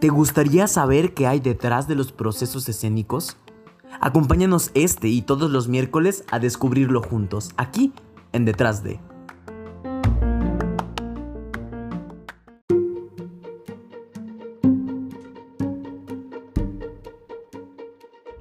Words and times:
¿Te 0.00 0.08
gustaría 0.08 0.66
saber 0.66 1.12
qué 1.12 1.26
hay 1.26 1.40
detrás 1.40 1.86
de 1.86 1.94
los 1.94 2.10
procesos 2.10 2.66
escénicos? 2.70 3.36
Acompáñanos 4.00 4.70
este 4.72 5.08
y 5.08 5.20
todos 5.20 5.50
los 5.50 5.68
miércoles 5.68 6.24
a 6.30 6.38
descubrirlo 6.38 7.02
juntos, 7.02 7.50
aquí 7.58 7.92
en 8.32 8.46
Detrás 8.46 8.82
de. 8.82 8.98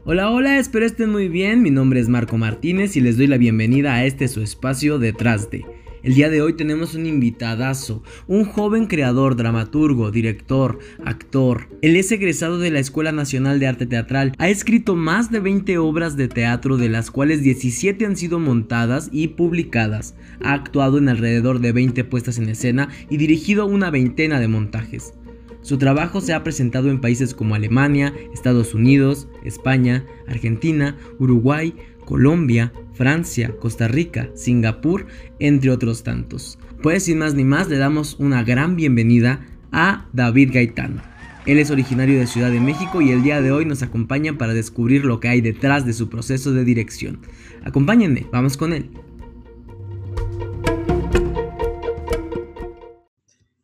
Hola, 0.06 0.32
hola, 0.32 0.60
espero 0.60 0.86
estén 0.86 1.12
muy 1.12 1.28
bien. 1.28 1.62
Mi 1.62 1.72
nombre 1.72 2.00
es 2.00 2.08
Marco 2.08 2.38
Martínez 2.38 2.96
y 2.96 3.02
les 3.02 3.18
doy 3.18 3.28
la 3.28 3.38
bienvenida 3.38 3.96
a 3.96 4.06
este 4.06 4.30
su 4.30 4.42
espacio 4.42 4.98
Detrás 4.98 5.52
de. 5.52 5.79
El 6.02 6.14
día 6.14 6.30
de 6.30 6.42
hoy 6.42 6.54
tenemos 6.54 6.96
un 6.96 7.06
invitadazo, 7.06 8.04
un 8.26 8.46
joven 8.46 8.88
creador, 8.88 9.36
dramaturgo, 9.36 10.12
director, 10.12 10.80
actor. 11.04 11.68
Él 11.82 11.98
es 11.98 12.10
egresado 12.14 12.58
de 12.58 12.72
la 12.72 12.80
Escuela 12.80 13.12
Nacional 13.12 13.60
de 13.60 13.68
Arte 13.68 13.86
Teatral. 13.86 14.32
Ha 14.38 14.48
escrito 14.48 14.96
más 14.96 15.30
de 15.30 15.42
20 15.42 15.78
obras 15.78 16.16
de 16.16 16.30
teatro, 16.30 16.78
de 16.78 16.88
las 16.88 17.12
cuales 17.12 17.44
17 17.44 18.06
han 18.06 18.16
sido 18.16 18.40
montadas 18.40 19.10
y 19.12 19.30
publicadas. 19.30 20.16
Ha 20.42 20.54
actuado 20.54 21.00
en 21.00 21.10
alrededor 21.10 21.60
de 21.60 21.74
20 21.74 22.06
puestas 22.06 22.38
en 22.38 22.48
escena 22.48 22.88
y 23.10 23.18
dirigido 23.18 23.66
una 23.66 23.90
veintena 23.90 24.40
de 24.40 24.48
montajes. 24.48 25.14
Su 25.62 25.78
trabajo 25.78 26.22
se 26.22 26.34
ha 26.34 26.44
presentado 26.44 26.90
en 26.90 27.02
países 27.02 27.34
como 27.34 27.56
Alemania, 27.56 28.14
Estados 28.34 28.74
Unidos, 28.74 29.28
España, 29.44 30.06
Argentina, 30.28 30.98
Uruguay, 31.20 31.76
Colombia, 32.10 32.74
Francia, 32.94 33.54
Costa 33.60 33.88
Rica, 33.88 34.32
Singapur, 34.34 35.06
entre 35.38 35.70
otros 35.70 36.02
tantos. 36.02 36.58
Pues 36.82 37.04
sin 37.04 37.20
más 37.20 37.36
ni 37.36 37.44
más 37.44 37.70
le 37.70 37.78
damos 37.78 38.16
una 38.18 38.44
gran 38.44 38.76
bienvenida 38.76 39.46
a 39.72 40.08
David 40.12 40.50
Gaitán. 40.52 41.04
Él 41.46 41.60
es 41.60 41.70
originario 41.70 42.18
de 42.18 42.26
Ciudad 42.26 42.50
de 42.50 42.60
México 42.60 43.00
y 43.02 43.12
el 43.12 43.22
día 43.22 43.44
de 43.44 43.52
hoy 43.52 43.66
nos 43.66 43.84
acompaña 43.84 44.40
para 44.40 44.56
descubrir 44.56 45.06
lo 45.06 45.20
que 45.20 45.28
hay 45.28 45.42
detrás 45.42 45.86
de 45.86 45.94
su 45.94 46.10
proceso 46.10 46.52
de 46.52 46.66
dirección. 46.66 47.20
Acompáñenme, 47.64 48.26
vamos 48.32 48.58
con 48.58 48.74
él. 48.74 48.90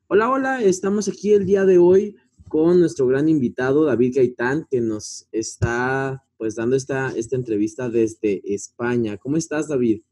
Hola, 0.06 0.30
hola, 0.30 0.62
estamos 0.62 1.08
aquí 1.08 1.34
el 1.34 1.48
día 1.48 1.66
de 1.66 1.80
hoy 1.80 2.16
con 2.56 2.80
nuestro 2.80 3.06
gran 3.06 3.28
invitado 3.28 3.84
David 3.84 4.14
Gaitán 4.16 4.66
que 4.72 4.80
nos 4.80 5.28
está 5.34 6.24
pues 6.38 6.56
dando 6.56 6.78
esta, 6.78 7.12
esta 7.14 7.36
entrevista 7.36 7.90
desde 7.90 8.42
España. 8.46 9.18
¿Cómo 9.18 9.36
estás 9.36 9.68
David? 9.68 10.04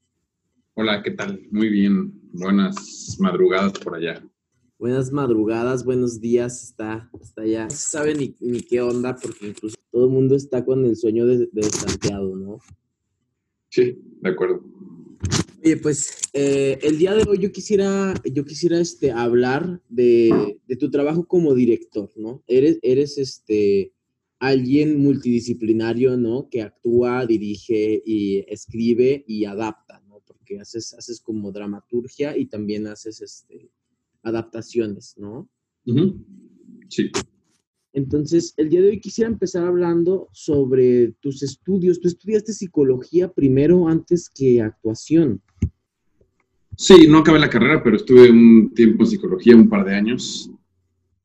Hola, 0.73 1.01
¿qué 1.03 1.11
tal? 1.11 1.41
Muy 1.51 1.69
bien. 1.69 2.19
Buenas 2.33 3.15
madrugadas 3.17 3.71
por 3.79 3.95
allá. 3.95 4.21
Buenas 4.77 5.09
madrugadas, 5.13 5.85
buenos 5.85 6.19
días, 6.19 6.61
está, 6.63 7.09
está 7.21 7.43
allá. 7.43 7.63
No 7.63 7.69
se 7.69 7.77
sabe 7.77 8.13
ni, 8.13 8.35
ni, 8.41 8.59
qué 8.59 8.81
onda 8.81 9.15
porque 9.15 9.47
incluso 9.47 9.77
todo 9.89 10.07
el 10.07 10.11
mundo 10.11 10.35
está 10.35 10.65
con 10.65 10.83
el 10.83 10.97
sueño 10.97 11.25
de, 11.25 11.47
de 11.49 11.63
Santiago, 11.63 12.35
¿no? 12.35 12.59
Sí, 13.69 14.01
de 14.19 14.29
acuerdo. 14.29 14.65
Oye, 15.65 15.77
pues 15.77 16.11
eh, 16.33 16.77
el 16.81 16.97
día 16.97 17.15
de 17.15 17.23
hoy 17.25 17.37
yo 17.39 17.51
quisiera, 17.53 18.13
yo 18.29 18.43
quisiera 18.43 18.79
este, 18.79 19.11
hablar 19.11 19.81
de, 19.87 20.59
de, 20.67 20.75
tu 20.75 20.91
trabajo 20.91 21.25
como 21.25 21.53
director, 21.53 22.11
¿no? 22.17 22.43
Eres, 22.47 22.79
eres 22.81 23.17
este, 23.17 23.93
alguien 24.39 24.99
multidisciplinario, 24.99 26.17
¿no? 26.17 26.49
Que 26.49 26.63
actúa, 26.63 27.25
dirige 27.25 28.01
y 28.05 28.43
escribe 28.49 29.23
y 29.25 29.45
adapta, 29.45 30.03
¿no? 30.09 30.21
Porque 30.27 30.59
haces, 30.59 30.93
haces 30.95 31.21
como 31.21 31.53
dramaturgia 31.53 32.35
y 32.35 32.47
también 32.47 32.87
haces 32.87 33.21
este, 33.21 33.71
adaptaciones, 34.21 35.15
¿no? 35.17 35.49
Uh 35.85 35.93
-huh. 35.93 36.25
Sí. 36.89 37.09
Entonces, 37.93 38.55
el 38.57 38.69
día 38.69 38.81
de 38.81 38.89
hoy 38.89 38.99
quisiera 38.99 39.29
empezar 39.29 39.65
hablando 39.65 40.27
sobre 40.33 41.11
tus 41.21 41.43
estudios. 41.43 42.01
Tú 42.01 42.07
estudiaste 42.07 42.51
psicología 42.51 43.31
primero 43.31 43.87
antes 43.87 44.29
que 44.29 44.61
actuación. 44.61 45.41
Sí, 46.83 47.07
no 47.07 47.19
acabé 47.19 47.39
la 47.39 47.49
carrera, 47.49 47.81
pero 47.81 47.95
estuve 47.95 48.29
un 48.29 48.73
tiempo 48.73 49.03
en 49.03 49.09
psicología, 49.09 49.55
un 49.55 49.69
par 49.69 49.85
de 49.85 49.95
años. 49.95 50.51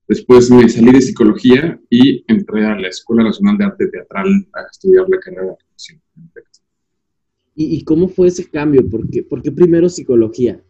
Después 0.07 0.53
me 0.53 0.69
salí 0.69 0.93
de 0.93 1.01
psicología 1.01 1.81
y 1.91 2.25
entré 2.29 2.65
a 2.65 2.79
la 2.79 2.87
Escuela 2.87 3.25
Nacional 3.25 3.59
de 3.59 3.65
Arte 3.65 3.89
Teatral 3.89 4.29
a 4.55 4.63
estudiar 4.71 5.07
la 5.09 5.19
carrera 5.19 5.47
de 5.47 5.51
actuación. 5.51 6.01
¿Y, 7.57 7.77
¿Y, 7.77 7.83
cómo 7.83 8.07
fue 8.07 8.29
ese 8.29 8.49
cambio? 8.49 8.89
¿Por 8.89 9.11
qué, 9.11 9.25
¿Por 9.25 9.43
qué 9.43 9.51
primero 9.51 9.89
psicología? 9.89 10.63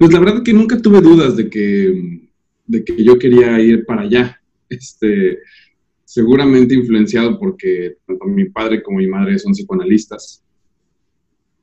Pues 0.00 0.12
la 0.12 0.18
verdad 0.18 0.42
que 0.42 0.52
nunca 0.52 0.82
tuve 0.82 1.00
dudas 1.00 1.36
de 1.36 1.48
que 1.48 2.26
de 2.66 2.84
que 2.84 3.04
yo 3.04 3.20
quería 3.20 3.60
ir 3.60 3.86
para 3.86 4.02
allá. 4.02 4.42
Este, 4.68 5.38
seguramente 6.04 6.74
influenciado 6.74 7.38
porque 7.38 7.98
tanto 8.04 8.24
mi 8.24 8.48
padre 8.48 8.82
como 8.82 8.98
mi 8.98 9.06
madre 9.06 9.38
son 9.38 9.52
psicoanalistas. 9.52 10.42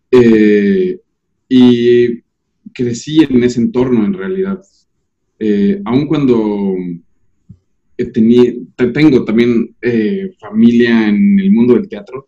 Eh, 0.09 1.02
y 1.55 2.23
crecí 2.73 3.23
en 3.23 3.43
ese 3.43 3.61
entorno 3.61 4.03
en 4.03 4.13
realidad. 4.13 4.59
Eh, 5.37 5.79
aun 5.85 6.07
cuando 6.07 6.75
tenía, 8.11 8.53
tengo 8.91 9.23
también 9.23 9.75
eh, 9.79 10.31
familia 10.39 11.09
en 11.09 11.39
el 11.39 11.51
mundo 11.51 11.75
del 11.75 11.87
teatro, 11.87 12.27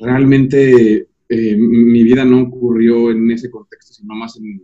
realmente 0.00 1.06
eh, 1.28 1.56
mi 1.56 2.02
vida 2.02 2.24
no 2.24 2.42
ocurrió 2.42 3.12
en 3.12 3.30
ese 3.30 3.48
contexto, 3.48 3.94
sino 3.94 4.14
más 4.16 4.36
en, 4.36 4.60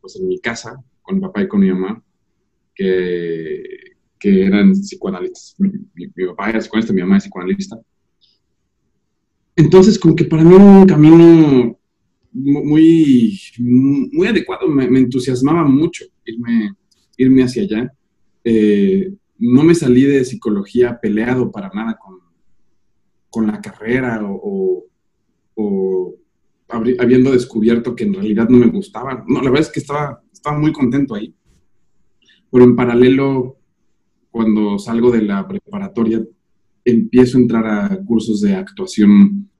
pues 0.00 0.16
en 0.16 0.26
mi 0.26 0.40
casa, 0.40 0.82
con 1.02 1.16
mi 1.16 1.20
papá 1.20 1.42
y 1.42 1.48
con 1.48 1.60
mi 1.60 1.68
mamá, 1.68 2.02
que, 2.74 3.62
que 4.18 4.46
eran 4.46 4.72
psicoanalistas. 4.72 5.54
Mi, 5.58 6.26
papá 6.28 6.48
era 6.48 6.60
psicoanalista, 6.60 6.94
mi 6.94 7.02
mamá 7.02 7.18
es 7.18 7.24
psicoanalista. 7.24 7.78
Entonces, 9.54 9.98
como 9.98 10.16
que 10.16 10.24
para 10.24 10.42
mí 10.42 10.54
un 10.54 10.86
camino 10.86 11.78
muy, 12.34 13.40
muy 13.58 14.26
adecuado, 14.26 14.68
me, 14.68 14.90
me 14.90 14.98
entusiasmaba 14.98 15.64
mucho 15.64 16.04
irme, 16.24 16.74
irme 17.16 17.42
hacia 17.44 17.62
allá. 17.62 17.92
Eh, 18.42 19.14
no 19.38 19.62
me 19.62 19.74
salí 19.74 20.02
de 20.02 20.24
psicología 20.24 20.98
peleado 21.00 21.50
para 21.50 21.70
nada 21.70 21.96
con, 21.96 22.18
con 23.30 23.46
la 23.46 23.60
carrera 23.60 24.20
o, 24.24 24.34
o, 24.42 24.84
o 25.54 26.14
habiendo 26.68 27.30
descubierto 27.30 27.94
que 27.94 28.04
en 28.04 28.14
realidad 28.14 28.48
no 28.48 28.58
me 28.58 28.66
gustaba. 28.66 29.24
No, 29.26 29.40
la 29.40 29.50
verdad 29.50 29.66
es 29.68 29.72
que 29.72 29.80
estaba, 29.80 30.20
estaba 30.32 30.58
muy 30.58 30.72
contento 30.72 31.14
ahí. 31.14 31.34
Pero 32.50 32.64
en 32.64 32.76
paralelo, 32.76 33.58
cuando 34.30 34.78
salgo 34.78 35.10
de 35.10 35.22
la 35.22 35.46
preparatoria, 35.46 36.24
empiezo 36.84 37.38
a 37.38 37.40
entrar 37.40 37.66
a 37.66 38.04
cursos 38.04 38.40
de 38.40 38.54
actuación 38.54 39.50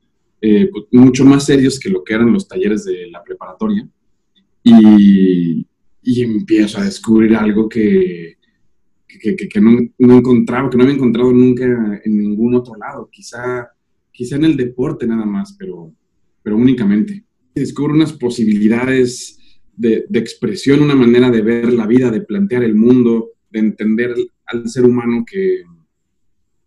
eh, 0.47 0.71
mucho 0.93 1.25
más 1.25 1.47
serios 1.47 1.81
que 1.81 1.89
lo 1.89 2.05
que 2.05 2.13
eran 2.13 2.31
los 2.31 2.47
talleres 2.47 2.85
de 2.85 3.09
la 3.11 3.25
preparatoria. 3.25 3.89
Y, 4.63 5.67
empiezo 6.23 6.79
a 6.79 6.85
descubrir 6.85 7.35
algo 7.35 7.67
que, 7.67 8.37
que 9.07 9.61
no, 9.61 9.79
no, 9.99 10.19
encontraba, 10.19 10.69
que 10.69 10.77
no 10.77 10.83
había 10.83 10.97
encontrado 10.97 11.33
nunca 11.33 11.65
en 12.05 12.19
ningún 12.19 12.55
otro 12.57 12.75
lado. 12.77 13.09
Quizá, 13.11 13.69
quizá 14.13 14.37
en 14.37 14.45
el 14.45 14.55
deporte 14.55 15.07
nada 15.07 15.25
más, 15.25 15.57
pero, 15.59 15.95
pero 16.43 16.59
únicamente. 16.59 17.25
Descubro 17.55 17.95
unas 17.95 18.13
posibilidades 18.13 19.39
de, 19.75 20.05
de, 20.07 20.19
expresión, 20.19 20.83
una 20.83 20.95
manera 20.95 21.31
de 21.31 21.41
ver 21.41 21.73
la 21.73 21.87
vida, 21.87 22.11
de 22.11 22.21
plantear 22.21 22.65
el 22.65 22.75
mundo, 22.75 23.31
de 23.51 23.61
entender 23.61 24.15
al 24.45 24.69
ser 24.69 24.85
humano 24.85 25.25
que, 25.27 25.63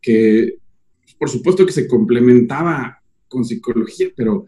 que 0.02 0.56
por 1.20 1.30
supuesto 1.30 1.64
que 1.64 1.74
se 1.74 1.88
complementaba 1.88 2.98
con 3.28 3.46
psicología, 3.46 4.08
pero 4.16 4.46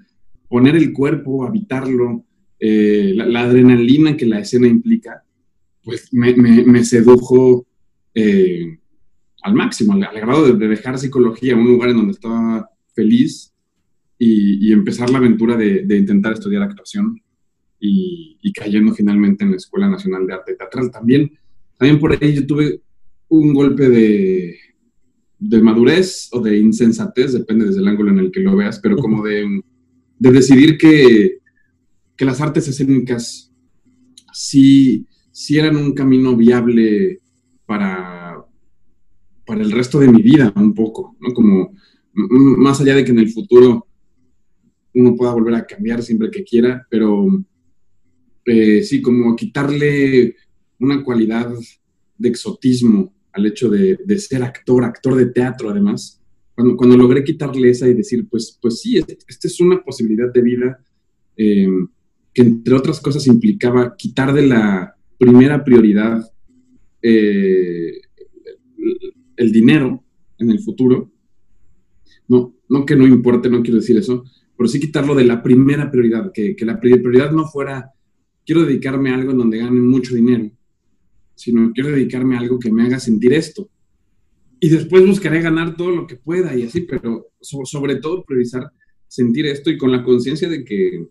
poner 0.48 0.76
el 0.76 0.94
cuerpo, 0.94 1.46
habitarlo, 1.46 2.26
eh, 2.60 3.14
la, 3.16 3.26
la, 3.26 3.42
adrenalina 3.42 4.18
que 4.18 4.26
la 4.26 4.40
escena 4.40 4.68
implica, 4.68 5.24
pues 5.84 6.10
me, 6.12 6.36
me, 6.36 6.64
me 6.66 6.84
sedujo 6.84 7.66
eh, 8.14 8.80
al 9.44 9.54
máximo, 9.54 9.94
al, 9.94 10.04
al 10.04 10.16
grado 10.20 10.48
de, 10.48 10.54
de, 10.58 10.68
dejar 10.68 10.98
psicología, 10.98 11.56
un 11.56 11.68
lugar 11.68 11.92
en 11.92 11.98
donde 11.98 12.12
estaba 12.12 12.70
feliz 12.94 13.54
y, 14.18 14.68
y 14.68 14.74
empezar 14.74 15.10
la 15.10 15.20
aventura 15.20 15.56
de, 15.56 15.86
de, 15.86 15.98
intentar 15.98 16.34
estudiar 16.34 16.64
actuación 16.64 17.22
y, 17.80 18.38
y, 18.42 18.52
cayendo 18.52 18.94
finalmente 18.94 19.46
en 19.46 19.52
la 19.52 19.58
Escuela 19.58 19.88
Nacional 19.88 20.28
de 20.28 20.34
Arte 20.34 20.56
Teatral. 20.56 20.92
También, 20.92 21.32
también 21.78 22.00
por 22.00 22.12
ahí 22.12 22.34
yo 22.36 22.46
tuve 22.46 22.82
un 23.30 23.54
golpe 23.54 23.88
de, 23.88 24.58
de 25.40 25.62
madurez 25.62 26.30
o 26.34 26.42
de 26.42 26.58
insensatez, 26.58 27.34
depende 27.34 27.66
desde 27.66 27.80
el 27.80 27.88
ángulo 27.88 28.12
en 28.12 28.20
el 28.20 28.32
que 28.32 28.42
lo 28.42 28.56
veas, 28.56 28.80
pero 28.80 28.98
como 28.98 29.24
de, 29.24 29.62
de 30.20 30.32
decidir 30.32 30.78
que, 30.78 31.40
que, 32.16 32.26
las 32.26 32.42
artes 32.42 32.68
escénicas 32.68 33.52
sí, 34.34 35.08
sí, 35.32 35.58
eran 35.58 35.78
un 35.78 35.94
camino 35.94 36.36
viable 36.36 37.22
para, 37.66 38.46
para 39.46 39.62
el 39.62 39.72
resto 39.72 40.00
de 40.00 40.10
mi 40.10 40.22
vida, 40.22 40.52
un 40.56 40.74
poco, 40.74 41.16
¿no? 41.22 41.34
Como 41.34 41.74
más 42.14 42.82
allá 42.82 42.96
de 42.96 43.06
que 43.06 43.12
en 43.12 43.20
el 43.20 43.30
futuro 43.30 43.88
uno 44.94 45.16
pueda 45.16 45.34
volver 45.34 45.56
a 45.56 45.66
cambiar 45.66 46.04
siempre 46.04 46.30
que 46.30 46.44
quiera, 46.44 46.86
pero 46.90 47.28
eh, 48.46 48.84
sí, 48.84 49.02
como 49.02 49.36
quitarle 49.36 50.36
una 50.80 51.02
cualidad 51.04 51.54
de 52.18 52.30
exotismo 52.30 53.14
al 53.34 53.46
hecho 53.46 53.70
de, 53.70 53.98
ser 54.20 54.44
actor, 54.44 54.84
actor 54.84 55.16
de 55.16 55.28
teatro 55.28 55.70
además. 55.70 56.22
Cuando, 56.56 56.76
cuando 56.76 56.98
logré 56.98 57.24
quitarle 57.24 57.70
esa 57.70 57.88
y 57.88 57.94
decir, 57.94 58.28
pues, 58.30 58.58
pues 58.62 58.82
sí, 58.82 58.98
esta 58.98 59.48
es 59.48 59.60
una 59.60 59.82
posibilidad 59.82 60.32
de 60.32 60.42
vida 60.42 60.80
em, 61.38 61.88
que 62.34 62.42
entre 62.42 62.74
otras 62.76 63.00
cosas 63.00 63.28
implicaba 63.28 63.96
quitar 63.96 64.34
de 64.34 64.48
la 64.48 64.94
primera 65.18 65.64
prioridad 65.64 66.22
eh, 67.02 68.02
el 69.38 69.52
dinero 69.52 70.04
en 70.38 70.52
el 70.52 70.60
futuro. 70.60 71.12
No, 72.28 72.56
no 72.68 72.86
que 72.86 72.96
no 72.96 73.08
importe, 73.08 73.50
no 73.50 73.62
quiero 73.62 73.80
decir 73.80 73.98
eso, 73.98 74.24
pero 74.58 74.68
sí 74.68 74.80
quitarlo 74.80 75.16
de 75.16 75.24
la 75.24 75.42
primera 75.42 75.90
prioridad, 75.90 76.32
que, 76.34 76.56
que 76.56 76.66
la 76.66 76.80
prioridad 76.80 77.32
no 77.32 77.46
fuera, 77.46 77.92
quiero 78.46 78.66
dedicarme 78.66 79.12
a 79.12 79.16
algo 79.16 79.32
en 79.32 79.38
donde 79.38 79.58
gane 79.58 79.80
mucho 79.80 80.14
dinero, 80.14 80.52
sino 81.40 81.72
quiero 81.72 81.92
dedicarme 81.92 82.36
a 82.36 82.40
algo 82.40 82.60
que 82.60 82.70
me 82.70 82.84
haga 82.84 83.00
sentir 83.00 83.32
esto. 83.34 83.70
Y 84.60 84.68
después 84.68 85.08
buscaré 85.08 85.42
ganar 85.42 85.78
todo 85.78 85.92
lo 85.92 86.06
que 86.06 86.18
pueda 86.18 86.54
y 86.54 86.64
así, 86.64 86.82
pero 86.82 87.28
sobre 87.40 87.96
todo 87.96 88.26
priorizar 88.26 88.70
sentir 89.08 89.46
esto 89.46 89.70
y 89.70 89.78
con 89.78 89.90
la 89.90 90.04
conciencia 90.04 90.50
de 90.50 90.66
que, 90.66 91.08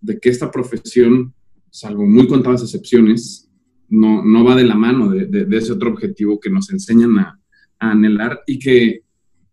de 0.00 0.20
que 0.20 0.28
esta 0.28 0.48
profesión, 0.48 1.34
salvo 1.70 2.06
muy 2.06 2.28
contadas 2.28 2.62
excepciones, 2.62 3.50
no, 3.88 4.24
no 4.24 4.44
va 4.44 4.54
de 4.54 4.62
la 4.62 4.76
mano 4.76 5.10
de, 5.10 5.46
ese 5.56 5.72
otro 5.72 5.90
objetivo 5.90 6.38
que 6.38 6.50
nos 6.50 6.70
enseñan 6.70 7.18
a, 7.18 7.40
a, 7.80 7.90
anhelar 7.90 8.42
y 8.46 8.60
que, 8.60 9.02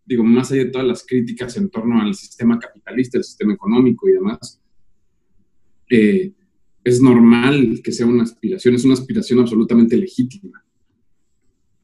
digo, 0.04 0.22
más 0.22 0.52
allá 0.52 0.66
de 0.66 0.70
todas 0.70 0.86
las 0.86 1.04
críticas 1.04 1.56
en 1.56 1.68
torno 1.68 2.00
al 2.00 2.14
sistema 2.14 2.60
capitalista, 2.60 3.18
el 3.18 3.24
sistema 3.24 3.54
económico 3.54 4.08
y 4.08 4.12
demás, 4.12 4.60
eh, 5.90 6.32
es 6.86 7.02
normal 7.02 7.80
que 7.82 7.90
sea 7.90 8.06
una 8.06 8.22
aspiración, 8.22 8.76
es 8.76 8.84
una 8.84 8.94
aspiración 8.94 9.40
absolutamente 9.40 9.96
legítima, 9.96 10.64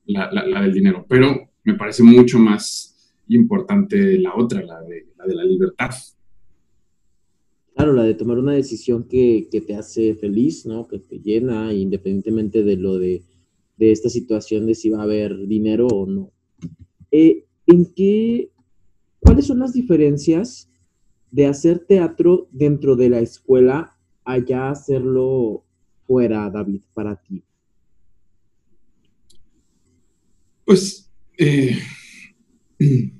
la, 0.07 0.63
del 0.63 0.73
dinero, 0.73 1.05
pero 1.09 1.51
me 1.65 1.75
parece 1.75 2.05
mucho 2.05 2.39
más 2.39 3.13
importante 3.27 4.17
la 4.21 4.37
otra, 4.37 4.63
la 4.63 4.81
de 4.81 5.09
la, 5.35 5.45
libertad. 5.45 5.91
Claro, 7.75 7.95
la 7.95 8.05
de 8.05 8.15
tomar 8.15 8.39
una 8.39 8.53
decisión 8.53 9.09
que, 9.09 9.49
te 9.51 9.75
hace 9.75 10.15
feliz, 10.15 10.67
¿no? 10.67 10.87
Que 10.87 11.01
te 11.01 11.19
llena, 11.19 11.75
independientemente 11.75 12.63
de 12.63 12.77
lo 12.77 12.97
de, 12.97 13.25
esta 13.81 14.09
situación 14.09 14.67
de 14.67 14.77
si 14.77 14.91
va 14.91 15.01
a 15.01 15.03
haber 15.03 15.49
dinero 15.49 15.89
o 15.89 16.07
no. 16.07 16.31
Eh, 17.11 17.47
¿En 17.67 17.87
qué, 17.93 18.53
cuáles 19.19 19.47
son 19.49 19.59
las 19.59 19.73
diferencias 19.73 20.71
de 21.33 21.47
hacer 21.47 21.81
teatro 21.81 22.47
dentro 22.53 22.95
de 22.95 23.11
la 23.11 23.19
escuela 23.19 23.92
allá 24.25 24.71
hacerlo 24.71 25.65
fuera, 26.07 26.49
David, 26.51 26.83
para 26.95 27.17
ti? 27.17 27.43
Pues 30.65 31.11
eh, 31.39 31.79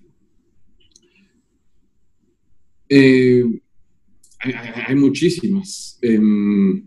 eh, 2.89 3.45
hay, 4.39 4.95
muchísimas. 4.95 5.99
Em, 6.03 6.85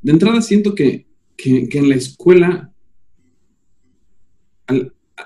de 0.00 0.12
entrada 0.12 0.40
siento 0.42 0.74
que, 0.74 1.06
en 1.44 1.88
la 1.88 1.96
escuela 1.96 2.72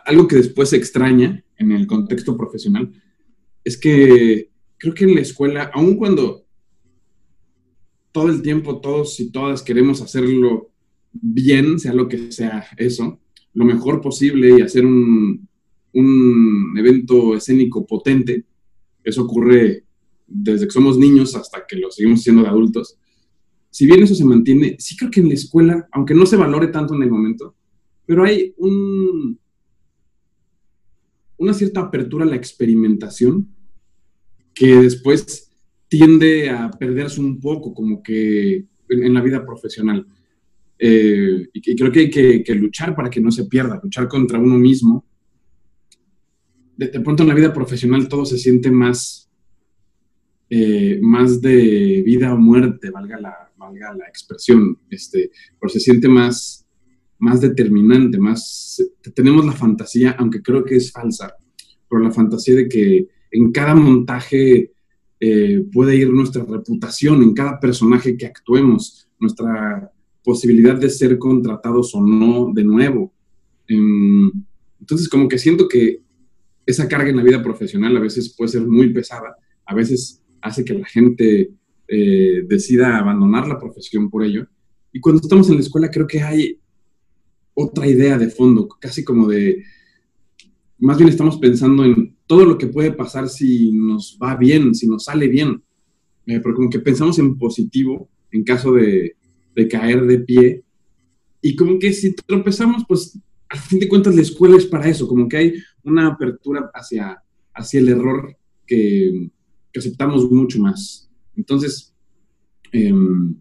algo 0.06 0.26
que 0.28 0.36
después 0.36 0.70
se 0.70 0.76
extraña 0.76 1.44
en 1.58 1.72
el 1.72 1.86
contexto 1.86 2.36
profesional 2.36 2.90
es 3.64 3.76
que 3.76 4.50
creo 4.78 4.94
que 4.94 5.04
en 5.04 5.14
la 5.14 5.20
escuela, 5.20 5.70
aun 5.74 5.96
cuando 5.96 6.45
todo 8.16 8.30
el 8.30 8.40
tiempo 8.40 8.80
todos 8.80 9.20
y 9.20 9.30
todas 9.30 9.62
queremos 9.62 10.00
hacerlo 10.00 10.70
bien, 11.12 11.78
sea 11.78 11.92
lo 11.92 12.08
que 12.08 12.32
sea 12.32 12.66
eso, 12.78 13.20
lo 13.52 13.66
mejor 13.66 14.00
posible 14.00 14.56
y 14.56 14.62
hacer 14.62 14.86
un, 14.86 15.46
evento 16.78 17.36
escénico 17.36 17.86
potente. 17.86 18.46
Eso 19.04 19.24
ocurre 19.24 19.84
desde 20.26 20.64
que 20.64 20.72
somos 20.72 20.96
niños 20.96 21.36
hasta 21.36 21.66
que 21.68 21.76
lo 21.76 21.90
seguimos 21.90 22.22
siendo 22.22 22.40
de 22.40 22.48
adultos. 22.48 22.96
Si 23.68 23.84
bien 23.84 24.02
eso 24.02 24.14
se 24.14 24.24
mantiene, 24.24 24.76
sí 24.78 24.96
creo 24.96 25.10
que 25.10 25.20
en 25.20 25.28
la 25.28 25.34
escuela, 25.34 25.86
aunque 25.92 26.14
no 26.14 26.24
se 26.24 26.36
valore 26.36 26.68
tanto 26.68 26.94
en 26.94 27.02
el 27.02 27.10
momento, 27.10 27.54
pero 28.06 28.24
hay 28.24 28.54
un, 28.56 29.38
una 31.36 31.52
cierta 31.52 31.80
apertura 31.80 32.24
a 32.24 32.28
la 32.28 32.36
experimentación 32.36 33.46
que 34.54 34.74
después 34.76 35.45
tiende 35.88 36.50
a 36.50 36.70
perderse 36.70 37.20
un 37.20 37.40
poco 37.40 37.72
como 37.72 38.02
que 38.02 38.64
en, 38.88 39.14
la 39.14 39.22
vida 39.22 39.44
profesional. 39.44 40.06
Eh, 40.78 41.48
y, 41.52 41.76
creo 41.76 41.90
que 41.90 42.00
hay 42.00 42.10
que, 42.10 42.54
luchar 42.54 42.94
para 42.94 43.10
que 43.10 43.20
no 43.20 43.30
se 43.30 43.44
pierda, 43.46 43.80
luchar 43.82 44.08
contra 44.08 44.38
uno 44.38 44.58
mismo. 44.58 45.04
De, 46.76 46.88
pronto 47.00 47.22
en 47.22 47.28
la 47.30 47.34
vida 47.34 47.52
profesional 47.52 48.06
todo 48.08 48.26
se 48.26 48.36
siente 48.36 48.70
más, 48.70 49.30
eh, 50.50 50.98
más 51.00 51.40
de 51.40 52.02
vida 52.04 52.34
o 52.34 52.36
muerte, 52.36 52.90
valga 52.90 53.18
la, 53.18 53.50
valga 53.56 53.94
la 53.94 54.06
expresión, 54.06 54.78
este, 54.90 55.30
pero 55.58 55.70
se 55.70 55.80
siente 55.80 56.08
más, 56.08 56.66
más 57.18 57.40
determinante, 57.40 58.18
más... 58.18 58.82
Tenemos 59.14 59.46
la 59.46 59.52
fantasía, 59.52 60.16
aunque 60.18 60.42
creo 60.42 60.64
que 60.64 60.76
es 60.76 60.92
falsa, 60.92 61.34
pero 61.88 62.02
la 62.02 62.12
fantasía 62.12 62.56
de 62.56 62.68
que 62.68 63.08
en 63.30 63.52
cada 63.52 63.74
montaje 63.74 64.72
eh, 65.18 65.64
puede 65.72 65.96
ir 65.96 66.10
nuestra 66.10 66.44
reputación 66.44 67.22
en 67.22 67.32
cada 67.32 67.58
personaje 67.58 68.16
que 68.16 68.26
actuemos, 68.26 69.08
nuestra 69.18 69.90
posibilidad 70.22 70.76
de 70.76 70.90
ser 70.90 71.18
contratados 71.18 71.94
o 71.94 72.00
no 72.00 72.52
de 72.52 72.64
nuevo. 72.64 73.12
Em, 73.68 74.30
entonces, 74.80 75.08
como 75.08 75.28
que 75.28 75.38
siento 75.38 75.68
que 75.68 76.00
esa 76.66 76.88
carga 76.88 77.10
en 77.10 77.16
la 77.16 77.22
vida 77.22 77.42
profesional 77.42 77.96
a 77.96 78.00
veces 78.00 78.34
puede 78.36 78.50
ser 78.50 78.62
muy 78.62 78.92
pesada, 78.92 79.36
a 79.64 79.74
veces 79.74 80.22
hace 80.42 80.64
que 80.64 80.74
la 80.74 80.86
gente 80.86 81.52
eh, 81.88 82.42
decida 82.46 82.98
abandonar 82.98 83.46
la 83.46 83.58
profesión 83.58 84.10
por 84.10 84.24
ello. 84.24 84.46
Y 84.92 85.00
cuando 85.00 85.22
estamos 85.22 85.48
en 85.48 85.54
la 85.54 85.60
escuela 85.60 85.90
creo 85.90 86.06
que 86.06 86.20
hay 86.20 86.58
otra 87.54 87.86
idea 87.86 88.18
de 88.18 88.28
fondo, 88.28 88.68
casi 88.80 89.04
como 89.04 89.28
de, 89.28 89.62
más 90.78 90.98
bien 90.98 91.08
estamos 91.08 91.38
pensando 91.38 91.84
en 91.84 92.15
todo 92.26 92.44
lo 92.44 92.58
que 92.58 92.66
puede 92.66 92.92
pasar 92.92 93.28
si 93.28 93.72
nos 93.72 94.18
va 94.22 94.36
bien, 94.36 94.74
si 94.74 94.88
nos 94.88 95.04
sale 95.04 95.28
bien. 95.28 95.62
Eh, 96.26 96.40
pero 96.42 96.54
como 96.54 96.68
que 96.68 96.80
pensamos 96.80 97.18
en 97.18 97.38
positivo 97.38 98.08
en 98.32 98.44
caso 98.44 98.72
de, 98.72 99.16
caer 99.70 100.04
de 100.04 100.18
pie. 100.18 100.64
Y 101.40 101.54
como 101.54 101.78
que 101.78 101.92
si 101.92 102.14
tropezamos, 102.14 102.84
pues 102.86 103.18
al 103.48 103.58
fin 103.58 103.78
de 103.78 103.88
cuentas 103.88 104.14
la 104.14 104.22
escuela 104.22 104.56
es 104.56 104.66
para 104.66 104.88
eso, 104.88 105.06
como 105.06 105.28
que 105.28 105.36
hay 105.36 105.54
una 105.84 106.08
apertura 106.08 106.70
hacia, 106.74 107.22
hacia 107.54 107.80
el 107.80 107.88
error 107.88 108.36
que, 108.66 109.30
aceptamos 109.74 110.30
mucho 110.30 110.58
más. 110.58 111.10
Entonces, 111.36 111.94
em, 112.72 113.36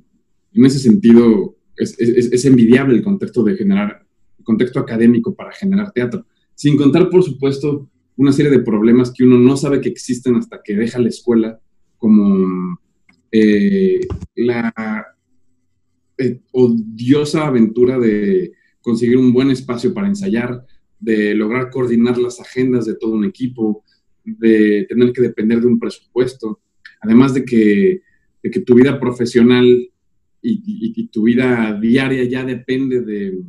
en 0.53 0.65
ese 0.65 0.79
sentido, 0.79 1.55
es, 1.77 1.97
es, 1.97 2.43
envidiable 2.43 2.93
el 2.95 3.03
contexto 3.03 3.41
de 3.41 3.55
generar, 3.55 4.05
el 4.37 4.43
contexto 4.43 4.79
académico 4.81 5.33
para 5.33 5.53
generar 5.53 5.93
teatro. 5.93 6.25
Sin 6.53 6.75
contar, 6.75 7.09
por 7.09 7.23
supuesto, 7.23 7.89
una 8.17 8.31
serie 8.31 8.51
de 8.51 8.59
problemas 8.59 9.11
que 9.11 9.23
uno 9.23 9.37
no 9.37 9.57
sabe 9.57 9.81
que 9.81 9.89
existen 9.89 10.35
hasta 10.35 10.61
que 10.63 10.75
deja 10.75 10.99
la 10.99 11.09
escuela, 11.09 11.59
como 11.97 12.79
eh, 13.31 13.99
la 14.35 14.73
eh, 16.17 16.39
odiosa 16.51 17.47
aventura 17.47 17.99
de 17.99 18.53
conseguir 18.81 19.17
un 19.17 19.33
buen 19.33 19.51
espacio 19.51 19.93
para 19.93 20.07
ensayar, 20.07 20.65
de 20.99 21.35
lograr 21.35 21.69
coordinar 21.69 22.17
las 22.17 22.39
agendas 22.39 22.85
de 22.85 22.95
todo 22.95 23.11
un 23.11 23.25
equipo, 23.25 23.83
de 24.23 24.85
tener 24.87 25.11
que 25.11 25.21
depender 25.21 25.59
de 25.59 25.67
un 25.67 25.79
presupuesto, 25.79 26.61
además 27.01 27.33
de 27.33 27.43
que, 27.43 28.01
de 28.41 28.49
que 28.49 28.61
tu 28.61 28.75
vida 28.75 28.99
profesional 28.99 29.65
y, 30.41 31.07
tu 31.07 31.23
vida 31.23 31.77
diaria 31.81 32.23
ya 32.25 32.45
depende 32.45 33.01
de, 33.01 33.41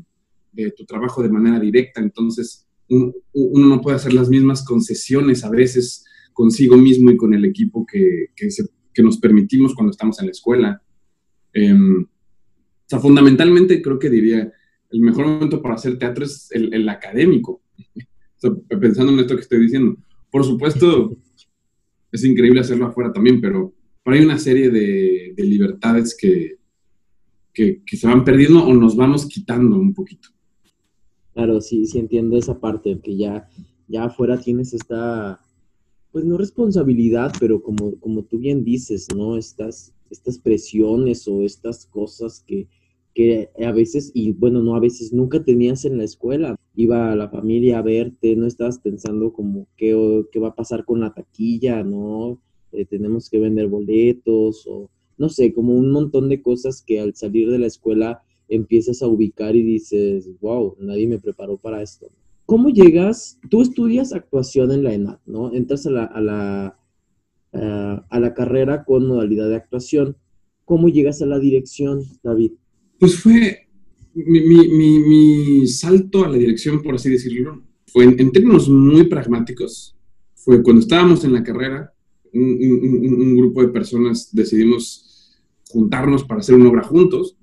de 0.53 0.71
tu 0.71 0.85
trabajo 0.87 1.23
de 1.23 1.29
manera 1.29 1.61
directa, 1.61 2.01
entonces 2.01 2.66
uno 2.89 3.67
no 3.67 3.81
puede 3.81 3.97
hacer 3.97 4.13
las 4.13 4.29
mismas 4.29 4.65
concesiones 4.65 5.45
a 5.45 5.51
veces 5.51 6.05
consigo 6.33 6.77
mismo 6.77 7.11
y 7.11 7.17
con 7.17 7.35
el 7.35 7.45
equipo 7.45 7.87
que, 7.87 8.27
que, 8.37 9.03
nos 9.03 9.19
permitimos 9.19 9.75
cuando 9.75 9.91
estamos 9.91 10.19
en 10.21 10.27
la 10.27 10.33
escuela. 10.33 10.83
Em, 11.53 12.03
o 12.03 12.89
sea, 12.89 12.99
fundamentalmente 12.99 13.83
creo 13.83 13.99
que 13.99 14.11
diría, 14.11 14.53
el 14.91 15.01
mejor 15.01 15.27
momento 15.27 15.61
para 15.61 15.75
hacer 15.75 15.99
teatro 15.99 16.25
es 16.25 16.49
el, 16.53 16.89
académico. 16.89 17.63
pensando 18.69 19.13
en 19.13 19.21
esto 19.21 19.35
que 19.35 19.43
estoy 19.43 19.61
diciendo. 19.61 19.97
Por 20.31 20.45
supuesto, 20.45 21.17
es 22.13 22.25
increíble 22.25 22.61
hacerlo 22.61 22.87
afuera 22.87 23.13
también, 23.13 23.41
pero, 23.41 23.75
hay 24.05 24.21
una 24.21 24.39
serie 24.39 24.71
de, 24.71 25.33
de 25.37 25.43
libertades 25.43 26.17
que, 26.17 26.59
que, 27.53 27.83
que, 27.85 27.97
se 27.97 28.07
van 28.07 28.25
perdiendo 28.25 28.65
o 28.65 28.73
nos 28.73 28.95
vamos 28.95 29.27
quitando 29.27 29.77
un 29.77 29.93
poquito. 29.93 30.29
Claro, 31.37 31.61
sí, 31.61 31.85
sí 31.85 31.99
entiendo 31.99 32.39
esa 32.39 32.59
parte, 32.59 32.99
que 32.99 33.15
ya, 33.15 33.47
ya 33.89 34.05
afuera 34.05 34.41
tienes 34.41 34.73
esta, 34.73 35.39
pues 36.11 36.25
no 36.25 36.39
responsabilidad, 36.39 37.31
pero 37.39 37.63
como, 37.63 37.95
como 38.01 38.23
tú 38.25 38.39
bien 38.39 38.65
dices, 38.65 39.07
¿no? 39.15 39.37
Estás, 39.37 39.93
estas 40.09 40.39
presiones 40.39 41.29
o 41.29 41.43
estas 41.43 41.85
cosas 41.85 42.43
que, 42.47 42.69
que 43.13 43.51
a 43.63 43.71
veces, 43.73 44.13
y 44.15 44.33
bueno, 44.33 44.63
no 44.63 44.77
a 44.77 44.81
veces, 44.81 45.13
nunca 45.13 45.45
tenías 45.45 45.85
en 45.85 45.99
la 45.99 46.05
escuela. 46.05 46.57
Iba 46.75 47.13
a 47.13 47.17
la 47.17 47.29
familia 47.29 47.81
a 47.81 47.83
verte, 47.83 48.35
no 48.35 48.47
estabas 48.47 48.79
pensando 48.79 49.35
como 49.35 49.67
qué, 49.77 50.25
qué 50.33 50.41
va 50.41 50.49
a 50.49 50.55
pasar 50.55 50.87
con 50.87 51.01
la 51.01 51.13
taquilla, 51.13 51.83
¿no? 51.83 52.41
Eh, 52.73 52.87
tenemos 52.87 53.29
que 53.29 53.39
vender 53.41 53.69
boletos 53.69 54.67
o 54.67 54.89
no 55.19 55.29
sé, 55.29 55.53
como 55.53 55.75
un 55.75 55.91
montón 55.91 56.31
de 56.31 56.41
cosas 56.41 56.83
que 56.83 56.99
al 56.99 57.15
salir 57.15 57.51
de 57.51 57.59
la 57.59 57.67
escuela 57.67 58.23
empiezas 58.49 59.03
a 59.03 59.07
ubicar 59.07 59.57
y 59.57 59.63
dices, 59.63 60.29
wow, 60.41 60.77
nadie 60.81 61.07
me 61.07 61.19
preparó 61.19 61.57
para 61.57 61.83
esto. 61.83 62.09
¿Cómo 62.47 62.69
llegas? 62.69 63.39
Tú 63.51 63.63
estudias 63.63 64.13
actuación 64.13 64.71
en 64.71 64.85
la 64.85 64.95
ENAD, 64.95 65.19
¿no? 65.27 65.53
Entras 65.53 65.87
a 65.87 65.91
la, 65.91 66.05
a 66.05 66.21
la, 66.21 66.79
eh, 67.53 68.01
a 68.09 68.21
la 68.21 68.35
carrera 68.35 68.85
con 68.85 69.07
modalidad 69.07 69.49
de 69.49 69.57
actuación. 69.57 70.17
¿Cómo 70.65 70.89
llegas 70.89 71.21
a 71.23 71.27
la 71.27 71.41
dirección, 71.41 72.03
David? 72.23 72.53
Pues 72.99 73.19
fue 73.19 73.67
mi, 74.15 74.41
mi, 74.41 74.99
mi, 75.01 75.67
salto 75.67 76.25
a 76.25 76.29
la 76.29 76.39
dirección, 76.39 76.83
por 76.83 76.95
así 76.95 77.11
decirlo, 77.11 77.63
fue 77.87 78.05
en, 78.05 78.33
términos 78.33 78.69
muy 78.69 79.05
pragmáticos. 79.05 79.97
Fue 80.35 80.63
cuando 80.63 80.81
estábamos 80.81 81.25
en 81.25 81.33
la 81.33 81.43
carrera, 81.43 81.93
un, 82.33 83.37
grupo 83.37 83.63
de 83.63 83.69
personas 83.69 84.31
decidimos 84.33 85.35
juntarnos 85.69 86.25
para 86.25 86.41
hacer 86.41 86.55
una 86.55 86.69
obra 86.69 86.83
juntos, 86.83 87.37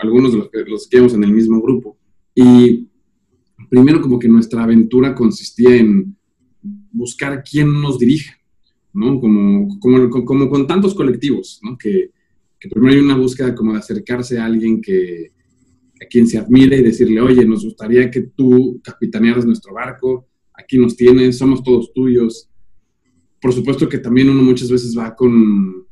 algunos 0.00 0.32
de 0.32 0.38
los 0.38 0.50
que, 0.50 0.64
los 0.64 0.88
que 0.88 0.96
íbamos 0.96 1.14
en 1.14 1.24
el 1.24 1.32
mismo 1.32 1.60
grupo. 1.60 1.98
Y 2.34 2.88
primero 3.68 4.00
como 4.00 4.18
que 4.18 4.28
nuestra 4.28 4.62
aventura 4.62 5.14
consistía 5.14 5.76
en 5.76 6.16
buscar 6.90 7.42
quién 7.48 7.80
nos 7.80 7.98
dirige, 7.98 8.32
¿no? 8.92 9.20
Como, 9.20 9.78
como, 9.78 10.10
como 10.24 10.48
con 10.48 10.66
tantos 10.66 10.94
colectivos, 10.94 11.60
¿no? 11.62 11.76
Que, 11.76 12.10
que, 12.58 12.68
primero 12.68 12.94
hay 12.94 13.00
una 13.00 13.16
búsqueda 13.16 13.54
como 13.54 13.72
de 13.72 13.78
acercarse 13.78 14.38
a 14.38 14.46
alguien 14.46 14.80
que, 14.80 15.32
a 16.00 16.06
quien 16.06 16.26
se 16.26 16.38
admire 16.38 16.78
y 16.78 16.82
decirle, 16.82 17.20
oye, 17.20 17.44
nos 17.44 17.64
gustaría 17.64 18.10
que 18.10 18.22
tú 18.22 18.80
capitanearas 18.82 19.46
nuestro 19.46 19.74
barco, 19.74 20.26
aquí 20.54 20.78
nos 20.78 20.96
tienes, 20.96 21.38
somos 21.38 21.62
todos 21.62 21.92
tuyos. 21.92 22.48
Por 23.40 23.52
supuesto 23.52 23.88
que 23.88 23.98
también 23.98 24.30
uno 24.30 24.42
muchas 24.42 24.70
veces 24.70 24.96
va 24.96 25.14
con, 25.14 25.86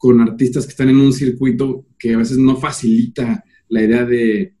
con 0.00 0.18
artistas 0.18 0.64
que 0.64 0.70
están 0.70 0.88
en 0.88 0.98
un 0.98 1.12
circuito 1.12 1.84
que 1.98 2.14
a 2.14 2.16
veces 2.16 2.38
no 2.38 2.56
facilita 2.56 3.44
la 3.68 3.84
idea 3.84 4.06
de 4.06 4.54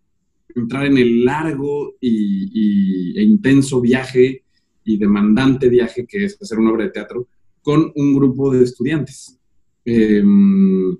entrar 0.54 0.84
en 0.84 0.98
el 0.98 1.24
largo 1.24 1.96
y, 1.98 3.18
e 3.18 3.22
intenso 3.22 3.80
viaje 3.80 4.44
y 4.84 4.98
demandante 4.98 5.70
viaje 5.70 6.04
que 6.06 6.26
es 6.26 6.36
hacer 6.42 6.58
una 6.58 6.72
obra 6.72 6.84
de 6.84 6.90
teatro 6.90 7.26
con 7.62 7.90
un 7.94 8.14
grupo 8.14 8.52
de 8.52 8.64
estudiantes. 8.64 9.40
Em, 9.86 10.94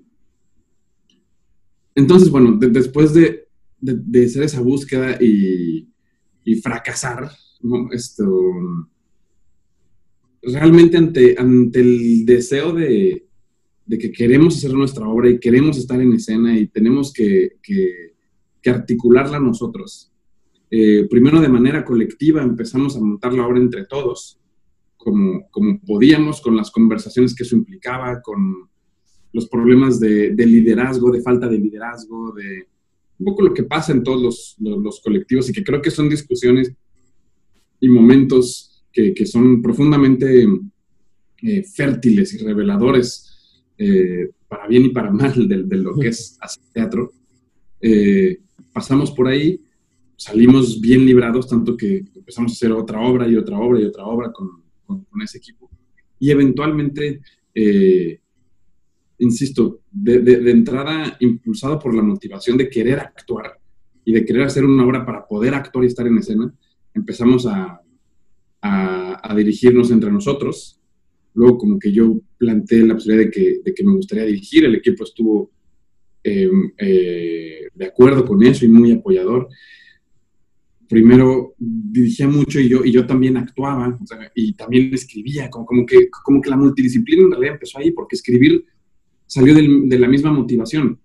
entonces, 1.93 2.31
bueno, 2.31 2.57
después 2.59 3.13
de, 3.13 3.47
hacer 4.25 4.41
esa 4.41 4.61
búsqueda 4.61 5.19
y, 5.21 5.87
fracasar, 6.63 7.29
Esto, 7.91 8.25
realmente 10.41 10.97
ante, 10.97 11.35
ante 11.37 11.79
el 11.79 12.25
deseo 12.25 12.73
de, 12.73 13.27
que 13.87 14.11
queremos 14.11 14.57
hacer 14.57 14.73
nuestra 14.73 15.07
obra 15.07 15.29
y 15.29 15.39
queremos 15.39 15.77
estar 15.77 16.01
en 16.01 16.13
escena 16.13 16.57
y 16.57 16.67
tenemos 16.67 17.11
que 17.11 17.57
que 18.61 18.69
articularla 18.69 19.39
nosotros. 19.39 20.11
Eh, 20.69 21.07
primero 21.09 21.41
de 21.41 21.49
manera 21.49 21.83
colectiva 21.83 22.41
empezamos 22.43 22.95
a 22.95 23.01
montar 23.01 23.33
la 23.33 23.45
obra 23.45 23.59
entre 23.59 23.85
todos, 23.85 24.39
como, 24.95 25.49
como 25.49 25.79
podíamos, 25.81 26.41
con 26.41 26.55
las 26.55 26.71
conversaciones 26.71 27.35
que 27.35 27.43
eso 27.43 27.55
implicaba, 27.55 28.21
con 28.21 28.69
los 29.33 29.47
problemas 29.47 29.99
de, 29.99 30.33
liderazgo, 30.37 31.11
de 31.11 31.21
falta 31.21 31.47
de 31.47 31.57
liderazgo, 31.57 32.33
de 32.33 32.67
un 33.17 33.25
poco 33.25 33.43
lo 33.43 33.53
que 33.53 33.63
pasa 33.63 33.91
en 33.91 34.03
todos 34.03 34.55
los, 34.59 35.01
colectivos 35.01 35.49
y 35.49 35.53
que 35.53 35.63
creo 35.63 35.81
que 35.81 35.91
son 35.91 36.09
discusiones 36.09 36.73
y 37.79 37.87
momentos 37.87 38.83
que, 38.91 39.25
son 39.25 39.61
profundamente 39.61 40.47
eh, 41.41 41.63
fértiles 41.63 42.33
y 42.33 42.37
reveladores 42.39 43.30
eh, 43.81 44.29
para 44.47 44.67
bien 44.67 44.85
y 44.85 44.89
para 44.89 45.11
mal 45.11 45.47
de, 45.47 45.77
lo 45.77 45.95
que 45.95 46.09
es 46.09 46.37
hacer 46.39 46.63
teatro 46.73 47.11
pasamos 48.71 49.11
por 49.11 49.27
ahí, 49.27 49.61
salimos 50.15 50.79
bien 50.79 51.05
librados, 51.05 51.47
tanto 51.47 51.75
que 51.75 52.03
empezamos 52.15 52.51
a 52.51 52.55
hacer 52.55 52.71
otra 52.71 52.99
obra 53.01 53.27
y 53.27 53.35
otra 53.35 53.57
obra 53.57 53.79
y 53.79 53.85
otra 53.85 54.05
obra 54.05 54.31
con, 54.31 54.49
con, 54.85 55.21
ese 55.21 55.37
equipo. 55.37 55.69
Y 56.19 56.31
eventualmente, 56.31 57.21
eh, 57.53 58.19
insisto, 59.19 59.81
de, 59.91 60.19
de, 60.19 60.51
entrada 60.51 61.17
impulsado 61.19 61.79
por 61.79 61.93
la 61.95 62.03
motivación 62.03 62.57
de 62.57 62.69
querer 62.69 62.99
actuar 62.99 63.59
y 64.05 64.13
de 64.13 64.25
querer 64.25 64.43
hacer 64.43 64.65
una 64.65 64.85
obra 64.85 65.05
para 65.05 65.25
poder 65.25 65.53
actuar 65.53 65.85
y 65.85 65.87
estar 65.87 66.07
en 66.07 66.17
escena, 66.17 66.53
empezamos 66.93 67.45
a, 67.45 67.81
a, 68.61 69.31
a 69.31 69.35
dirigirnos 69.35 69.91
entre 69.91 70.11
nosotros. 70.11 70.80
Luego 71.33 71.57
como 71.57 71.79
que 71.79 71.91
yo 71.91 72.19
planteé 72.37 72.85
la 72.85 72.95
posibilidad 72.95 73.25
de 73.25 73.31
que, 73.31 73.59
de 73.63 73.73
que 73.73 73.83
me 73.83 73.93
gustaría 73.93 74.25
dirigir, 74.25 74.65
el 74.65 74.75
equipo 74.75 75.03
estuvo 75.03 75.51
Em, 76.23 76.71
eh, 76.77 77.67
de 77.73 77.85
acuerdo 77.85 78.25
con 78.25 78.43
eso 78.43 78.63
y 78.63 78.67
muy 78.67 78.91
apoyador. 78.91 79.47
Primero 80.87 81.55
dirigía 81.57 82.27
mucho 82.27 82.59
y 82.59 82.69
yo, 82.69 82.83
y 82.83 82.91
yo 82.91 83.07
también 83.07 83.37
actuaba 83.37 83.97
y 84.35 84.53
también 84.53 84.93
escribía, 84.93 85.49
como, 85.49 85.65
como, 85.65 85.85
que, 85.85 86.09
como 86.09 86.41
que 86.41 86.49
la 86.49 86.57
multidisciplina 86.57 87.23
en 87.23 87.31
realidad 87.31 87.53
empezó 87.53 87.79
ahí, 87.79 87.91
porque 87.91 88.17
escribir 88.17 88.65
salió 89.25 89.55
de 89.55 89.99
la 89.99 90.07
misma 90.09 90.31
motivación, 90.31 90.99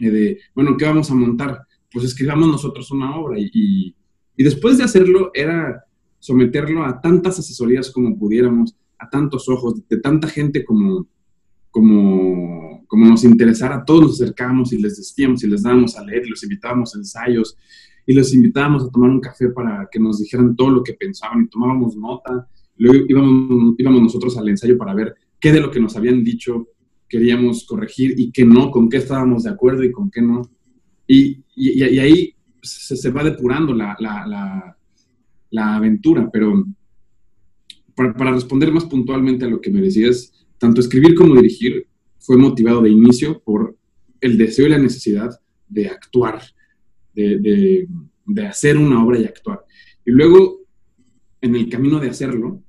eh, 0.00 0.10
de, 0.10 0.38
bueno, 0.54 0.76
¿qué 0.76 0.86
vamos 0.86 1.10
a 1.10 1.14
montar? 1.14 1.60
Pues 1.92 2.06
escribamos 2.06 2.48
nosotros 2.48 2.90
una 2.90 3.14
obra 3.16 3.38
y, 3.38 3.94
y 4.36 4.42
después 4.42 4.78
de 4.78 4.84
hacerlo 4.84 5.30
era 5.34 5.84
someterlo 6.18 6.84
a 6.84 7.00
tantas 7.00 7.38
asesorías 7.38 7.90
como 7.90 8.18
pudiéramos, 8.18 8.74
a 9.00 9.08
tantos 9.08 9.48
ojos, 9.48 9.86
de 9.88 9.98
tanta 9.98 10.28
gente 10.28 10.64
como, 10.64 11.06
como, 11.70 12.86
nos 12.92 13.24
interesara, 13.24 13.84
todos 13.84 14.02
nos 14.02 14.20
acercábamos 14.20 14.72
y 14.72 14.80
les 14.80 14.96
decíamos 14.96 15.42
y 15.42 15.48
les 15.48 15.62
dábamos 15.62 15.96
a 15.96 16.04
leer 16.04 16.26
y 16.26 16.30
los 16.30 16.42
invitábamos 16.42 16.94
a 16.94 16.98
ensayos 16.98 17.56
y 18.06 18.12
los 18.12 18.34
invitábamos 18.34 18.84
a 18.84 18.90
tomar 18.90 19.10
un 19.10 19.20
café 19.20 19.48
para 19.50 19.88
que 19.90 19.98
nos 19.98 20.18
dijeran 20.18 20.54
todo 20.54 20.70
lo 20.70 20.82
que 20.82 20.94
pensaban 20.94 21.44
y 21.44 21.48
tomábamos 21.48 21.96
nota. 21.96 22.48
Luego 22.76 23.06
íbamos, 23.08 23.74
íbamos 23.78 24.02
nosotros 24.02 24.36
al 24.36 24.48
ensayo 24.48 24.76
para 24.76 24.94
ver 24.94 25.14
qué 25.38 25.52
de 25.52 25.60
lo 25.60 25.70
que 25.70 25.80
nos 25.80 25.96
habían 25.96 26.22
dicho 26.22 26.68
queríamos 27.08 27.66
corregir 27.66 28.14
y 28.16 28.30
qué 28.30 28.44
no, 28.44 28.70
con 28.70 28.88
qué 28.88 28.98
estábamos 28.98 29.42
de 29.42 29.50
acuerdo 29.50 29.82
y 29.82 29.90
con 29.90 30.10
qué 30.10 30.22
no. 30.22 30.42
Y, 31.06 31.42
y, 31.56 31.84
y 31.84 31.98
ahí 31.98 32.34
se, 32.62 32.96
se, 32.96 33.10
va 33.10 33.24
depurando 33.24 33.74
la, 33.74 33.96
la, 33.98 34.24
la, 34.26 34.76
la 35.50 35.74
aventura, 35.74 36.30
pero 36.32 36.64
para, 38.16 38.32
responder 38.32 38.72
más 38.72 38.84
puntualmente 38.84 39.44
a 39.44 39.48
lo 39.48 39.60
que 39.60 39.70
me 39.70 39.80
decías, 39.80 40.32
tanto 40.58 40.80
escribir 40.80 41.14
como 41.14 41.36
dirigir 41.36 41.86
fue 42.18 42.36
motivado 42.36 42.82
de 42.82 42.90
inicio 42.90 43.40
por 43.42 43.76
el 44.20 44.36
deseo 44.36 44.66
y 44.66 44.70
la 44.70 44.78
necesidad 44.78 45.30
de 45.68 45.88
actuar, 45.88 46.42
de, 47.14 47.88
hacer 48.48 48.76
una 48.76 49.04
obra 49.04 49.18
y 49.18 49.24
actuar. 49.24 49.64
Y 50.04 50.10
luego, 50.10 50.60
en 51.40 51.56
el 51.56 51.68
camino 51.68 51.98
de 51.98 52.10
hacerlo, 52.10 52.62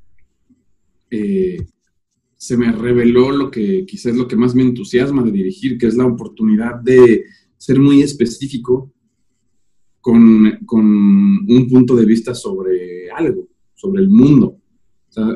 eh, 1.10 1.58
se 2.38 2.58
me 2.58 2.72
reveló 2.72 3.32
lo 3.32 3.52
que 3.52 3.86
quizás 3.86 4.16
lo 4.16 4.28
que 4.28 4.36
más 4.36 4.56
me 4.56 4.64
entusiasma 4.64 5.24
de 5.24 5.32
dirigir, 5.32 5.78
que 5.78 5.88
es 5.88 5.96
la 5.96 6.06
oportunidad 6.06 6.80
de 6.82 7.26
ser 7.58 7.80
muy 7.80 8.02
específico 8.02 8.92
con, 10.02 10.58
un 10.68 11.68
punto 11.70 11.96
de 11.96 12.06
vista 12.06 12.34
sobre 12.34 13.10
algo, 13.12 13.48
sobre 13.76 14.02
el 14.02 14.10
mundo. 14.10 14.61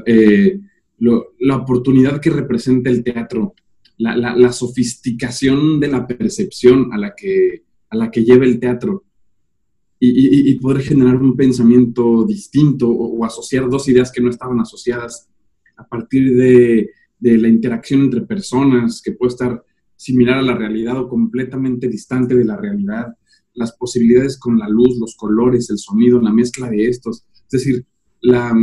Eh, 0.06 0.60
la 1.00 1.58
oportunidad 1.58 2.22
que 2.22 2.30
representa 2.30 2.90
el 2.90 3.04
teatro, 3.04 3.54
la, 3.98 4.52
sofisticación 4.52 5.80
de 5.80 5.88
la 5.88 6.08
percepción 6.08 6.94
a 6.94 6.98
la 6.98 7.14
que, 7.16 7.64
a 7.90 7.98
la 7.98 8.12
que 8.12 8.24
lleva 8.24 8.46
el 8.46 8.60
teatro 8.60 9.04
y, 10.00 10.54
poder 10.60 10.84
generar 10.84 11.16
un 11.16 11.36
pensamiento 11.36 12.26
distinto 12.26 12.90
o, 12.90 13.26
asociar 13.26 13.70
dos 13.70 13.88
ideas 13.90 14.12
que 14.12 14.22
no 14.22 14.30
estaban 14.30 14.60
asociadas 14.60 15.30
a 15.78 15.86
partir 15.86 16.36
de, 16.36 16.92
de 17.20 17.38
la 17.38 17.48
interacción 17.48 18.02
entre 18.02 18.22
personas 18.22 19.02
que 19.04 19.12
puede 19.12 19.32
estar 19.32 19.64
similar 19.96 20.38
a 20.38 20.44
la 20.44 20.56
realidad 20.56 20.98
o 20.98 21.10
completamente 21.10 21.88
distante 21.88 22.36
de 22.36 22.46
la 22.46 22.58
realidad, 22.58 23.08
las 23.54 23.76
posibilidades 23.76 24.38
con 24.38 24.60
la 24.60 24.70
luz, 24.70 24.98
los 25.00 25.16
colores, 25.16 25.70
el 25.70 25.78
sonido, 25.78 26.22
la 26.22 26.34
mezcla 26.34 26.70
de 26.70 26.88
estos. 26.88 27.26
Es 27.34 27.50
decir, 27.50 27.86
la, 28.22 28.54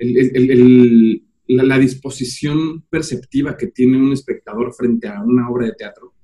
mm, 0.00 0.16
el, 0.34 1.22
la, 1.46 1.78
disposición 1.78 2.82
perceptiva 2.88 3.56
que 3.56 3.68
tiene 3.68 3.98
un 3.98 4.12
espectador 4.12 4.72
frente 4.72 5.08
a 5.08 5.22
una 5.22 5.48
obra 5.50 5.66
de 5.66 5.72
teatro 5.72 6.14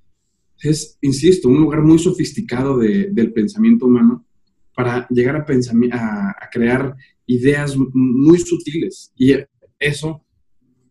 es, 0.62 0.98
insisto, 1.02 1.48
un 1.48 1.60
lugar 1.60 1.82
muy 1.82 1.98
sofisticado 1.98 2.78
del 2.78 3.32
pensamiento 3.32 3.86
humano 3.86 4.26
para 4.74 5.06
llegar 5.08 5.36
a, 5.36 5.42
a, 5.42 6.50
crear 6.50 6.96
ideas 7.26 7.76
muy 7.76 8.38
sutiles. 8.38 9.12
Y 9.16 9.34
eso 9.78 10.24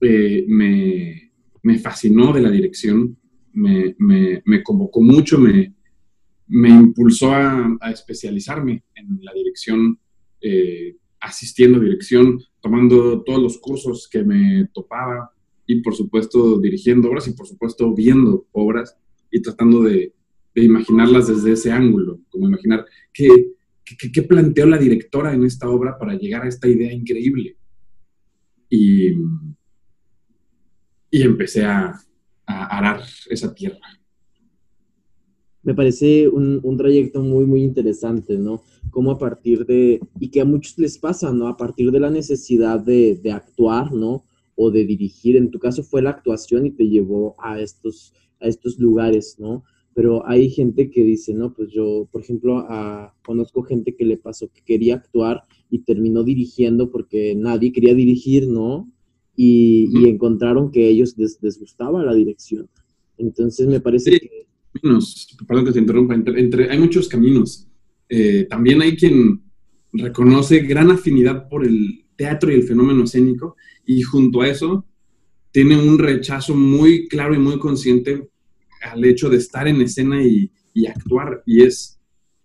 eh, 0.01 0.45
me, 0.47 1.79
fascinó 1.79 2.33
de 2.33 2.41
la 2.41 2.51
dirección 2.51 3.17
me, 3.53 4.63
convocó 4.63 5.01
mucho, 5.01 5.39
me, 5.39 5.73
me 6.47 6.69
impulsó 6.69 7.31
a, 7.31 7.77
especializarme 7.91 8.83
en 8.95 9.19
la 9.21 9.33
dirección, 9.33 9.99
eh, 10.41 10.95
asistiendo 11.25 11.79
a 11.79 11.81
dirección, 11.81 12.39
tomando 12.61 13.21
todos 13.23 13.41
los 13.41 13.57
cursos 13.57 14.07
que 14.09 14.23
me 14.23 14.69
topaba 14.73 15.31
y 15.67 15.81
por 15.81 15.95
supuesto 15.95 16.59
dirigiendo 16.59 17.09
obras 17.09 17.27
y 17.27 17.33
por 17.33 17.47
supuesto 17.47 17.93
viendo 17.93 18.47
obras 18.51 18.95
y 19.31 19.41
tratando 19.41 19.81
de, 19.83 20.13
imaginarlas 20.57 21.27
desde 21.27 21.51
ese 21.51 21.69
ángulo, 21.69 22.21
como 22.29 22.47
imaginar 22.47 22.85
qué, 23.11 23.27
qué, 23.83 24.21
planteó 24.21 24.65
la 24.65 24.77
directora 24.77 25.33
en 25.33 25.43
esta 25.43 25.67
obra 25.67 25.97
para 25.97 26.13
llegar 26.13 26.43
a 26.43 26.47
esta 26.47 26.69
idea 26.69 26.93
increíble. 26.93 27.57
Y, 28.69 29.09
y 31.11 31.21
empecé 31.23 31.65
a, 31.65 31.99
a 32.45 32.77
arar 32.77 33.01
esa 33.29 33.53
tierra. 33.53 33.79
Me 35.65 35.75
parece 35.75 36.29
un, 36.29 36.61
un, 36.63 36.77
trayecto 36.77 37.21
muy, 37.21 37.45
muy 37.45 37.63
interesante, 37.63 38.37
¿no? 38.37 38.63
Como 38.91 39.11
a 39.11 39.17
partir 39.17 39.65
de, 39.65 39.99
y 40.19 40.29
que 40.29 40.39
a 40.39 40.45
muchos 40.45 40.77
les 40.77 40.97
pasa, 40.97 41.33
¿no? 41.33 41.49
A 41.49 41.57
partir 41.57 41.91
de 41.91 41.99
la 41.99 42.09
necesidad 42.09 42.79
de, 42.79 43.15
de 43.15 43.31
actuar, 43.31 43.91
¿no? 43.91 44.23
O 44.55 44.71
de 44.71 44.85
dirigir, 44.85 45.35
en 45.35 45.51
tu 45.51 45.59
caso 45.59 45.83
fue 45.83 46.01
la 46.01 46.11
actuación 46.11 46.65
y 46.65 46.71
te 46.71 46.87
llevó 46.87 47.35
a 47.39 47.59
estos, 47.59 48.13
a 48.39 48.47
estos 48.47 48.79
lugares, 48.79 49.35
¿no? 49.37 49.63
Pero 49.93 50.25
hay 50.25 50.49
gente 50.49 50.89
que 50.89 51.03
dice, 51.03 51.33
no, 51.33 51.53
pues 51.53 51.71
yo, 51.73 52.07
por 52.11 52.21
ejemplo, 52.21 52.59
a, 52.69 53.13
conozco 53.25 53.63
gente 53.63 53.95
que 53.95 54.05
le 54.05 54.17
pasó 54.17 54.49
que 54.49 54.61
quería 54.63 54.95
actuar 54.95 55.43
y 55.69 55.79
terminó 55.79 56.23
dirigiendo 56.23 56.89
porque 56.89 57.35
nadie 57.35 57.73
quería 57.73 57.93
dirigir, 57.93 58.47
¿no? 58.47 58.89
y, 59.35 60.07
encontraron 60.07 60.71
que 60.71 60.87
ellos 60.87 61.15
les, 61.17 61.59
gustaba 61.59 62.03
la 62.03 62.13
dirección. 62.13 62.69
Entonces 63.17 63.67
me 63.67 63.79
parece 63.79 64.19
que... 64.19 64.47
perdón 64.81 65.65
que 65.65 65.71
te 65.71 65.79
interrumpa, 65.79 66.15
entre, 66.15 66.69
hay 66.69 66.79
muchos 66.79 67.07
caminos. 67.07 67.67
Eh, 68.09 68.47
también 68.49 68.81
hay 68.81 68.95
quien 68.95 69.41
reconoce 69.93 70.59
gran 70.59 70.91
afinidad 70.91 71.47
por 71.49 71.65
el 71.65 72.05
teatro 72.15 72.51
y 72.51 72.55
el 72.55 72.63
fenómeno 72.63 73.03
escénico 73.03 73.55
y 73.85 74.01
junto 74.01 74.41
a 74.41 74.47
eso 74.47 74.85
tiene 75.51 75.77
un 75.77 75.97
rechazo 75.97 76.55
muy 76.55 77.07
claro 77.07 77.33
y 77.33 77.39
muy 77.39 77.57
consciente 77.59 78.29
al 78.81 79.03
hecho 79.05 79.29
de 79.29 79.37
estar 79.37 79.67
en 79.67 79.81
escena 79.81 80.21
y, 80.21 80.51
y 80.73 80.85
actuar 80.85 81.41
y 81.45 81.63
es 81.63 81.99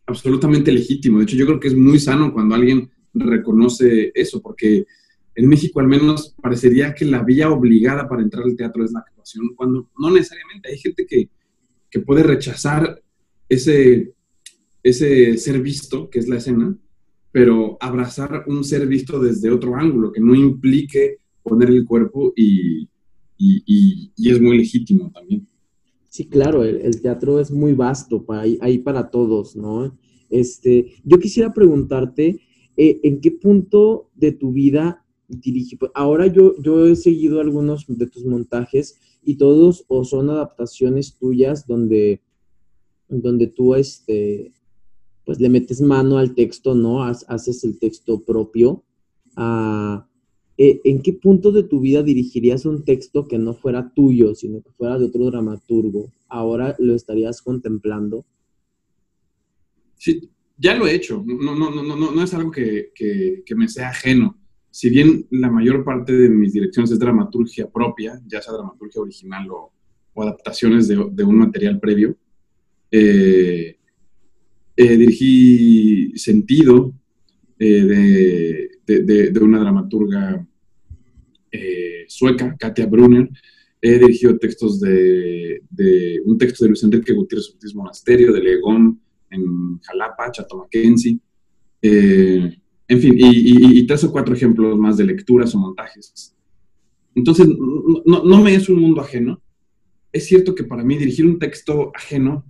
absolutamente 0.06 0.72
legítimo. 0.72 1.18
De 1.18 1.24
hecho, 1.24 1.36
yo 1.36 1.46
creo 1.46 1.60
que 1.60 1.68
es 1.68 1.76
muy 1.76 1.98
sano 1.98 2.32
cuando 2.32 2.54
alguien 2.54 2.90
reconoce 3.12 4.12
eso, 4.14 4.40
porque 4.40 4.86
en 5.34 5.48
México 5.48 5.80
al 5.80 5.88
menos 5.88 6.34
parecería 6.40 6.94
que 6.94 7.04
la 7.04 7.22
vía 7.22 7.50
obligada 7.50 8.08
para 8.08 8.22
entrar 8.22 8.44
al 8.44 8.56
teatro 8.56 8.84
es 8.84 8.92
la 8.92 9.00
actuación, 9.00 9.54
cuando 9.56 9.88
no 9.98 10.10
necesariamente 10.10 10.68
hay 10.70 10.78
gente 10.78 11.06
que, 11.06 11.28
puede 11.98 12.22
rechazar 12.22 13.02
ese, 13.48 14.14
ese 14.82 15.36
ser 15.36 15.60
visto, 15.60 16.08
que 16.08 16.20
es 16.20 16.28
la 16.28 16.36
escena, 16.36 16.78
pero 17.32 17.76
abrazar 17.80 18.44
un 18.46 18.62
ser 18.62 18.86
visto 18.86 19.18
desde 19.18 19.50
otro 19.50 19.74
ángulo, 19.74 20.12
que 20.12 20.20
no 20.20 20.34
implique 20.34 21.18
poner 21.42 21.70
el 21.70 21.84
cuerpo 21.84 22.32
y, 22.36 22.88
es 24.16 24.40
muy 24.40 24.58
legítimo 24.58 25.10
también. 25.10 25.48
Sí, 26.08 26.28
claro, 26.28 26.62
el, 26.62 27.00
teatro 27.00 27.40
es 27.40 27.50
muy 27.50 27.72
vasto, 27.72 28.24
para, 28.24 28.42
ahí 28.42 28.78
para 28.78 29.10
todos, 29.10 29.56
¿no? 29.56 29.96
Este, 30.28 30.94
yo 31.04 31.18
quisiera 31.18 31.52
preguntarte, 31.52 32.40
eh, 32.76 33.00
¿en 33.02 33.20
qué 33.20 33.32
punto 33.32 34.10
de 34.14 34.32
tu 34.32 34.52
vida 34.52 35.04
pues, 35.78 35.90
ahora 35.94 36.26
yo, 36.26 36.54
yo 36.60 36.86
he 36.86 36.96
seguido 36.96 37.40
algunos 37.40 37.84
de 37.86 38.06
tus 38.06 38.24
montajes 38.24 38.98
y 39.22 39.36
todos 39.36 39.84
o 39.88 40.04
son 40.04 40.30
adaptaciones 40.30 41.16
tuyas 41.16 41.66
donde, 41.66 42.22
donde 43.08 43.46
tú 43.46 43.74
este, 43.74 44.52
pues 45.24 45.40
le 45.40 45.48
metes 45.48 45.80
mano 45.80 46.18
al 46.18 46.34
texto, 46.34 46.74
¿no? 46.74 47.02
Haces 47.02 47.64
el 47.64 47.78
texto 47.78 48.24
propio. 48.24 48.84
Ah, 49.36 50.06
eh, 50.56 50.80
¿En 50.84 51.02
qué 51.02 51.12
punto 51.12 51.52
de 51.52 51.62
tu 51.62 51.80
vida 51.80 52.02
dirigirías 52.02 52.66
un 52.66 52.84
texto 52.84 53.26
que 53.26 53.38
no 53.38 53.54
fuera 53.54 53.92
tuyo, 53.94 54.34
sino 54.34 54.60
que 54.62 54.70
fuera 54.72 54.98
de 54.98 55.06
otro 55.06 55.24
dramaturgo? 55.26 56.12
¿Ahora 56.28 56.76
lo 56.78 56.94
estarías 56.94 57.42
contemplando? 57.42 58.26
Sí, 59.96 60.30
ya 60.56 60.74
lo 60.74 60.86
he 60.86 60.94
hecho. 60.94 61.22
No, 61.26 61.54
no, 61.54 61.70
no, 61.70 61.82
no, 61.82 62.10
no 62.10 62.22
es 62.22 62.34
algo 62.34 62.50
que, 62.50 62.92
que 62.94 63.54
me 63.54 63.68
sea 63.68 63.90
ajeno 63.90 64.39
si 64.70 64.88
bien 64.88 65.26
la 65.30 65.50
mayor 65.50 65.84
parte 65.84 66.12
de 66.12 66.28
mis 66.28 66.52
direcciones 66.52 66.92
es 66.92 66.98
dramaturgia 66.98 67.68
propia, 67.68 68.20
ya 68.26 68.40
sea 68.40 68.54
dramaturgia 68.54 69.02
original 69.02 69.48
o, 69.50 69.72
adaptaciones 70.16 70.86
de, 70.86 71.24
un 71.24 71.38
material 71.38 71.80
previo, 71.80 72.14
eh, 72.90 73.78
eh, 74.76 74.96
dirigí 74.96 76.12
Sentido 76.14 76.92
eh, 77.58 78.68
de, 78.86 79.40
una 79.40 79.60
dramaturga 79.60 80.46
sueca, 82.06 82.54
Katia 82.58 82.86
Brunner. 82.86 83.30
He 83.80 83.98
dirigido 83.98 84.36
textos 84.38 84.78
de, 84.78 85.62
un 86.26 86.36
texto 86.36 86.64
de 86.64 86.68
Luis 86.68 86.82
Enrique 86.82 87.14
Gutiérrez 87.14 87.50
Ortiz 87.54 87.74
Monasterio, 87.74 88.30
de 88.30 88.42
Legón 88.42 89.00
en 89.30 89.78
Jalapa, 89.78 90.30
Chato 90.32 90.58
Mackenzie. 90.58 91.18
En 92.90 93.00
fin, 93.00 93.14
y, 93.16 93.86
tres 93.86 94.02
o 94.02 94.10
cuatro 94.10 94.34
ejemplos 94.34 94.76
más 94.76 94.96
de 94.96 95.04
lecturas 95.04 95.54
o 95.54 95.58
montajes. 95.58 96.34
Entonces, 97.14 97.46
no, 97.46 98.42
me 98.42 98.52
es 98.52 98.68
un 98.68 98.80
mundo 98.80 99.00
ajeno. 99.00 99.40
Es 100.12 100.26
cierto 100.26 100.56
que 100.56 100.64
para 100.64 100.82
mí 100.82 100.98
dirigir 100.98 101.24
un 101.24 101.38
texto 101.38 101.92
ajeno, 101.94 102.44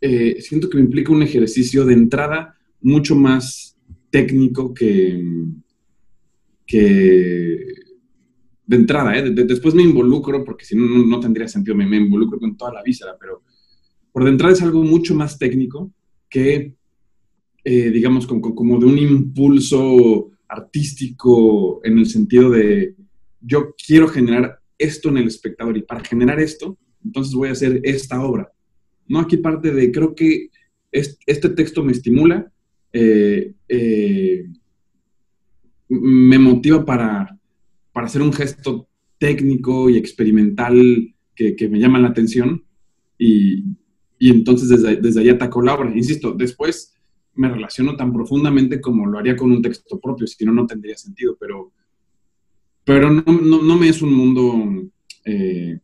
eh, 0.00 0.36
siento 0.40 0.70
que 0.70 0.76
me 0.76 0.84
implica 0.84 1.10
un 1.10 1.24
ejercicio 1.24 1.84
de 1.84 1.92
entrada 1.92 2.56
mucho 2.82 3.16
más 3.16 3.76
técnico 4.10 4.72
que, 4.72 5.20
que 6.64 7.66
de 8.64 8.76
entrada, 8.76 9.18
¿eh? 9.18 9.28
después 9.28 9.74
me 9.74 9.82
involucro, 9.82 10.44
porque 10.44 10.64
si 10.64 10.76
no, 10.76 10.86
no 10.86 11.18
tendría 11.18 11.48
sentido, 11.48 11.74
me, 11.74 11.84
me, 11.84 11.96
involucro 11.96 12.38
con 12.38 12.56
toda 12.56 12.74
la 12.74 12.82
víscera, 12.84 13.16
pero 13.18 13.42
por 14.12 14.22
de 14.22 14.30
entrada 14.30 14.52
es 14.52 14.62
algo 14.62 14.84
mucho 14.84 15.16
más 15.16 15.36
técnico 15.36 15.92
que 16.30 16.76
eh, 17.64 17.90
digamos, 17.90 18.26
como, 18.26 18.78
de 18.78 18.86
un 18.86 18.98
impulso 18.98 20.30
artístico 20.48 21.80
en 21.84 21.98
el 21.98 22.06
sentido 22.06 22.50
de 22.50 22.96
yo 23.40 23.74
quiero 23.86 24.08
generar 24.08 24.58
esto 24.78 25.08
en 25.08 25.18
el 25.18 25.28
espectador 25.28 25.76
y 25.76 25.82
para 25.82 26.02
generar 26.02 26.40
esto, 26.40 26.76
entonces 27.04 27.34
voy 27.34 27.48
a 27.48 27.52
hacer 27.52 27.80
esta 27.84 28.22
obra. 28.24 28.52
No 29.06 29.20
aquí 29.20 29.36
parte 29.36 29.72
de, 29.72 29.92
creo 29.92 30.14
que 30.14 30.50
este 30.90 31.48
texto 31.50 31.82
me 31.82 31.92
estimula, 31.92 32.52
eh, 32.92 33.54
eh, 33.68 34.46
me 35.88 36.38
motiva 36.38 36.84
para, 36.84 37.38
para, 37.92 38.06
hacer 38.06 38.22
un 38.22 38.32
gesto 38.32 38.88
técnico 39.18 39.88
y 39.88 39.96
experimental 39.96 41.14
que, 41.34 41.68
me 41.68 41.78
llama 41.78 41.98
la 41.98 42.08
atención 42.08 42.64
y, 43.18 43.64
entonces 44.20 44.68
desde, 44.68 44.96
desde 44.96 45.20
ahí 45.20 45.28
ataco 45.28 45.62
la 45.62 45.74
obra. 45.74 45.96
Insisto, 45.96 46.32
después 46.32 46.91
me 47.34 47.48
relaciono 47.48 47.96
tan 47.96 48.12
profundamente 48.12 48.80
como 48.80 49.06
lo 49.06 49.18
haría 49.18 49.36
con 49.36 49.50
un 49.50 49.62
texto 49.62 49.98
propio, 49.98 50.26
si 50.26 50.44
no, 50.44 50.52
no 50.52 50.66
tendría 50.66 50.96
sentido, 50.96 51.36
pero, 51.38 51.72
pero 52.84 53.10
no, 53.10 53.22
no, 53.22 53.78
me 53.78 53.88
es 53.88 54.02
un 54.02 54.12
mundo 54.12 54.90
eh, 55.24 55.78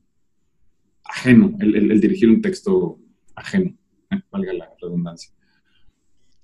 ajeno 1.05 1.57
el, 1.61 2.01
dirigir 2.01 2.29
un 2.29 2.43
texto 2.43 2.99
ajeno, 3.35 3.75
eh, 4.11 4.21
valga 4.31 4.53
la 4.53 4.71
redundancia. 4.81 5.33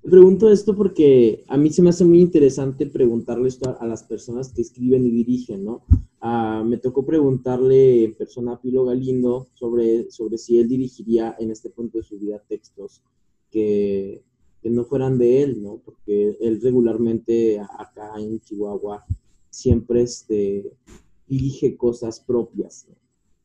Pregunto 0.03 0.51
esto 0.51 0.77
porque 0.77 1.45
a 1.49 1.57
mí 1.57 1.71
se 1.71 1.81
me 1.81 1.89
hace 1.89 2.05
muy 2.05 2.21
interesante 2.21 2.85
preguntarle 2.87 3.49
esto 3.49 3.75
a, 3.81 3.87
las 3.87 4.03
personas 4.03 4.53
que 4.53 4.61
escriben 4.61 5.07
y 5.07 5.11
dirigen, 5.11 5.65
¿no? 5.65 5.87
Ah, 6.21 6.63
me 6.65 6.77
tocó 6.77 7.07
preguntarle 7.07 8.05
en 8.05 8.15
persona 8.15 8.53
a 8.53 8.61
Pilo 8.61 8.85
Galindo 8.85 9.49
sobre, 9.55 10.11
sobre 10.11 10.37
si 10.37 10.59
él 10.59 10.69
dirigiría 10.69 11.37
en 11.39 11.51
este 11.51 11.71
punto 11.71 11.97
de 11.99 12.05
su 12.05 12.19
vida 12.19 12.39
textos 12.47 13.03
que, 13.51 14.23
que 14.65 14.71
no 14.71 14.87
fueran 14.87 15.19
de 15.19 15.43
él, 15.43 15.63
¿no? 15.63 15.83
Porque 15.85 16.39
él 16.41 16.59
regularmente 16.63 17.61
acá 17.61 18.15
en 18.19 18.41
Chihuahua 18.41 19.05
siempre 19.51 20.01
este, 20.01 20.73
dirige 21.29 21.77
cosas 21.77 22.21
propias. 22.21 22.87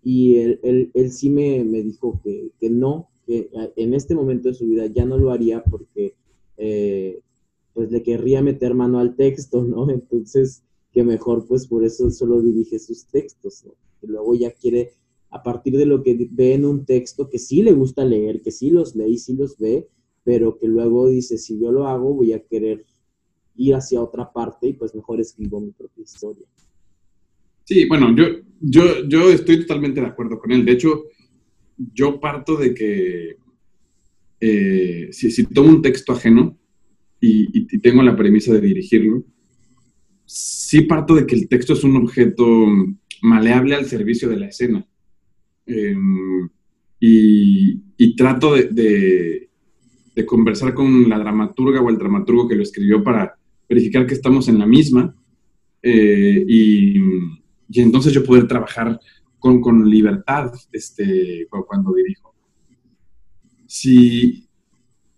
Y 0.01 0.37
él, 0.37 0.91
él, 0.93 1.11
sí 1.11 1.29
me, 1.29 1.65
me 1.65 1.83
dijo 1.83 2.21
que, 2.23 2.51
que, 2.57 2.69
no, 2.69 3.09
que 3.27 3.49
en 3.75 3.93
este 3.95 4.15
momento 4.15 4.47
de 4.47 4.53
su 4.53 4.65
vida 4.65 4.85
ya 4.85 5.03
no 5.03 5.17
lo 5.17 5.31
haría 5.31 5.61
porque 5.61 6.15
eh, 6.55 7.19
pues 7.73 7.91
le 7.91 8.01
querría 8.01 8.41
meter 8.41 8.73
mano 8.73 8.97
al 8.99 9.17
texto, 9.17 9.61
¿no? 9.65 9.89
Entonces, 9.91 10.63
que 10.93 11.03
mejor 11.03 11.45
pues 11.45 11.67
por 11.67 11.83
eso 11.83 12.09
solo 12.11 12.41
dirige 12.41 12.79
sus 12.79 13.07
textos, 13.07 13.65
¿no? 13.65 13.73
Que 13.99 14.07
luego 14.07 14.35
ya 14.35 14.51
quiere, 14.51 14.93
a 15.31 15.43
partir 15.43 15.75
de 15.75 15.85
lo 15.85 16.01
que 16.01 16.29
ve 16.31 16.53
en 16.53 16.63
un 16.63 16.85
texto, 16.85 17.29
que 17.29 17.39
sí 17.39 17.61
le 17.61 17.73
gusta 17.73 18.05
leer, 18.05 18.41
que 18.41 18.51
sí 18.51 18.69
los 18.69 18.95
lee 18.95 19.15
y 19.15 19.17
sí 19.17 19.33
los 19.33 19.57
ve, 19.57 19.89
pero 20.29 20.59
que 20.59 20.67
luego 20.67 21.09
dice, 21.09 21.39
si 21.39 21.59
yo 21.59 21.71
lo 21.71 21.87
hago, 21.87 22.13
voy 22.13 22.33
a 22.33 22.43
querer 22.43 22.85
ir 23.55 23.73
hacia 23.73 23.99
otra 23.99 24.31
parte 24.31 24.67
y 24.67 24.73
pues 24.73 24.93
mejor 24.93 25.19
escribo 25.19 25.59
mi 25.59 25.71
propia 25.71 26.03
historia. 26.03 26.45
Sí, 27.63 27.87
bueno, 27.87 28.15
yo, 28.15 28.25
yo, 28.61 29.07
yo 29.07 29.31
estoy 29.31 29.61
totalmente 29.61 30.01
de 30.01 30.05
acuerdo 30.05 30.37
con 30.37 30.51
él. 30.51 30.63
De 30.63 30.73
hecho, 30.73 31.05
yo 31.95 32.19
parto 32.19 32.57
de 32.57 32.75
que 32.75 33.37
eh, 34.39 35.09
si, 35.11 35.43
tomo 35.45 35.69
un 35.69 35.81
texto 35.81 36.13
ajeno 36.13 36.55
y, 37.19 37.65
tengo 37.79 38.03
la 38.03 38.15
premisa 38.15 38.53
de 38.53 38.61
dirigirlo, 38.61 39.25
sí 40.25 40.81
parto 40.81 41.15
de 41.15 41.25
que 41.25 41.33
el 41.33 41.49
texto 41.49 41.73
es 41.73 41.83
un 41.83 41.95
objeto 41.95 42.67
maleable 43.23 43.73
al 43.73 43.85
servicio 43.85 44.29
de 44.29 44.37
la 44.37 44.49
escena. 44.49 44.87
Em, 45.65 46.47
y, 46.99 48.15
trato 48.15 48.53
de, 48.53 49.48
conversar 50.25 50.73
con 50.73 51.07
la 51.07 51.17
dramaturga 51.17 51.81
o 51.81 51.89
el 51.89 51.97
dramaturgo 51.97 52.47
que 52.47 52.55
lo 52.55 52.63
escribió 52.63 53.03
para 53.03 53.35
verificar 53.67 54.05
que 54.05 54.15
estamos 54.15 54.47
en 54.47 54.59
la 54.59 54.65
misma 54.65 55.15
eh, 55.81 56.43
y, 56.47 56.99
entonces 57.75 58.11
yo 58.11 58.23
poder 58.23 58.47
trabajar 58.47 58.99
con, 59.37 59.89
libertad 59.89 60.51
este, 60.71 61.47
cuando 61.67 61.93
dirijo. 61.93 62.33
Si, 63.67 64.49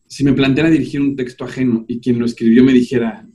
si 0.06 0.23
me 0.23 0.34
planteara 0.34 0.69
dirigir 0.69 1.01
un 1.01 1.15
texto 1.15 1.45
ajeno 1.45 1.86
y 1.88 1.99
quien 1.99 2.19
lo 2.19 2.25
escribió 2.25 2.63
me 2.63 2.73
dijera, 2.73 3.25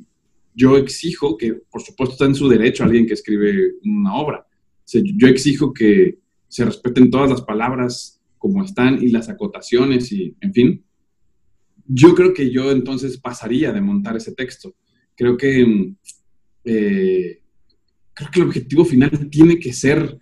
yo 0.55 0.77
exijo 0.77 1.37
que, 1.37 1.55
por 1.55 1.83
supuesto, 1.83 2.15
está 2.15 2.27
en 2.27 2.35
su 2.35 2.49
derecho 2.49 2.85
alguien 2.85 3.07
que 3.07 3.15
escribe 3.15 3.75
una 3.85 4.15
obra. 4.15 4.47
yo 4.87 5.29
exijo 5.29 5.73
que 5.73 6.19
se 6.49 6.65
respeten 6.65 7.11
todas 7.11 7.31
las 7.31 7.43
palabras 7.43 8.23
como 8.39 8.65
están 8.65 9.03
y 9.03 9.09
las 9.09 9.29
acotaciones 9.29 10.13
y, 10.13 10.35
en 10.41 10.53
fin. 10.53 10.86
Yo 11.89 12.15
creo 12.15 12.35
que 12.35 12.51
yo 12.51 12.71
entonces 12.71 13.19
pasaría 13.19 13.73
de 13.73 13.81
montar 13.81 14.17
ese 14.17 14.35
texto. 14.35 14.75
Creo 15.17 15.37
que, 15.37 15.95
eh, 16.65 17.41
creo 18.13 18.31
que 18.31 18.41
el 18.41 18.47
objetivo 18.47 18.85
final 18.85 19.29
tiene 19.31 19.59
que 19.59 19.73
ser 19.73 20.19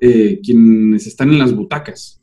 eh, 0.00 0.40
quienes 0.42 1.06
están 1.06 1.30
en 1.30 1.38
las 1.38 1.54
butacas. 1.54 2.20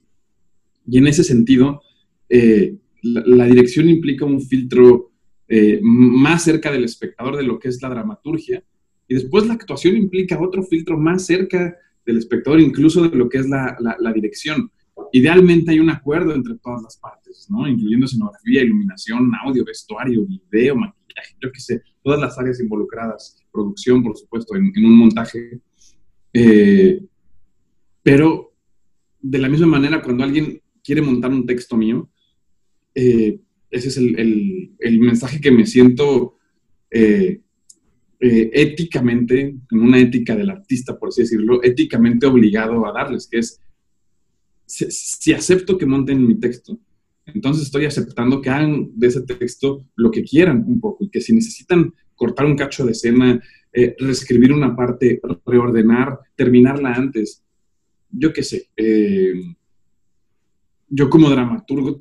Y 0.86 0.98
en 0.98 1.08
ese 1.08 1.24
sentido, 1.24 1.82
eh, 2.28 2.76
la, 3.02 3.46
dirección 3.46 3.88
implica 3.90 4.26
un 4.26 4.42
filtro 4.42 5.12
eh, 5.48 5.80
más 5.82 6.44
cerca 6.44 6.72
del 6.72 6.84
espectador 6.84 7.38
de 7.38 7.44
lo 7.44 7.60
que 7.60 7.70
es 7.70 7.82
la 7.82 7.90
dramaturgia, 7.90 8.64
y 9.08 9.16
después 9.16 9.48
la 9.48 9.54
actuación 9.54 9.96
implica 9.96 10.42
otro 10.42 10.62
filtro 10.64 10.98
más 10.98 11.26
cerca 11.26 11.76
del 12.06 12.18
espectador, 12.18 12.60
incluso 12.60 13.08
de 13.08 13.18
lo 13.18 13.30
que 13.30 13.40
es 13.40 13.48
la, 13.48 13.78
dirección. 14.14 14.72
Idealmente 15.12 15.72
hay 15.72 15.80
un 15.80 15.90
acuerdo 15.90 16.34
entre 16.34 16.56
todas 16.56 16.82
las 16.84 16.98
partes, 16.98 17.48
¿no? 17.50 17.68
incluyendo 17.68 18.06
escenografía, 18.06 18.62
iluminación, 18.62 19.32
audio, 19.44 19.66
vestuario, 19.66 20.26
video, 20.26 20.76
maquillaje, 20.76 21.36
yo 21.42 21.52
qué 21.52 21.60
sé, 21.60 21.82
todas 22.04 22.20
las 22.20 22.38
áreas 22.38 22.60
involucradas, 22.60 23.44
producción, 23.52 24.04
por 24.04 24.18
supuesto, 24.18 24.56
en, 24.56 24.72
un 24.86 24.98
montaje. 24.98 25.62
Pero 28.04 28.50
de 29.22 29.38
la 29.38 29.50
misma 29.50 29.68
manera, 29.68 30.02
cuando 30.02 30.24
alguien 30.24 30.62
quiere 30.84 31.02
montar 31.02 31.32
un 31.32 31.46
texto 31.46 31.76
mío, 31.78 32.10
eh, 32.96 33.40
ese 33.70 33.90
es 33.90 33.98
el, 33.98 35.00
mensaje 35.00 35.40
que 35.40 35.52
me 35.52 35.66
siento 35.66 36.38
eh, 36.90 37.42
eh, 38.20 38.50
éticamente, 38.54 39.56
en 39.72 39.80
una 39.80 40.00
ética 40.00 40.36
del 40.36 40.50
artista, 40.50 40.98
por 40.98 41.10
así 41.10 41.22
decirlo, 41.22 41.62
éticamente 41.64 42.26
obligado 42.26 42.86
a 42.86 42.92
darles, 42.92 43.28
que 43.28 43.40
es, 43.40 43.62
si, 44.70 45.34
acepto 45.34 45.78
que 45.78 45.86
monten 45.86 46.26
mi 46.26 46.36
texto, 46.36 46.80
entonces 47.26 47.64
estoy 47.64 47.86
aceptando 47.86 48.42
que 48.42 48.50
hagan 48.50 48.92
de 48.96 49.08
ese 49.08 49.22
texto 49.22 49.86
lo 49.96 50.12
que 50.12 50.24
quieran 50.24 50.64
un 50.66 50.80
poco, 50.80 51.04
y 51.04 51.10
que 51.10 51.22
si 51.22 51.34
necesitan 51.34 51.94
cortar 52.16 52.46
un 52.46 52.56
cacho 52.56 52.86
de 52.86 52.92
escena, 52.92 53.42
reescribir 53.72 54.54
una 54.54 54.76
parte, 54.76 55.20
reordenar, 55.46 56.20
terminarla 56.36 56.94
antes, 56.94 57.44
yo 58.12 58.34
qué 58.34 58.44
sé, 58.44 58.70
eh, 58.76 59.34
yo 60.88 61.10
como 61.10 61.30
dramaturgo 61.30 61.98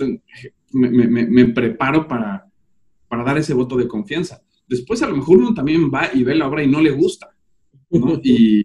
me, 0.72 1.46
preparo 1.46 2.06
para, 2.08 2.46
dar 3.10 3.38
ese 3.38 3.54
voto 3.54 3.76
de 3.76 3.88
confianza. 3.88 4.42
Después 4.66 5.02
a 5.02 5.08
lo 5.08 5.16
mejor 5.16 5.38
uno 5.38 5.54
también 5.54 5.90
va 5.90 6.10
y 6.12 6.22
ve 6.22 6.34
la 6.34 6.48
obra 6.48 6.62
y 6.62 6.68
no 6.68 6.80
le 6.80 6.90
gusta, 6.90 7.34
¿no? 7.90 8.20
y, 8.22 8.64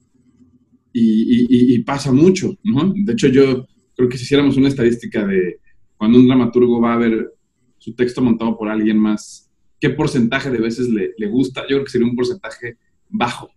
pasa 1.86 2.12
mucho, 2.14 2.58
¿no? 2.64 2.94
De 2.96 3.14
hecho, 3.14 3.28
yo 3.28 3.66
creo 3.96 4.10
que 4.10 4.18
si 4.18 4.24
hiciéramos 4.24 4.58
una 4.58 4.68
estadística 4.68 5.26
de 5.26 5.60
cuando 5.98 6.20
un 6.20 6.28
dramaturgo 6.28 6.82
va 6.82 6.94
a 6.94 6.98
ver 6.98 7.34
su 7.78 7.94
texto 7.96 8.22
montado 8.22 8.58
por 8.58 8.70
alguien 8.70 8.98
más, 8.98 9.52
qué 9.80 9.90
porcentaje 9.90 10.50
de 10.50 10.60
veces 10.60 10.90
le, 10.90 11.28
gusta, 11.28 11.62
yo 11.64 11.76
creo 11.76 11.84
que 11.84 11.92
sería 11.92 12.08
un 12.08 12.16
porcentaje 12.16 12.78
bajo. 13.10 13.50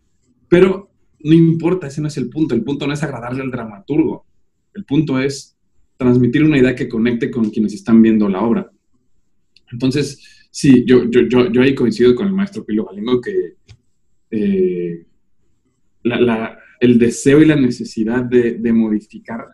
Pero 0.49 0.91
no 1.21 1.33
importa, 1.33 1.87
ese 1.87 2.01
no 2.01 2.09
es 2.09 2.17
el 2.17 2.29
punto. 2.29 2.55
El 2.55 2.65
punto 2.65 2.87
no 2.87 2.93
es 2.93 3.03
agradarle 3.03 3.43
al 3.43 3.51
dramaturgo. 3.51 4.27
El 4.75 4.85
punto 4.85 5.19
es 5.19 5.57
transmitir 5.97 6.45
una 6.45 6.59
idea 6.59 6.75
que 6.75 6.89
conecte 6.89 7.31
con 7.31 7.51
quienes 7.51 7.75
están 7.75 8.03
viendo 8.03 8.29
la 8.29 8.43
obra. 8.43 8.71
Entonces, 9.73 10.49
sí, 10.51 10.85
yo, 10.87 11.05
yo, 11.11 11.51
yo, 11.51 11.63
ahí 11.63 11.75
coincido 11.75 12.15
con 12.15 12.27
el 12.27 12.33
maestro 12.33 12.65
Pilo 12.65 12.85
Galingo 12.85 13.21
que 13.21 13.55
eh, 14.31 15.07
el 16.81 16.99
deseo 16.99 17.41
y 17.41 17.47
la 17.47 17.57
necesidad 17.57 18.25
de, 18.25 18.73
modificar, 18.73 19.47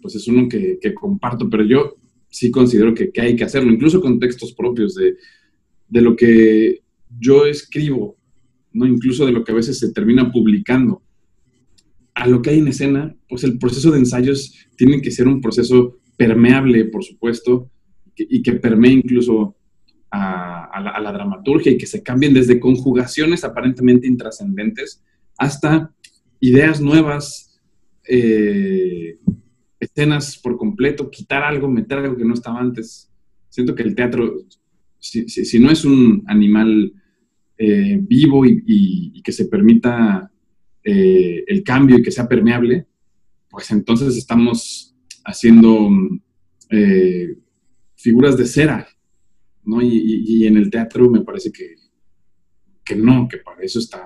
pues 0.00 0.14
es 0.14 0.26
uno 0.28 0.48
que, 0.48 0.78
comparto, 0.94 1.48
pero 1.48 1.64
yo 1.64 1.96
sí 2.28 2.50
considero 2.50 2.94
que, 2.94 3.10
hay 3.20 3.36
que 3.36 3.44
hacerlo, 3.44 3.72
incluso 3.72 4.00
con 4.00 4.18
textos 4.18 4.52
propios 4.52 4.94
de, 4.94 5.16
de 5.88 6.00
lo 6.00 6.14
que 6.16 6.82
yo 7.18 7.46
escribo, 7.46 8.16
¿no? 8.72 8.86
incluso 8.86 9.26
de 9.26 9.32
lo 9.32 9.44
que 9.44 9.52
a 9.52 9.56
veces 9.56 9.78
se 9.78 9.92
termina 9.92 10.30
publicando 10.30 11.02
a 12.14 12.26
lo 12.26 12.42
que 12.42 12.50
hay 12.50 12.58
en 12.58 12.68
escena, 12.68 13.14
pues 13.28 13.44
el 13.44 13.58
proceso 13.58 13.92
de 13.92 13.98
ensayos 13.98 14.52
tiene 14.76 15.00
que 15.00 15.12
ser 15.12 15.28
un 15.28 15.40
proceso 15.40 15.98
permeable, 16.16 16.86
por 16.86 17.04
supuesto, 17.04 17.70
y 18.16 18.42
que 18.42 18.54
permee 18.54 18.90
incluso 18.90 19.56
a, 20.10 21.00
la, 21.00 21.12
dramaturgia 21.12 21.72
y 21.72 21.78
que 21.78 21.86
se 21.86 22.02
cambien 22.02 22.34
desde 22.34 22.58
conjugaciones 22.58 23.44
aparentemente 23.44 24.08
intrascendentes 24.08 25.02
hasta 25.36 25.94
ideas 26.40 26.80
nuevas, 26.80 27.60
eh, 28.08 29.18
escenas 29.80 30.38
por 30.38 30.56
completo, 30.56 31.10
quitar 31.10 31.42
algo, 31.42 31.68
meter 31.68 31.98
algo 31.98 32.16
que 32.16 32.24
no 32.24 32.34
estaba 32.34 32.60
antes. 32.60 33.10
Siento 33.48 33.74
que 33.74 33.82
el 33.82 33.94
teatro, 33.94 34.42
si, 34.98 35.58
no 35.58 35.70
es 35.70 35.84
un 35.84 36.24
animal 36.26 36.92
eh, 37.56 37.98
vivo 38.02 38.44
y 38.44 39.20
que 39.22 39.32
se 39.32 39.46
permita 39.46 40.30
eh, 40.90 41.44
el 41.46 41.62
cambio 41.62 41.98
y 41.98 42.02
que 42.02 42.10
sea 42.10 42.26
permeable, 42.26 42.86
pues 43.50 43.70
entonces 43.72 44.16
estamos 44.16 44.96
haciendo 45.22 45.90
eh, 46.70 47.36
figuras 47.94 48.38
de 48.38 48.46
cera, 48.46 48.88
¿no? 49.64 49.82
Y, 49.82 50.46
en 50.46 50.56
el 50.56 50.70
teatro 50.70 51.10
me 51.10 51.20
parece 51.20 51.52
que, 51.52 51.74
que 52.82 52.96
no, 52.96 53.28
que 53.28 53.36
para 53.36 53.60
eso 53.60 53.80
está 53.80 54.02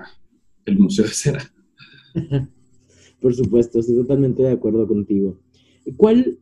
el 0.65 0.77
Museo 0.77 1.05
de 1.05 1.11
Cera. 1.11 1.53
Por 3.21 3.33
supuesto, 3.33 3.79
estoy 3.79 3.95
totalmente 3.95 4.43
de 4.43 4.51
acuerdo 4.51 4.85
contigo. 4.85 5.39
¿Cuál, 5.97 6.39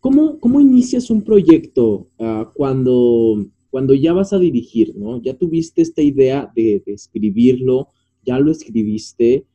cómo, 0.00 0.38
cómo 0.40 0.60
inicias 0.60 1.10
un 1.10 1.22
proyecto 1.22 2.08
ah, 2.18 2.50
cuando, 2.54 3.46
cuando 3.70 3.94
ya 3.94 4.12
vas 4.12 4.32
a 4.32 4.38
dirigir, 4.38 4.94
¿no? 4.96 5.22
Ya 5.22 5.34
tuviste 5.34 5.82
esta 5.82 6.02
idea 6.02 6.50
de, 6.54 6.82
de 6.84 6.92
escribirlo, 6.92 7.88
ya 8.24 8.38
lo 8.38 8.50
escribiste, 8.50 9.46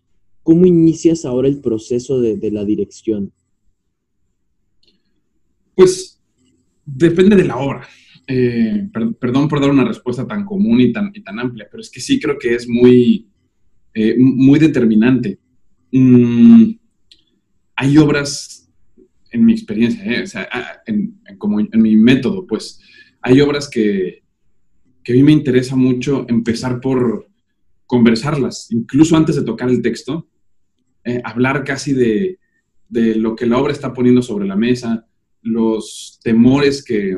¿Cómo 0.48 0.66
inicias 0.66 1.26
ahora 1.26 1.50
el 1.50 1.60
proceso 1.60 2.22
de, 2.22 2.52
la 2.52 2.64
dirección? 2.64 3.34
Pues 5.76 6.24
depende 6.86 7.36
de 7.36 7.44
la 7.44 7.58
obra. 7.58 7.86
Eh, 8.26 8.90
perdón 9.20 9.50
por 9.50 9.60
dar 9.60 9.72
una 9.72 9.84
respuesta 9.84 10.26
tan 10.26 10.46
común 10.46 10.80
y 10.80 10.94
tan, 10.94 11.12
tan 11.12 11.40
amplia, 11.40 11.68
pero 11.70 11.82
es 11.82 11.90
que 11.90 12.00
sí 12.00 12.18
creo 12.18 12.40
que 12.40 12.56
es 12.56 12.66
muy, 12.66 13.28
eh, 13.94 14.16
muy 14.18 14.58
determinante. 14.58 15.38
Mm, 15.92 16.72
hay 17.76 17.98
obras, 17.98 18.57
en 19.38 19.46
mi 19.46 19.54
experiencia, 19.54 20.04
eh, 20.86 21.10
como 21.38 21.60
en 21.60 21.82
mi 21.82 21.96
método, 21.96 22.46
pues, 22.46 22.80
hay 23.22 23.42
obras 23.42 23.70
que, 23.70 24.24
que 25.04 25.14
a 25.14 25.16
mí 25.16 25.24
me 25.24 25.32
interesa 25.32 25.76
mucho 25.76 26.26
empezar 26.28 26.82
por 26.82 27.28
conversarlas, 27.86 28.68
incluso 28.72 29.16
antes 29.16 29.38
de 29.38 29.44
tocar 29.44 29.70
el 29.70 29.82
texto, 29.82 30.28
eh, 31.06 31.22
hablar 31.24 31.64
casi 31.64 31.94
de, 31.94 32.38
lo 32.90 33.36
que 33.36 33.46
la 33.46 33.58
obra 33.58 33.72
está 33.72 33.94
poniendo 33.94 34.22
sobre 34.22 34.46
la 34.46 34.58
mesa, 34.58 35.08
los 35.42 36.20
temores 36.22 36.84
que, 36.84 37.16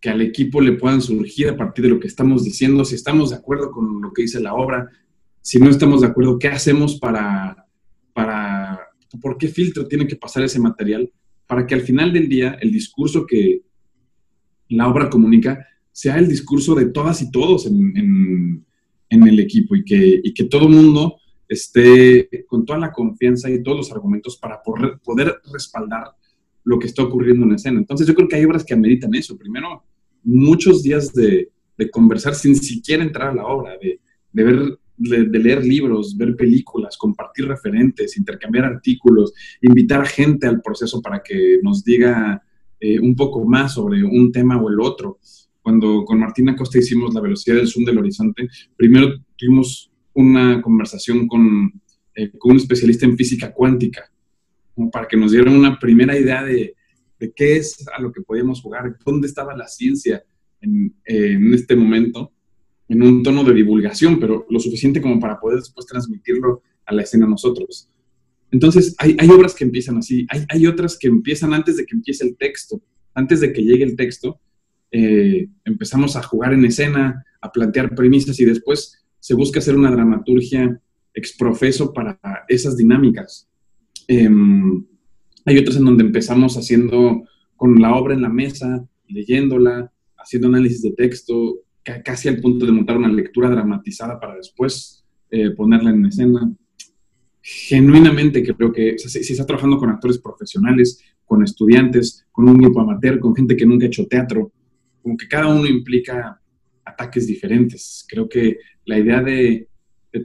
que 0.00 0.08
al 0.08 0.22
equipo 0.22 0.60
le 0.60 0.72
puedan 0.72 1.02
surgir 1.02 1.50
a 1.50 1.56
partir 1.56 1.84
de 1.84 1.90
lo 1.90 2.00
que 2.00 2.06
estamos 2.06 2.44
diciendo, 2.44 2.84
si 2.84 2.94
estamos 2.94 3.30
de 3.30 3.36
acuerdo 3.36 3.70
con 3.70 4.00
lo 4.00 4.12
que 4.12 4.22
dice 4.22 4.40
la 4.40 4.54
obra, 4.54 4.88
si 5.42 5.58
no 5.58 5.68
estamos 5.68 6.00
de 6.00 6.06
acuerdo, 6.06 6.38
¿qué 6.38 6.48
hacemos 6.48 6.98
para, 6.98 7.61
por 9.20 9.38
qué 9.38 9.48
filtro 9.48 9.86
tiene 9.86 10.06
que 10.06 10.16
pasar 10.16 10.42
ese 10.44 10.60
material? 10.60 11.10
Para 11.46 11.66
que 11.66 11.74
al 11.74 11.82
final 11.82 12.12
del 12.12 12.28
día 12.28 12.56
el 12.60 12.70
discurso 12.72 13.26
que 13.26 13.62
la 14.68 14.88
obra 14.88 15.10
comunica 15.10 15.66
sea 15.90 16.18
el 16.18 16.28
discurso 16.28 16.74
de 16.74 16.86
todas 16.86 17.20
y 17.22 17.30
todos 17.30 17.66
en, 17.66 18.64
el 19.10 19.40
equipo 19.40 19.76
y 19.76 19.84
que, 19.84 20.20
y 20.24 20.32
que 20.32 20.44
todo 20.44 20.68
mundo 20.68 21.16
esté 21.52 22.28
con 22.46 22.64
toda 22.64 22.78
la 22.78 22.92
confianza 22.92 23.50
y 23.50 23.62
todos 23.62 23.76
los 23.76 23.92
argumentos 23.92 24.36
para 24.36 24.62
poder, 24.62 25.40
respaldar 25.52 26.12
lo 26.64 26.78
que 26.78 26.86
está 26.86 27.02
ocurriendo 27.02 27.44
en 27.44 27.50
la 27.50 27.56
escena. 27.56 27.78
Entonces 27.78 28.06
yo 28.06 28.14
creo 28.14 28.28
que 28.28 28.36
hay 28.36 28.44
obras 28.44 28.64
que 28.64 28.74
ameritan 28.74 29.14
eso. 29.14 29.36
Primero, 29.36 29.84
muchos 30.22 30.82
días 30.82 31.12
de, 31.12 31.50
conversar 31.90 32.36
sin 32.36 32.54
siquiera 32.54 33.02
entrar 33.02 33.30
a 33.30 33.34
la 33.34 33.44
obra, 33.44 33.76
de, 33.76 33.98
ver, 34.32 34.78
de, 34.96 35.38
leer 35.38 35.64
libros, 35.64 36.16
ver 36.16 36.36
películas, 36.36 36.96
compartir 36.96 37.46
referentes, 37.46 38.16
intercambiar 38.16 38.64
artículos, 38.66 39.32
invitar 39.60 40.02
a 40.02 40.06
gente 40.06 40.46
al 40.46 40.60
proceso 40.60 41.00
para 41.00 41.22
que 41.22 41.58
nos 41.62 41.84
diga 41.84 42.42
eh, 42.80 42.98
un 43.00 43.14
poco 43.14 43.44
más 43.44 43.74
sobre 43.74 44.02
un 44.04 44.30
tema 44.32 44.60
o 44.60 44.68
el 44.68 44.80
otro. 44.80 45.18
Cuando 45.60 46.04
con 46.04 46.18
Martina 46.18 46.56
Costa 46.56 46.78
hicimos 46.78 47.14
la 47.14 47.20
velocidad 47.20 47.56
del 47.56 47.68
zoom 47.68 47.84
del 47.84 47.98
horizonte, 47.98 48.48
primero 48.76 49.14
tuvimos 49.36 49.90
una 50.14 50.60
conversación 50.60 51.26
con, 51.26 51.72
eh, 52.14 52.30
un 52.42 52.56
especialista 52.56 53.06
en 53.06 53.16
física 53.16 53.52
cuántica 53.52 54.10
para 54.90 55.06
que 55.06 55.16
nos 55.16 55.32
dieran 55.32 55.54
una 55.56 55.78
primera 55.78 56.18
idea 56.18 56.42
de, 56.42 56.74
qué 57.36 57.56
es 57.56 57.86
a 57.96 58.02
lo 58.02 58.10
que 58.10 58.20
podíamos 58.20 58.60
jugar, 58.60 58.96
dónde 59.06 59.28
estaba 59.28 59.56
la 59.56 59.68
ciencia 59.68 60.24
en, 60.60 60.92
en, 61.04 61.54
este 61.54 61.76
momento, 61.76 62.32
en 62.92 63.02
un 63.02 63.22
tono 63.22 63.42
de 63.42 63.54
divulgación, 63.54 64.20
pero 64.20 64.46
lo 64.50 64.60
suficiente 64.60 65.00
como 65.00 65.18
para 65.18 65.40
poder 65.40 65.60
después 65.60 65.86
transmitirlo 65.86 66.62
a 66.84 66.94
la 66.94 67.02
escena 67.02 67.26
nosotros. 67.26 67.88
Entonces, 68.50 68.94
hay, 68.98 69.16
obras 69.30 69.54
que 69.54 69.64
empiezan 69.64 69.96
así, 69.96 70.26
hay, 70.28 70.44
hay, 70.50 70.66
otras 70.66 70.98
que 70.98 71.08
empiezan 71.08 71.54
antes 71.54 71.78
de 71.78 71.86
que 71.86 71.96
empiece 71.96 72.26
el 72.26 72.36
texto, 72.36 72.82
antes 73.14 73.40
de 73.40 73.50
que 73.50 73.62
llegue 73.62 73.84
el 73.84 73.96
texto, 73.96 74.40
eh, 74.90 75.48
empezamos 75.64 76.16
a 76.16 76.22
jugar 76.22 76.52
en 76.52 76.66
escena, 76.66 77.24
a 77.40 77.50
plantear 77.50 77.94
premisas 77.94 78.38
y 78.40 78.44
después 78.44 79.02
se 79.18 79.32
busca 79.32 79.60
hacer 79.60 79.74
una 79.74 79.90
dramaturgia 79.90 80.78
exprofeso 81.14 81.94
para 81.94 82.20
esas 82.46 82.76
dinámicas. 82.76 83.48
Em, 84.06 84.84
hay 85.46 85.56
otras 85.56 85.76
en 85.76 85.86
donde 85.86 86.04
empezamos 86.04 86.58
haciendo 86.58 87.22
con 87.56 87.80
la 87.80 87.94
obra 87.96 88.12
en 88.12 88.20
la 88.20 88.28
mesa, 88.28 88.86
leyéndola, 89.08 89.90
haciendo 90.18 90.48
análisis 90.48 90.82
de 90.82 90.92
texto, 90.92 91.61
casi 92.04 92.28
al 92.28 92.40
punto 92.40 92.64
de 92.64 92.72
montar 92.72 92.96
una 92.96 93.08
lectura 93.08 93.50
dramatizada 93.50 94.18
para 94.20 94.36
después 94.36 95.04
eh, 95.30 95.50
ponerla 95.50 95.90
en 95.90 96.06
escena. 96.06 96.52
Genuinamente 97.40 98.42
creo 98.42 98.72
que 98.72 98.98
si, 98.98 99.24
si 99.24 99.32
está 99.32 99.44
trabajando 99.44 99.78
con 99.78 99.90
actores 99.90 100.18
profesionales, 100.18 101.02
con 101.24 101.42
estudiantes, 101.42 102.26
con 102.30 102.48
un 102.48 102.58
grupo 102.58 102.80
amateur, 102.80 103.18
con 103.18 103.34
gente 103.34 103.56
que 103.56 103.66
nunca 103.66 103.84
ha 103.84 103.88
hecho 103.88 104.06
teatro, 104.06 104.52
como 105.02 105.16
que 105.16 105.26
cada 105.26 105.48
uno 105.48 105.66
implica 105.66 106.40
ataques 106.84 107.26
diferentes. 107.26 108.06
Creo 108.08 108.28
que 108.28 108.58
la 108.84 108.98
idea 108.98 109.22
de, 109.22 109.68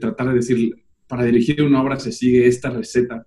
tratar 0.00 0.28
de 0.28 0.34
decir, 0.34 0.74
para 1.06 1.24
dirigir 1.24 1.62
una 1.62 1.82
obra 1.82 1.98
se 1.98 2.12
sigue 2.12 2.46
esta 2.46 2.70
receta, 2.70 3.26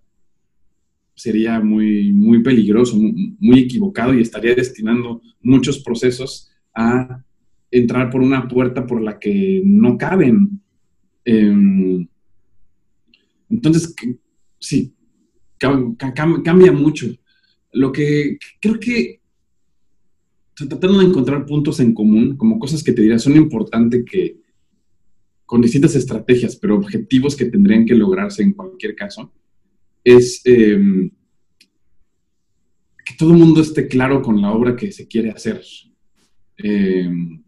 sería 1.16 1.60
muy, 1.60 2.14
muy 2.14 2.42
peligroso, 2.42 2.98
muy, 2.98 3.60
equivocado 3.60 4.14
y 4.14 4.22
estaría 4.22 4.56
destinando 4.56 5.22
muchos 5.42 5.80
procesos 5.80 6.50
a 6.74 7.24
entrar 7.72 8.10
por 8.10 8.22
una 8.22 8.48
puerta 8.48 8.86
por 8.86 9.02
la 9.02 9.18
que 9.18 9.62
no 9.66 9.98
caben. 9.98 10.62
Em, 11.26 12.08
entonces, 13.50 13.96
sí, 14.60 14.94
cambia 15.58 16.72
mucho. 16.72 17.08
Lo 17.74 17.92
que 17.92 18.38
creo 18.60 18.80
que 18.80 19.22
tratando 20.54 21.00
de 21.00 21.06
encontrar 21.06 21.46
puntos 21.46 21.80
en 21.80 21.94
común, 21.94 22.38
como 22.38 22.60
cosas 22.60 22.84
que 22.84 22.92
te 22.92 23.02
diría 23.02 23.20
son 23.20 23.36
importantes 23.36 24.04
que 24.06 24.42
con 25.46 25.62
distintas 25.62 25.96
estrategias, 25.96 26.56
pero 26.56 26.78
objetivos 26.78 27.36
que 27.36 27.46
tendrían 27.46 27.86
que 27.86 27.96
lograrse 27.96 28.42
en 28.42 28.54
cualquier 28.54 28.96
caso, 28.96 29.34
es 30.04 30.42
em, 30.46 31.10
que 33.06 33.14
todo 33.18 33.32
el 33.34 33.38
mundo 33.38 33.62
esté 33.62 33.88
claro 33.88 34.22
con 34.22 34.42
la 34.42 34.52
obra 34.52 34.76
que 34.76 34.92
se 34.92 35.08
quiere 35.08 35.30
hacer. 35.30 35.62
Em, 36.58 37.41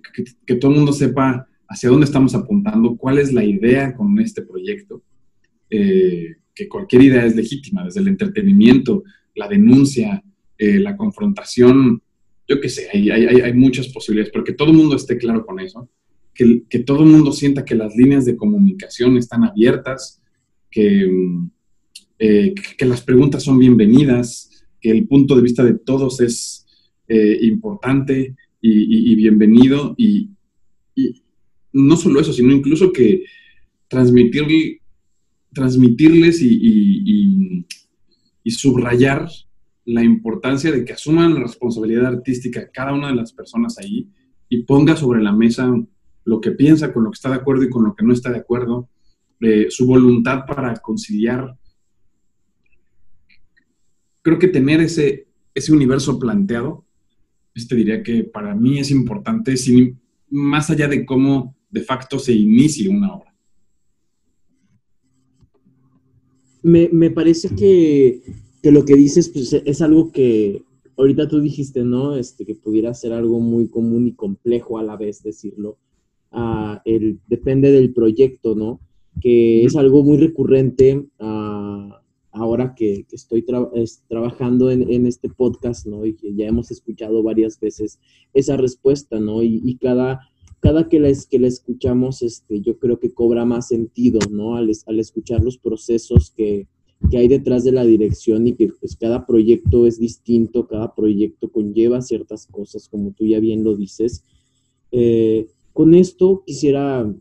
que, 0.00 0.54
todo 0.56 0.70
el 0.70 0.78
mundo 0.78 0.92
sepa 0.92 1.46
hacia 1.68 1.90
dónde 1.90 2.06
estamos 2.06 2.34
apuntando, 2.34 2.96
cuál 2.96 3.18
es 3.18 3.32
la 3.32 3.44
idea 3.44 3.94
con 3.94 4.18
este 4.18 4.42
proyecto. 4.42 5.02
Eh, 5.70 6.36
que 6.54 6.68
cualquier 6.68 7.02
idea 7.02 7.26
es 7.26 7.36
legítima, 7.36 7.84
desde 7.84 8.00
el 8.00 8.08
entretenimiento, 8.08 9.02
la 9.34 9.48
denuncia, 9.48 10.22
eh, 10.56 10.78
la 10.78 10.96
confrontación, 10.96 12.02
yo 12.48 12.60
qué 12.60 12.68
sé, 12.68 12.88
hay, 12.92 13.10
hay, 13.10 13.26
hay, 13.26 13.52
muchas 13.52 13.88
posibilidades, 13.88 14.32
pero 14.32 14.44
que 14.44 14.54
todo 14.54 14.70
el 14.70 14.76
mundo 14.76 14.96
esté 14.96 15.18
claro 15.18 15.44
con 15.44 15.60
eso, 15.60 15.90
que, 16.32 16.62
que 16.70 16.78
todo 16.78 17.02
el 17.02 17.10
mundo 17.10 17.32
sienta 17.32 17.64
que 17.64 17.74
las 17.74 17.94
líneas 17.94 18.24
de 18.24 18.36
comunicación 18.36 19.18
están 19.18 19.44
abiertas, 19.44 20.22
que, 20.70 21.10
eh, 22.18 22.54
que 22.78 22.86
las 22.86 23.02
preguntas 23.02 23.42
son 23.42 23.58
bienvenidas, 23.58 24.64
que 24.80 24.90
el 24.90 25.06
punto 25.06 25.36
de 25.36 25.42
vista 25.42 25.62
de 25.62 25.74
todos 25.74 26.20
es 26.20 26.62
importante 27.40 28.34
y, 28.68 29.14
bienvenido. 29.14 29.94
Y, 29.96 30.30
no 31.72 31.96
solo 31.96 32.20
eso, 32.20 32.32
sino 32.32 32.52
incluso 32.52 32.92
que 32.92 33.24
transmitir, 33.88 34.80
transmitirles 35.52 36.40
y, 36.42 37.64
subrayar 38.48 39.28
la 39.84 40.02
importancia 40.02 40.70
de 40.72 40.84
que 40.84 40.92
asuman 40.92 41.34
la 41.34 41.40
responsabilidad 41.40 42.06
artística 42.06 42.70
cada 42.72 42.92
una 42.92 43.08
de 43.08 43.14
las 43.14 43.32
personas 43.32 43.76
ahí 43.78 44.08
y 44.48 44.62
ponga 44.62 44.96
sobre 44.96 45.22
la 45.22 45.32
mesa 45.32 45.72
lo 46.24 46.40
que 46.40 46.52
piensa, 46.52 46.92
con 46.92 47.04
lo 47.04 47.10
que 47.10 47.16
está 47.16 47.30
de 47.30 47.36
acuerdo 47.36 47.64
y 47.64 47.70
con 47.70 47.84
lo 47.84 47.94
que 47.94 48.04
no 48.04 48.12
está 48.12 48.30
de 48.30 48.38
acuerdo, 48.38 48.88
eh, 49.40 49.66
su 49.68 49.86
voluntad 49.86 50.44
para 50.46 50.74
conciliar 50.76 51.56
creo 54.26 54.40
que 54.40 54.48
tener 54.48 54.80
ese, 54.80 55.28
ese 55.54 55.72
universo 55.72 56.18
planteado, 56.18 56.84
este 57.56 57.74
diría 57.74 58.02
que 58.02 58.22
para 58.24 58.54
mí 58.54 58.78
es 58.78 58.90
importante, 58.90 59.56
sin, 59.56 59.98
más 60.28 60.70
allá 60.70 60.88
de 60.88 61.06
cómo 61.06 61.56
de 61.70 61.80
facto 61.80 62.18
se 62.18 62.32
inicie 62.32 62.88
una 62.88 63.14
obra. 63.14 63.34
Me, 66.62 67.10
parece 67.10 67.54
que, 67.54 68.22
lo 68.64 68.84
que 68.84 68.96
dices 68.96 69.28
pues, 69.28 69.52
es 69.52 69.80
algo 69.80 70.10
que 70.10 70.62
ahorita 70.96 71.28
tú 71.28 71.40
dijiste, 71.40 71.84
¿no? 71.84 72.16
Este, 72.16 72.44
que 72.44 72.56
pudiera 72.56 72.92
ser 72.92 73.12
algo 73.12 73.38
muy 73.38 73.68
común 73.68 74.08
y 74.08 74.12
complejo 74.12 74.78
a 74.78 74.82
la 74.82 74.96
vez 74.96 75.22
decirlo. 75.22 75.78
Ah, 76.32 76.82
el, 76.84 77.20
depende 77.28 77.70
del 77.70 77.92
proyecto, 77.92 78.56
¿no? 78.56 78.80
Que 79.20 79.64
es 79.64 79.76
algo 79.76 80.02
muy 80.02 80.18
recurrente. 80.18 81.06
Uh, 81.20 81.92
ahora 82.36 82.74
que, 82.74 83.06
estoy 83.10 83.44
trabajando 84.08 84.70
en, 84.70 85.06
este 85.06 85.28
podcast, 85.28 85.86
¿no? 85.86 86.04
Y 86.04 86.14
que 86.14 86.34
ya 86.34 86.46
hemos 86.46 86.70
escuchado 86.70 87.22
varias 87.22 87.58
veces 87.58 87.98
esa 88.34 88.56
respuesta, 88.56 89.18
¿no? 89.18 89.42
Y, 89.42 89.76
cada, 89.80 90.20
cada 90.60 90.88
que 90.88 91.00
la, 91.00 91.08
escuchamos, 91.08 92.22
este, 92.22 92.60
yo 92.60 92.78
creo 92.78 93.00
que 93.00 93.12
cobra 93.12 93.44
más 93.44 93.68
sentido, 93.68 94.18
¿no? 94.30 94.56
Al, 94.56 94.70
escuchar 94.70 95.42
los 95.42 95.58
procesos 95.58 96.30
que, 96.30 96.68
hay 97.12 97.28
detrás 97.28 97.62
de 97.62 97.72
la 97.72 97.84
dirección 97.84 98.46
y 98.46 98.54
que 98.54 98.68
pues 98.80 98.96
cada 98.96 99.26
proyecto 99.26 99.86
es 99.86 100.00
distinto, 100.00 100.66
cada 100.66 100.94
proyecto 100.94 101.50
conlleva 101.52 102.00
ciertas 102.00 102.46
cosas, 102.46 102.88
como 102.88 103.12
tú 103.12 103.26
ya 103.26 103.38
bien 103.38 103.62
lo 103.64 103.76
dices. 103.76 104.24
Eh, 104.92 105.46
con 105.72 105.94
esto 105.94 106.42
quisiera, 106.46 107.14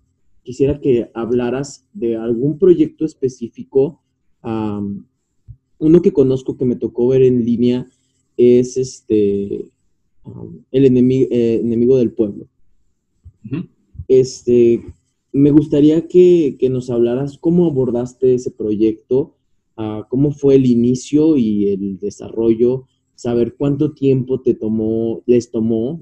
quisiera 0.44 0.80
que 0.80 1.12
hablaras 1.14 1.86
de 1.94 2.16
algún 2.16 2.58
proyecto 2.58 3.06
específico 3.06 4.02
uno 4.46 6.02
que 6.02 6.14
conozco 6.14 6.58
que 6.58 6.66
me 6.66 6.76
tocó 6.76 7.08
ver 7.08 7.24
en 7.24 7.46
línea 7.46 7.88
es 8.38 8.78
este 8.78 9.66
El 10.72 10.86
enemigo, 10.86 11.28
eh, 11.32 11.60
enemigo 11.62 11.98
del 11.98 12.12
pueblo. 12.12 12.48
Este, 14.08 14.84
me 15.32 15.52
gustaría 15.52 16.08
que, 16.08 16.58
nos 16.70 16.90
hablaras 16.90 17.38
cómo 17.38 17.66
abordaste 17.66 18.34
ese 18.34 18.52
proyecto, 18.52 19.36
cómo 20.10 20.32
fue 20.32 20.56
el 20.56 20.66
inicio 20.66 21.38
y 21.38 21.70
el 21.70 22.00
desarrollo, 22.00 22.86
saber 23.16 23.56
cuánto 23.56 23.94
tiempo 23.94 24.42
te 24.42 24.54
tomó, 24.54 25.22
les 25.26 25.52
tomó, 25.52 26.02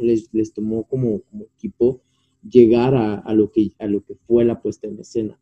les, 0.00 0.32
les 0.32 0.52
tomó 0.52 0.84
como, 0.84 1.22
equipo 1.56 2.00
llegar 2.48 2.94
a, 2.94 3.34
lo 3.34 3.50
que, 3.50 3.72
a 3.78 3.86
lo 3.86 4.04
que 4.04 4.14
fue 4.14 4.44
la 4.44 4.60
puesta 4.62 4.86
en 4.86 5.00
escena. 5.00 5.38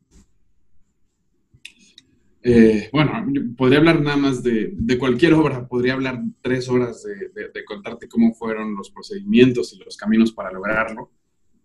Eh, 2.49 2.91
bueno, 2.93 3.27
podría 3.57 3.81
hablar 3.81 4.01
nada 4.01 4.17
más 4.17 4.41
de, 4.41 4.73
cualquier 5.01 5.35
obra, 5.35 5.67
podría 5.67 5.95
hablar 5.95 6.23
tres 6.41 6.69
horas 6.69 7.03
de, 7.03 7.65
contarte 7.65 8.07
cómo 8.07 8.35
fueron 8.35 8.77
los 8.77 8.89
procedimientos 8.93 9.73
y 9.73 9.85
los 9.85 9.97
caminos 9.97 10.31
para 10.31 10.53
lograrlo. 10.53 11.11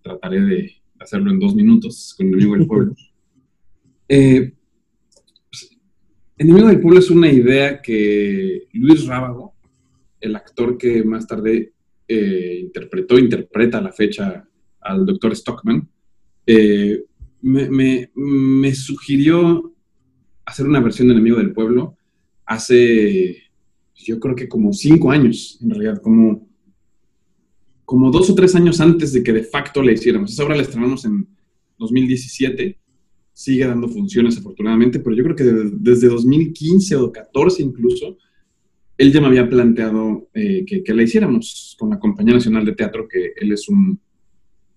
Trataré 0.01 0.41
de 0.41 0.81
hacerlo 0.99 1.29
en 1.29 1.39
dos 1.39 1.53
minutos 1.53 2.15
con 2.17 2.27
Enemigo 2.27 2.55
del 2.55 2.67
Pueblo. 2.67 2.95
Eh, 4.13 4.51
pues, 5.49 5.77
Enemigo 6.37 6.67
del 6.67 6.81
Pueblo 6.81 6.99
es 6.99 7.09
una 7.09 7.31
idea 7.31 7.81
que 7.81 8.67
Luis 8.73 9.05
Rábago, 9.05 9.53
el 10.19 10.35
actor 10.35 10.77
que 10.77 11.01
más 11.01 11.25
tarde 11.25 11.71
eh, 12.09 12.59
interpretó, 12.61 13.17
interpreta 13.17 13.77
a 13.77 13.81
la 13.81 13.93
fecha 13.93 14.45
al 14.81 15.05
doctor 15.05 15.33
Stockman, 15.33 15.87
me 17.41 18.75
sugirió 18.75 19.70
hacer 20.45 20.65
una 20.65 20.79
versión 20.79 21.07
de 21.07 21.13
Enemigo 21.13 21.37
del 21.37 21.53
Pueblo 21.53 21.95
hace 22.45 23.51
yo 24.03 24.19
creo 24.19 24.35
que 24.35 24.49
como 24.49 24.73
cinco 24.73 25.11
años, 25.11 25.59
en 25.61 25.69
realidad, 25.69 26.01
como, 26.01 26.47
como 27.85 28.11
dos 28.11 28.29
o 28.29 28.35
tres 28.35 28.55
años 28.55 28.79
antes 28.81 29.13
de 29.13 29.23
que 29.23 29.33
de 29.33 29.43
facto 29.43 29.81
la 29.81 29.91
hiciéramos. 29.91 30.31
Esa 30.31 30.43
obra 30.43 30.55
la 30.55 30.63
estrenamos 30.63 31.05
en 31.05 31.27
2017, 31.77 32.79
sigue 33.33 33.65
dando 33.65 33.87
funciones 33.87 34.37
afortunadamente, 34.37 34.99
pero 34.99 35.15
yo 35.15 35.23
creo 35.23 35.35
que 35.35 35.43
desde 35.43 36.07
2015 36.07 36.95
o 36.95 36.99
2014 37.01 37.63
incluso, 37.63 38.17
él 38.97 39.11
ya 39.11 39.21
me 39.21 39.27
había 39.27 39.49
planteado 39.49 40.29
eh, 40.33 40.65
que, 40.65 40.93
la 40.93 41.03
hiciéramos 41.03 41.75
con 41.79 41.89
la 41.89 41.99
Compañía 41.99 42.35
Nacional 42.35 42.65
de 42.65 42.73
Teatro, 42.73 43.07
que 43.07 43.33
él 43.35 43.51
es 43.51 43.67
un, 43.67 43.99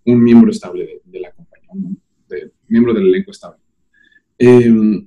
un 0.06 0.22
miembro 0.22 0.50
estable 0.50 1.02
de, 1.04 1.20
la 1.20 1.30
compañía, 1.32 1.98
miembro 2.68 2.94
del 2.94 3.08
elenco 3.08 3.30
estable. 3.30 3.60
Em, 4.38 5.06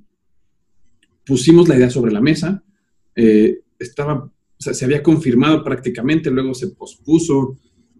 pusimos 1.28 1.68
la 1.68 1.76
idea 1.76 1.90
sobre 1.90 2.10
la 2.10 2.22
mesa, 2.22 2.64
eh, 3.14 3.60
estaba, 3.78 4.32
se 4.58 4.84
había 4.84 5.02
confirmado 5.02 5.62
prácticamente, 5.62 6.30
luego 6.30 6.54
se 6.54 6.68
pospuso, 6.68 7.58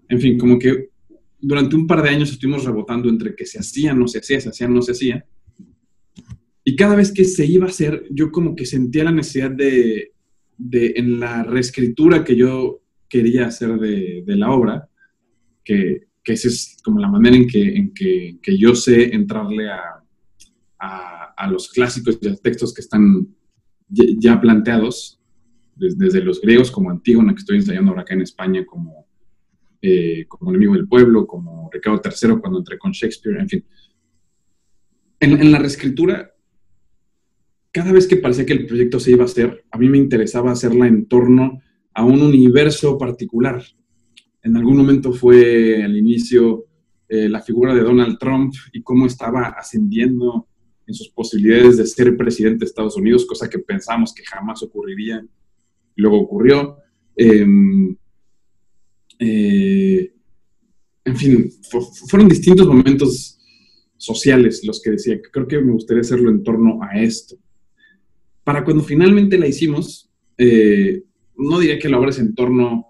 en 0.09 0.19
fin, 0.19 0.38
como 0.38 0.59
que 0.59 0.88
durante 1.38 1.77
un 1.77 1.87
par 1.87 2.03
de 2.03 2.09
años 2.09 2.31
estuvimos 2.31 2.64
rebotando 2.64 3.11
entre 3.11 3.37
que 3.37 3.45
se 3.45 3.59
hacía, 3.59 3.93
no 3.93 4.09
se 4.09 4.21
hacía, 4.21 4.41
se 4.41 4.49
hacía, 4.49 4.67
no 4.67 4.81
se 4.81 4.93
hacía. 4.93 5.27
Y 6.64 6.75
cada 6.75 6.97
vez 6.97 7.12
que 7.12 7.25
se 7.25 7.45
iba 7.45 7.67
a 7.67 7.69
hacer, 7.69 8.07
yo 8.11 8.33
como 8.33 8.57
que 8.57 8.64
sentía 8.64 9.05
la 9.05 9.12
necesidad 9.12 9.51
de, 9.51 10.12
de 10.57 10.95
en 10.97 11.21
la 11.21 11.43
reescritura 11.43 12.25
que 12.25 12.35
yo 12.35 12.81
quería 13.11 13.47
hacer 13.47 13.79
de, 13.79 14.23
de 14.27 14.37
la 14.37 14.51
obra, 14.51 14.88
que, 15.62 16.09
que, 16.25 16.33
esa 16.33 16.49
es 16.49 16.79
como 16.83 16.99
la 16.99 17.09
manera 17.09 17.37
en 17.37 17.47
que, 17.47 17.77
en 17.77 17.93
que, 17.93 18.38
que 18.43 18.57
yo 18.57 18.75
sé 18.75 19.14
entrarle 19.14 19.69
a, 19.69 20.03
a, 20.79 21.35
a, 21.37 21.51
los 21.51 21.71
clásicos 21.71 22.19
y 22.21 22.29
a 22.29 22.37
textos 22.37 22.73
que 22.73 22.81
están 22.81 23.29
ya 23.88 24.41
planteados, 24.41 25.19
desde, 25.79 26.21
los 26.21 26.41
griegos 26.41 26.71
como 26.71 26.91
Antígona, 26.91 27.33
que 27.33 27.41
estoy 27.41 27.57
ensayando 27.57 27.91
ahora 27.91 28.03
acá 28.03 28.14
en 28.14 28.23
España, 28.23 28.67
como, 28.67 29.07
eh, 29.81 30.27
como 30.27 30.51
enemigo 30.51 30.75
del 30.75 30.88
pueblo, 30.88 31.27
como 31.27 31.71
Ricardo 31.73 32.03
III 32.05 32.41
cuando 32.41 32.59
entré 32.59 32.79
con 32.79 32.93
Shakespeare, 32.93 33.38
en 33.38 33.49
fin. 33.49 33.64
En, 35.21 35.41
en 35.41 35.53
la 35.53 35.59
reescritura, 35.59 36.33
cada 37.71 37.93
vez 37.93 38.07
que 38.07 38.17
parecía 38.17 38.47
que 38.47 38.55
el 38.55 38.67
proyecto 38.67 38.99
se 38.99 39.12
iba 39.12 39.23
a 39.23 39.27
hacer, 39.27 39.64
a 39.71 39.79
mí 39.79 39.88
me 39.88 39.99
interesaba 39.99 40.51
hacerla 40.51 40.88
en 40.88 41.07
torno 41.07 41.61
a 41.95 42.05
un 42.05 42.23
universo 42.23 42.99
particular. 42.99 43.62
En 44.43 44.57
algún 44.57 44.77
momento 44.77 45.12
fue 45.12 45.83
al 45.83 45.97
inicio 45.97 46.67
eh, 47.09 47.29
la 47.29 47.41
figura 47.41 47.75
de 47.75 47.83
Donald 47.83 48.19
Trump 48.19 48.55
y 48.73 48.83
cómo 48.83 49.07
estaba 49.07 49.49
ascendiendo 49.49 50.49
en 50.88 50.94
sus 50.94 51.11
posibilidades 51.11 51.77
de 51.77 51.87
ser 51.87 52.16
presidente 52.16 52.61
de 52.61 52.64
Estados 52.64 52.96
Unidos, 52.96 53.27
cosa 53.27 53.48
que 53.48 53.59
pensamos 53.59 54.14
que 54.14 54.24
jamás 54.24 54.62
ocurriría 54.62 55.22
luego 55.96 56.18
ocurrió. 56.18 56.79
Em, 57.14 57.94
eh, 59.18 60.12
en 61.05 61.16
fin, 61.16 61.53
fueron 62.09 62.29
distintos 62.29 62.66
momentos 62.66 63.38
sociales 63.98 64.64
los 64.64 64.81
que 64.81 64.92
decía, 64.92 65.20
creo 65.31 65.46
que 65.46 65.61
me 65.61 65.72
gustaría 65.72 66.01
hacerlo 66.01 66.31
en 66.31 66.42
torno 66.42 66.81
a 66.83 66.98
esto. 66.98 67.37
Para 68.42 68.64
cuando 68.64 68.83
finalmente 68.83 69.37
la 69.37 69.46
hicimos, 69.46 70.11
eh, 70.38 71.03
no 71.37 71.59
diría 71.59 71.79
que 71.79 71.88
la 71.88 71.98
obra 71.98 72.11
es 72.11 72.18
en 72.18 72.35
torno 72.35 72.87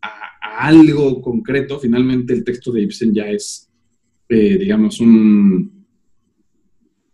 a, 0.00 0.68
algo 0.68 1.20
concreto, 1.20 1.80
finalmente 1.80 2.32
el 2.34 2.44
texto 2.44 2.70
de 2.70 2.82
Ibsen 2.82 3.12
ya 3.12 3.28
es, 3.28 3.68
eh, 4.28 4.58
digamos, 4.58 5.00
un, 5.00 5.75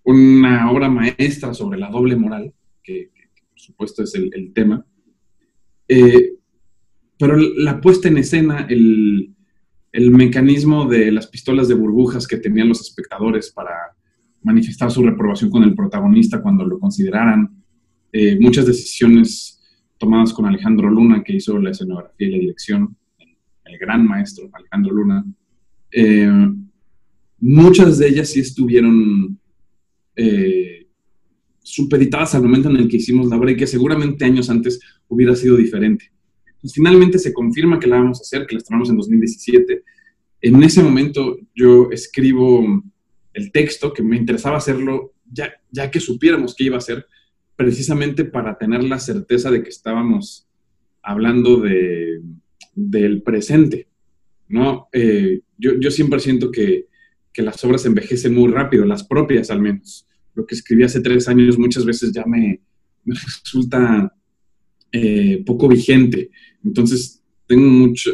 una 0.05 0.71
obra 0.71 0.89
maestra 0.89 1.55
sobre 1.55 1.79
la 1.79 1.91
doble 1.91 2.17
moral, 2.17 2.53
que, 2.83 3.11
por 3.51 3.61
supuesto 3.61 4.03
es 4.03 4.15
el 4.15 4.53
tema, 4.53 4.85
eh, 5.95 6.37
pero 7.19 7.37
la 7.37 7.81
puesta 7.81 8.09
en 8.09 8.19
escena, 8.19 8.67
el, 8.69 9.35
mecanismo 9.93 10.87
de 10.87 11.13
las 11.13 11.27
pistolas 11.27 11.69
de 11.69 11.75
burbujas 11.75 12.27
que 12.27 12.39
tenían 12.39 12.69
los 12.69 12.81
espectadores 12.81 13.51
para 13.53 13.75
manifestar 14.43 14.91
su 14.91 15.03
reprobación 15.03 15.51
con 15.51 15.63
el 15.65 15.75
protagonista 15.75 16.41
cuando 16.41 16.65
lo 16.65 16.79
consideraran, 16.79 17.63
eh, 18.11 18.39
muchas 18.41 18.67
decisiones 18.67 19.61
tomadas 19.99 20.33
con 20.33 20.47
Alejandro 20.47 20.89
Luna, 20.89 21.23
que 21.23 21.35
hizo 21.35 21.59
la 21.59 21.71
escenografía 21.71 22.27
y 22.27 22.31
la 22.31 22.39
dirección, 22.39 22.97
el, 23.67 23.79
gran 23.79 24.07
maestro 24.07 24.49
Alejandro 24.53 24.95
Luna, 24.95 25.25
eh, 25.91 26.49
muchas 27.39 27.99
de 27.99 28.09
ellas 28.09 28.31
sí 28.31 28.41
estuvieron 28.41 29.39
supeditadas 31.63 32.35
al 32.35 32.43
momento 32.43 32.69
en 32.69 32.77
el 32.77 32.89
que 32.89 32.97
hicimos 32.97 33.29
la 33.29 33.37
obra 33.37 33.53
y 33.53 33.57
que 33.57 33.67
seguramente 33.67 34.25
años 34.25 34.51
antes 34.51 34.81
hubiera 35.09 35.35
sido 35.35 35.57
diferente. 35.57 36.13
Entonces, 36.47 36.75
finalmente 36.75 37.19
se 37.19 37.33
confirma 37.33 37.79
que 37.79 37.87
la 37.87 37.97
vamos 37.97 38.21
a 38.21 38.23
hacer, 38.23 38.47
que 38.47 38.55
la 38.55 38.59
estrenamos 38.59 38.91
en 38.91 38.97
2017. 38.97 39.83
En 40.43 40.63
ese 40.63 40.83
momento 40.83 41.39
yo 41.55 41.89
escribo 41.91 42.83
el 43.33 43.53
texto, 43.53 43.93
que 43.93 44.03
me 44.03 44.17
interesaba 44.17 44.59
hacerlo 44.59 45.15
ya, 45.31 45.53
ya 45.71 45.91
que 45.91 46.01
supiéramos 46.01 46.55
qué 46.55 46.65
iba 46.65 46.77
a 46.77 46.81
ser, 46.81 47.07
precisamente 47.57 48.25
para 48.25 48.59
tener 48.59 48.85
la 48.85 48.99
certeza 48.99 49.51
de 49.51 49.63
que 49.63 49.71
estábamos 49.71 50.49
hablando 51.03 51.59
de, 51.59 52.21
del 52.75 53.23
presente. 53.23 53.89
¿no? 54.49 54.89
Eh, 54.93 55.41
yo, 55.57 55.73
yo, 55.81 55.91
siempre 55.91 56.21
siento 56.21 56.51
que, 56.51 56.87
que 57.33 57.43
las 57.43 57.63
obras 57.65 57.85
envejecen 57.87 58.35
muy 58.35 58.51
rápido, 58.51 58.85
las 58.85 59.05
propias 59.05 59.51
al 59.51 59.61
menos 59.61 60.07
lo 60.35 60.47
que 60.47 60.55
escribí 60.55 60.83
hace 60.83 61.01
tres 61.01 61.29
años 61.29 61.59
muchas 61.59 61.85
veces 61.85 62.13
ya 62.13 62.25
me, 62.25 62.61
resulta 63.05 64.15
eh, 64.91 65.43
poco 65.45 65.69
vigente. 65.69 66.31
Entonces, 66.65 67.23
tengo 67.47 67.69
mucho, 67.69 68.11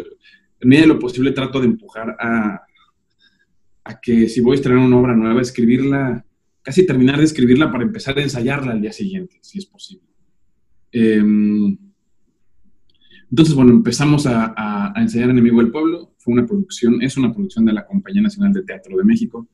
en 0.61 0.69
medida 0.69 0.83
de 0.83 0.95
lo 0.95 0.99
posible 0.99 1.33
trato 1.33 1.61
de 1.61 1.67
empujar 1.67 2.17
a, 2.19 2.63
que 4.03 4.29
si 4.29 4.43
voy 4.43 4.53
a 4.53 4.55
estrenar 4.57 4.85
una 4.85 4.99
obra 4.99 5.17
nueva, 5.17 5.41
escribirla, 5.41 6.25
casi 6.61 6.85
terminar 6.85 7.17
de 7.17 7.25
escribirla 7.25 7.73
para 7.73 7.85
empezar 7.85 8.19
a 8.19 8.23
ensayarla 8.23 8.73
al 8.73 8.83
día 8.83 8.93
siguiente, 8.93 9.39
si 9.41 9.59
es 9.59 9.67
posible. 9.67 10.05
Em, 10.93 11.79
entonces, 13.31 13.55
bueno, 13.55 13.73
empezamos 13.73 14.27
a, 14.27 14.53
a, 14.57 14.93
a, 14.95 15.03
Enemigo 15.03 15.63
del 15.63 15.71
Pueblo. 15.71 16.08
Fue 16.19 16.35
una 16.35 16.47
producción, 16.47 17.01
es 17.03 17.17
una 17.17 17.33
producción 17.33 17.65
de 17.65 17.73
la 17.73 17.87
Compañía 17.87 18.23
Nacional 18.23 18.53
de 18.53 18.63
Teatro 18.63 18.97
de 18.97 19.05
México 19.05 19.49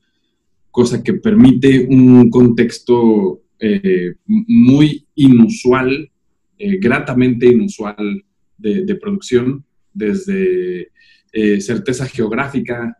cosa 0.75 1.01
que 1.01 1.13
permite 1.13 1.87
un 1.89 2.29
contexto 2.29 3.43
eh, 3.57 4.15
muy 4.25 5.07
inusual, 5.15 6.11
eh, 6.57 6.77
gratamente 6.79 7.45
inusual 7.45 8.25
de, 8.57 8.95
producción, 8.95 9.63
desde 9.93 10.91
eh, 11.31 11.61
certeza 11.61 12.05
geográfica, 12.07 12.97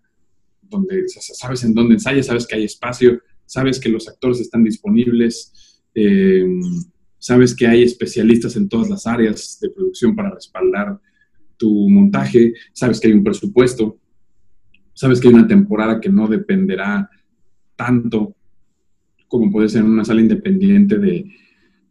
donde 0.62 1.04
sabes 1.10 1.66
en 1.66 1.74
dónde 1.74 1.96
ensayas, 1.96 2.28
sabes 2.28 2.48
que 2.48 2.56
hay 2.56 2.64
espacio, 2.64 3.22
sabes 3.46 3.78
que 3.78 3.90
los 3.90 4.08
actores 4.08 4.40
están 4.40 4.64
disponibles, 4.64 5.84
sabes 7.20 7.54
que 7.54 7.68
hay 7.68 7.84
especialistas 7.84 8.56
en 8.56 8.70
todas 8.70 8.90
las 8.90 9.06
áreas 9.06 9.60
de 9.62 9.70
producción 9.70 10.16
para 10.16 10.34
respaldar 10.34 10.98
tu 11.58 11.90
montaje, 11.90 12.54
sabes 12.74 13.00
que 13.00 13.08
hay 13.08 13.14
un 13.14 13.24
presupuesto, 13.24 13.98
sabes 14.94 15.20
que 15.20 15.28
hay 15.28 15.34
una 15.34 15.48
temporada 15.48 16.00
que 16.00 16.10
no 16.10 16.28
dependerá 16.28 17.10
tanto 17.76 18.36
como 19.28 19.52
puede 19.52 19.70
ser 19.70 19.84
una 19.84 20.06
sala 20.06 20.22
independiente 20.22 20.98
de, 20.98 21.26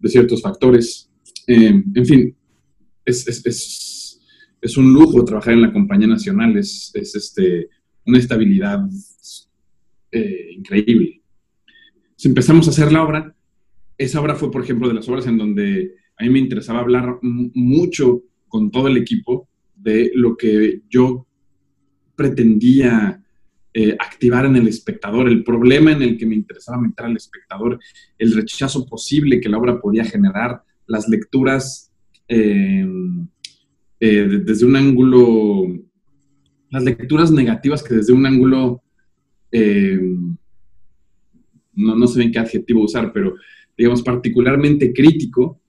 ciertos 0.05 0.42
factores. 0.42 1.11
Eh, 1.46 1.83
en 1.94 2.07
fin, 2.07 2.37
es, 3.05 4.77
un 4.77 4.92
lujo 4.92 5.24
trabajar 5.24 5.55
en 5.55 5.62
la 5.62 5.72
compañía 5.72 6.07
nacional, 6.07 6.57
es, 6.59 6.92
este, 6.94 7.68
una 8.07 8.18
estabilidad 8.18 8.81
eh, 10.11 10.48
increíble. 10.57 11.22
Si 12.16 12.29
empezamos 12.29 12.66
a 12.66 12.70
hacer 12.70 12.93
la 12.93 13.03
obra, 13.03 13.34
esa 13.97 14.20
obra 14.20 14.34
fue, 14.34 14.51
por 14.51 14.62
ejemplo, 14.62 14.88
de 14.88 14.95
las 14.95 15.09
obras 15.09 15.26
en 15.26 15.38
donde 15.38 15.95
a 16.18 16.24
mí 16.24 16.30
me 16.30 16.38
interesaba 16.38 16.80
hablar 16.80 17.18
mucho 17.22 18.22
con 18.49 18.70
todo 18.70 18.88
el 18.88 18.97
equipo 18.97 19.49
de 19.85 20.11
lo 20.14 20.37
que 20.37 20.80
yo 20.89 21.26
pretendía 22.16 23.22
eh, 23.74 23.95
activar 23.99 24.47
en 24.47 24.57
el 24.57 24.66
espectador, 24.66 25.28
el 25.28 25.45
problema 25.45 25.93
en 25.93 26.01
el 26.01 26.16
que 26.16 26.24
me 26.26 26.35
interesaba 26.35 26.80
meter 26.80 27.07
al 27.07 27.16
espectador, 27.16 27.78
el 28.18 28.32
rechazo 28.32 28.87
posible 28.87 29.41
que 29.41 29.49
la 29.49 29.59
obra 29.59 29.80
podía 29.80 30.05
generar, 30.05 30.62
las 30.87 31.09
lecturas 31.09 31.93
eh, 32.28 32.87
eh, 34.01 34.41
desde 34.45 34.64
un 34.64 34.76
ángulo, 34.76 35.66
las 36.70 36.82
lecturas 36.82 37.30
negativas 37.30 37.82
que 37.82 37.95
desde 37.95 38.12
un 38.12 38.24
ángulo, 38.26 38.82
no, 41.74 41.97
no 41.97 42.07
sé 42.07 42.20
bien 42.20 42.32
qué 42.32 42.39
adjetivo 42.39 42.85
usar, 42.85 43.12
pero 43.12 43.35
digamos 43.76 44.03
particularmente 44.03 44.93
crítico, 44.93 45.61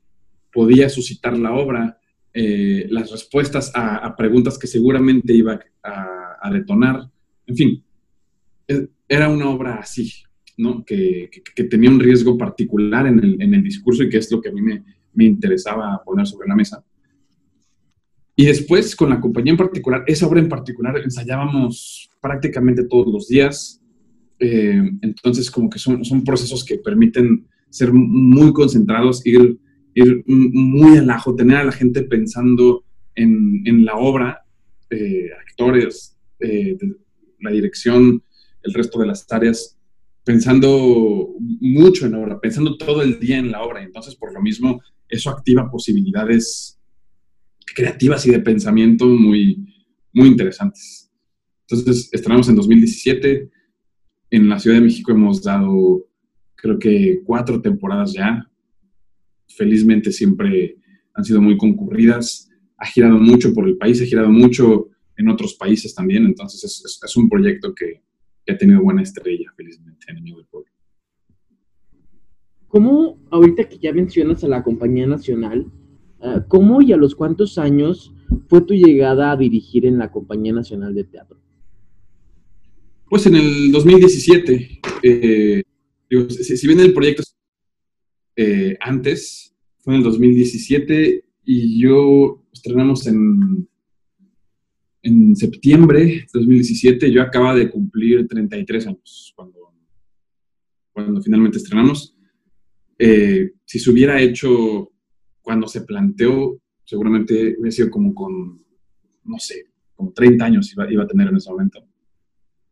podía 0.54 0.88
suscitar 0.90 1.38
la 1.38 1.54
obra, 1.54 2.00
las 2.36 3.12
respuestas 3.12 3.72
a, 3.74 4.14
preguntas 4.16 4.58
que 4.58 4.68
seguramente 4.68 5.34
iba 5.34 5.60
a, 5.84 6.52
detonar, 6.52 7.10
en 7.48 7.56
fin, 7.56 7.84
era 9.08 9.30
una 9.30 9.50
obra 9.50 9.76
así, 9.76 10.12
¿no? 10.58 10.84
Que, 10.84 11.30
tenía 11.70 11.90
un 11.90 12.00
riesgo 12.00 12.38
particular 12.38 13.08
en 13.08 13.20
el, 13.20 13.64
discurso 13.64 14.04
y 14.04 14.10
que 14.10 14.18
es 14.18 14.32
lo 14.32 14.42
que 14.42 14.50
a 14.50 14.52
mí 14.52 14.62
me, 14.62 14.84
interesaba 15.26 16.02
poner 16.04 16.28
sobre 16.28 16.48
la 16.48 16.56
mesa. 16.56 16.84
y 18.36 18.46
después, 18.46 18.96
con 18.96 19.10
la 19.10 19.22
compañía 19.22 19.52
en 19.52 19.58
particular, 19.58 20.04
esa 20.06 20.28
obra 20.28 20.42
en 20.42 20.50
particular, 20.50 20.98
ensayábamos 20.98 22.10
prácticamente 22.22 22.84
todos 22.84 23.08
los 23.08 23.28
días. 23.28 23.82
Eh, 24.40 24.92
entonces, 25.02 25.50
como 25.50 25.70
que 25.70 25.80
son, 25.80 26.04
son 26.04 26.24
procesos 26.24 26.66
que 26.66 26.78
permiten 26.78 27.48
ser 27.70 27.94
muy 27.94 28.52
concentrados, 28.52 29.26
ir, 29.26 29.58
ir 29.96 30.24
muy 30.28 30.98
al 30.98 31.10
ajo, 31.10 31.36
tener 31.36 31.58
a 31.58 31.64
la 31.64 31.72
gente 31.72 32.04
pensando 32.04 32.84
en, 33.16 33.64
en 33.66 33.86
la 33.86 33.96
obra, 33.96 34.46
eh, 34.90 35.30
actores, 35.48 36.18
eh, 36.40 36.78
la 37.40 37.52
dirección, 37.52 38.22
el 38.62 38.74
resto 38.74 39.00
de 39.00 39.08
las 39.08 39.26
áreas, 39.32 39.78
pensando 40.24 41.34
mucho 41.40 42.06
en 42.06 42.16
obra, 42.16 42.40
pensando 42.40 42.78
todo 42.78 43.02
el 43.02 43.20
día 43.20 43.38
en 43.38 43.52
la 43.52 43.64
obra. 43.64 43.82
Entonces, 43.82 44.16
por 44.16 44.34
lo 44.34 44.42
mismo, 44.42 44.82
eso 45.08 45.30
activa 45.30 45.72
posibilidades 45.72 46.80
creativas 47.74 48.26
y 48.26 48.32
de 48.32 48.40
pensamiento 48.40 49.06
muy, 49.06 49.66
muy 50.14 50.28
interesantes. 50.28 51.12
Entonces, 51.68 52.10
estrenamos 52.12 52.50
en 52.50 52.56
2017. 52.56 53.50
En 54.32 54.50
la 54.50 54.60
Ciudad 54.60 54.78
de 54.78 54.84
México 54.84 55.12
hemos 55.12 55.42
dado, 55.42 56.06
creo 56.56 56.78
que, 56.78 57.22
cuatro 57.24 57.62
temporadas 57.62 58.14
ya. 58.14 58.50
Felizmente 59.48 60.12
siempre 60.12 60.78
han 61.14 61.24
sido 61.24 61.42
muy 61.42 61.58
concurridas. 61.58 62.50
Ha 62.78 62.86
girado 62.88 63.18
mucho 63.18 63.54
por 63.54 63.68
el 63.68 63.78
país, 63.78 64.02
ha 64.02 64.06
girado 64.06 64.30
mucho 64.30 64.90
en 65.18 65.30
otros 65.30 65.56
países 65.56 65.96
también. 65.96 66.26
Entonces, 66.26 66.64
es, 67.04 67.18
un 67.18 67.30
proyecto 67.30 67.74
que, 67.74 68.04
ha 68.48 68.58
tenido 68.58 68.82
buena 68.82 69.02
estrella, 69.02 69.52
felizmente, 69.56 70.06
Enemigo 70.08 70.38
del 70.38 70.48
Pueblo. 70.48 70.72
¿Cómo, 72.68 73.20
ahorita 73.32 73.68
que 73.68 73.80
ya 73.80 73.92
mencionas 73.94 74.44
a 74.44 74.48
la 74.48 74.62
compañía 74.62 75.08
nacional, 75.08 75.72
Ah, 76.26 76.44
¿Cómo 76.48 76.82
y 76.82 76.92
a 76.92 76.98
los 76.98 77.14
cuántos 77.14 77.60
años 77.60 78.12
fue 78.48 78.62
tu 78.62 78.74
llegada 78.74 79.32
a 79.32 79.38
dirigir 79.38 79.86
en 79.86 80.00
la 80.00 80.12
Compañía 80.12 80.54
Nacional 80.54 80.96
de 80.96 81.04
Teatro? 81.04 81.38
Pues 83.08 83.28
en 83.28 83.36
el 83.36 83.72
2017. 83.72 84.82
Eh, 85.04 85.64
si, 86.30 86.68
bien 86.68 86.80
el 86.80 86.94
proyecto 86.94 87.22
eh, 88.36 88.78
antes, 88.80 89.56
fue 89.80 89.94
en 89.94 90.00
el 90.00 90.04
2017 90.04 91.24
y 91.46 91.82
yo 91.82 92.44
estrenamos 92.52 93.06
en, 93.08 93.68
en 95.04 95.36
septiembre 95.36 96.00
de 96.06 96.26
2017. 96.34 97.12
Yo 97.12 97.22
acaba 97.22 97.56
de 97.56 97.70
cumplir 97.70 98.28
33 98.28 98.88
años 98.88 99.34
cuando, 99.36 99.74
cuando 100.92 101.22
finalmente 101.22 101.60
estrenamos. 101.60 102.18
Eh, 102.98 103.52
si 103.66 103.80
se 103.80 103.92
hubiera 103.92 104.20
hecho 104.22 104.92
cuando 105.42 105.68
se 105.68 105.82
planteó, 105.82 106.60
seguramente 106.84 107.56
hubiera 107.60 107.72
sido 107.72 107.90
como 107.92 108.16
con, 108.16 108.58
no 109.24 109.38
sé, 109.38 109.66
como 109.94 110.12
30 110.12 110.46
años 110.46 110.72
iba, 110.74 110.92
iba 110.92 111.04
a 111.04 111.08
tener 111.08 111.28
en 111.28 111.38
ese 111.38 111.52
momento. 111.52 111.86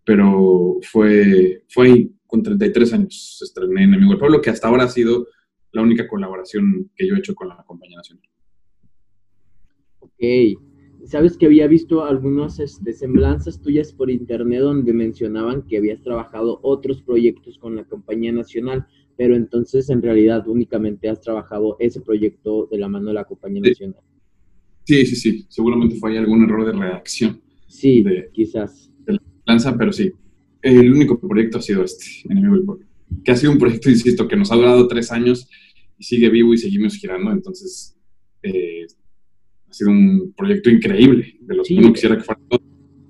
Pero 0.04 0.80
fue, 0.82 1.64
fue 1.70 2.10
con 2.26 2.42
33 2.42 2.94
años 2.94 3.40
estrené 3.44 3.84
Enemigo 3.84 4.12
del 4.12 4.20
Pueblo, 4.20 4.42
que 4.42 4.50
hasta 4.50 4.68
ahora 4.68 4.86
ha 4.86 4.90
sido 4.90 5.28
la 5.74 5.82
única 5.82 6.08
colaboración 6.08 6.90
que 6.96 7.08
yo 7.08 7.16
he 7.16 7.20
hecho 7.20 7.36
con 7.36 7.50
la 7.50 7.64
compañía 7.66 7.98
nacional. 7.98 8.24
Ok. 10.00 10.24
Sabes 11.06 11.38
que 11.38 11.48
había 11.48 11.68
visto 11.68 12.06
algunas 12.06 12.60
este, 12.60 12.94
semblanzas 12.94 13.62
tuyas 13.62 13.92
por 13.92 14.10
internet 14.10 14.62
donde 14.62 14.94
mencionaban 14.94 15.64
que 15.68 15.78
habías 15.78 16.02
trabajado 16.02 16.60
otros 16.64 17.02
proyectos 17.02 17.58
con 17.58 17.76
la 17.76 17.84
compañía 17.84 18.32
nacional 18.32 18.88
pero 19.18 19.36
entonces 19.36 19.90
en 19.90 20.02
realidad 20.02 20.48
únicamente 20.48 21.10
has 21.10 21.22
trabajado 21.22 21.76
ese 21.80 22.02
proyecto 22.02 22.68
de 22.72 22.78
la 22.78 22.88
mano 22.88 23.08
de 23.08 23.14
la 23.14 23.26
compañía 23.26 23.62
nacional. 23.62 24.02
Sí, 24.86 25.06
sí, 25.06 25.16
sí, 25.16 25.46
seguramente 25.50 25.96
fue 25.96 26.12
ahí 26.12 26.18
algún 26.18 26.44
error 26.44 26.66
de 26.66 26.74
redacción. 26.74 27.42
Sí, 27.68 28.04
quizás. 28.34 28.92
De 29.06 29.14
la 29.14 29.22
lanza, 29.46 29.78
pero 29.78 29.94
sí, 29.94 30.12
el 30.62 30.92
único 30.92 31.20
proyecto 31.20 31.60
ha 31.60 31.62
sido 31.62 31.84
este, 31.84 32.06
Enemigo 32.30 32.56
del 32.56 32.66
Pueblo, 32.66 32.86
que 33.24 33.32
ha 33.32 33.36
sido 33.36 33.52
un 33.52 33.58
proyecto, 33.58 33.90
insisto, 33.90 34.28
que 34.28 34.36
nos 34.36 34.52
ha 34.52 34.56
durado 34.56 34.88
tres 34.88 35.12
años 35.12 35.48
y 35.98 36.04
sigue 36.04 36.30
vivo 36.30 36.54
y 36.54 36.58
seguimos 36.58 36.96
girando, 36.96 37.32
entonces 37.32 37.98
eh, 38.42 38.86
ha 39.70 39.74
sido 39.74 39.92
un 39.92 40.34
proyecto 40.36 40.70
increíble, 40.70 41.36
de 41.42 41.56
los 41.56 41.68
que 41.68 41.76
uno 41.76 41.94
quisiera 41.94 42.18
que 42.18 42.24
fuera 42.24 42.42
todo. 42.50 42.62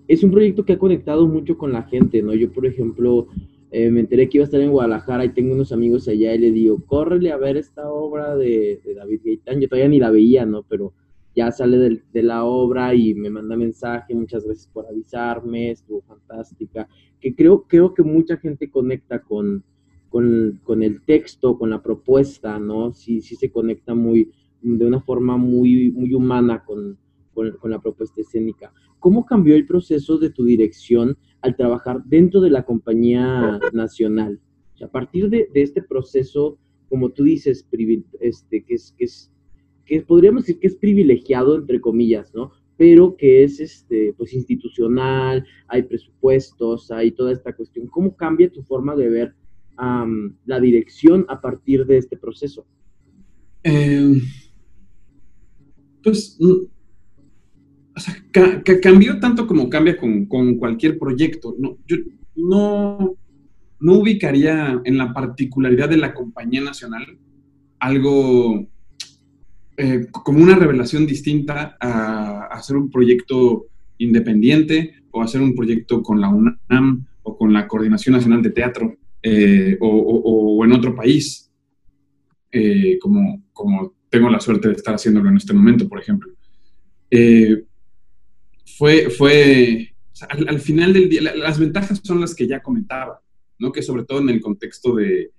Es 0.08 0.24
un 0.24 0.32
proyecto 0.32 0.66
que 0.66 0.74
ha 0.74 0.78
conectado 0.78 1.28
mucho 1.28 1.58
con 1.58 1.72
la 1.72 1.84
gente, 1.84 2.22
¿no? 2.22 2.34
Yo, 2.34 2.52
por 2.52 2.66
ejemplo, 2.66 3.28
eh, 3.76 3.90
me 3.90 4.02
enteré 4.02 4.30
que 4.30 4.38
iba 4.38 4.44
a 4.44 4.46
estar 4.46 4.62
en 4.62 4.70
Guadalajara 4.70 5.26
y 5.26 5.30
tengo 5.30 5.54
unos 5.56 5.72
amigos 5.72 6.08
allá 6.08 6.36
y 6.36 6.38
le 6.38 6.52
digo, 6.52 6.86
córrele 6.86 7.32
a 7.32 7.38
ver 7.38 7.58
esta 7.58 7.90
obra 7.90 8.36
de, 8.36 8.80
David 8.96 9.22
Gaitán. 9.26 9.60
Yo 9.60 9.68
todavía 9.68 9.90
ni 9.90 9.98
la 9.98 10.12
veía, 10.12 10.46
¿no? 10.46 10.62
Pero 10.62 10.94
ya 11.36 11.52
sale 11.52 12.00
de, 12.14 12.24
la 12.24 12.44
obra 12.44 12.94
y 12.94 13.16
me 13.16 13.32
manda 13.32 13.58
mensaje, 13.58 14.14
muchas 14.14 14.48
veces 14.48 14.70
por 14.72 14.86
avisarme, 14.86 15.72
estuvo 15.72 16.02
fantástica. 16.02 16.88
Que 17.20 17.34
creo, 17.34 17.64
creo 17.64 17.96
que 17.96 18.04
mucha 18.04 18.38
gente 18.38 18.70
conecta 18.70 19.24
con, 19.24 19.64
con, 20.14 20.84
el 20.84 21.02
texto, 21.02 21.58
con 21.58 21.72
la 21.72 21.82
propuesta, 21.82 22.60
¿no? 22.60 22.94
Sí, 22.94 23.22
sí 23.22 23.36
se 23.36 23.52
conecta 23.52 23.96
muy, 23.96 24.32
de 24.62 24.86
una 24.86 25.02
forma 25.02 25.38
muy, 25.38 25.92
muy 25.92 26.14
humana 26.14 26.64
con, 26.64 27.00
con 27.34 27.72
la 27.72 27.82
propuesta 27.82 28.22
escénica. 28.22 28.72
¿Cómo 29.00 29.26
cambió 29.26 29.56
el 29.56 29.66
proceso 29.66 30.20
de 30.20 30.30
tu 30.30 30.46
dirección 30.46 31.18
al 31.42 31.56
trabajar 31.56 32.04
dentro 32.06 32.42
de 32.42 32.52
la 32.52 32.64
compañía 32.64 33.60
nacional? 33.74 34.40
a 34.84 34.88
partir 34.88 35.30
de, 35.30 35.50
este 35.54 35.82
proceso, 35.82 36.60
como 36.90 37.10
tú 37.10 37.24
dices, 37.24 37.66
este, 38.20 38.64
que 38.64 38.74
es, 38.76 38.94
que 38.98 39.06
es, 39.06 39.32
que 39.86 40.02
podríamos 40.02 40.44
decir 40.44 40.60
que 40.60 40.68
es 40.68 40.76
privilegiado, 40.76 41.56
entre 41.56 41.80
comillas, 41.80 42.34
¿no? 42.36 42.52
Pero 42.76 43.16
que 43.16 43.44
es 43.44 43.60
este, 43.60 44.14
pues 44.18 44.34
institucional, 44.34 45.46
hay 45.68 45.84
presupuestos, 45.84 46.92
hay 46.92 47.12
toda 47.12 47.32
esta 47.32 47.56
cuestión. 47.56 47.88
¿Cómo 47.88 48.16
cambia 48.16 48.52
tu 48.52 48.62
forma 48.64 48.96
de 48.96 49.10
ver 49.10 49.36
la 49.78 50.60
dirección 50.60 51.26
a 51.30 51.42
partir 51.42 51.86
de 51.86 51.98
este 51.98 52.18
proceso? 52.18 52.66
Eh, 53.64 54.22
pues 56.04 56.38
o 57.96 58.00
sea, 58.00 58.16
cambió 58.82 59.20
tanto 59.20 59.46
como 59.46 59.70
cambia 59.70 59.98
con, 59.98 60.26
cualquier 60.58 60.98
proyecto. 60.98 61.56
No, 61.58 61.78
yo 61.88 61.98
no, 62.36 63.16
no 63.80 63.94
ubicaría 63.94 64.82
en 64.84 64.98
la 64.98 65.14
particularidad 65.14 65.90
de 65.90 65.98
la 65.98 66.14
compañía 66.14 66.62
nacional 66.62 67.18
algo 67.80 68.68
eh, 69.78 70.08
como 70.12 70.42
una 70.42 70.56
revelación 70.56 71.06
distinta 71.06 71.78
a, 71.80 72.48
hacer 72.52 72.78
un 72.78 72.90
proyecto 72.90 73.68
independiente 73.98 74.96
o 75.12 75.22
hacer 75.22 75.42
un 75.42 75.54
proyecto 75.54 76.02
con 76.02 76.20
la 76.20 76.30
UNAM 76.30 77.06
o 77.22 77.38
con 77.38 77.54
la 77.54 77.68
Coordinación 77.68 78.14
Nacional 78.14 78.42
de 78.42 78.50
Teatro 78.50 78.98
eh, 79.24 79.78
o, 79.80 80.62
en 80.64 80.72
otro 80.74 80.96
país, 80.96 81.52
eh, 82.52 83.00
como, 83.00 83.44
como 83.52 83.96
tengo 84.10 84.30
la 84.30 84.40
suerte 84.40 84.68
de 84.68 84.76
estar 84.76 84.94
haciéndolo 84.94 85.30
en 85.30 85.38
este 85.38 85.54
momento, 85.54 85.90
por 85.90 86.00
ejemplo 86.00 86.32
fue, 88.78 89.10
fue 89.10 89.96
al, 90.30 90.60
final 90.60 90.94
del 90.94 91.10
día, 91.10 91.22
las 91.22 91.60
ventajas 91.60 92.02
son 92.04 92.22
las 92.22 92.36
que 92.36 92.48
ya 92.48 92.62
comentaba, 92.62 93.22
¿no? 93.60 93.72
Que 93.72 93.82
sobre 93.82 94.04
todo 94.06 94.20
en 94.20 94.30
el 94.30 94.42
contexto 94.42 94.96
de, 94.96 95.32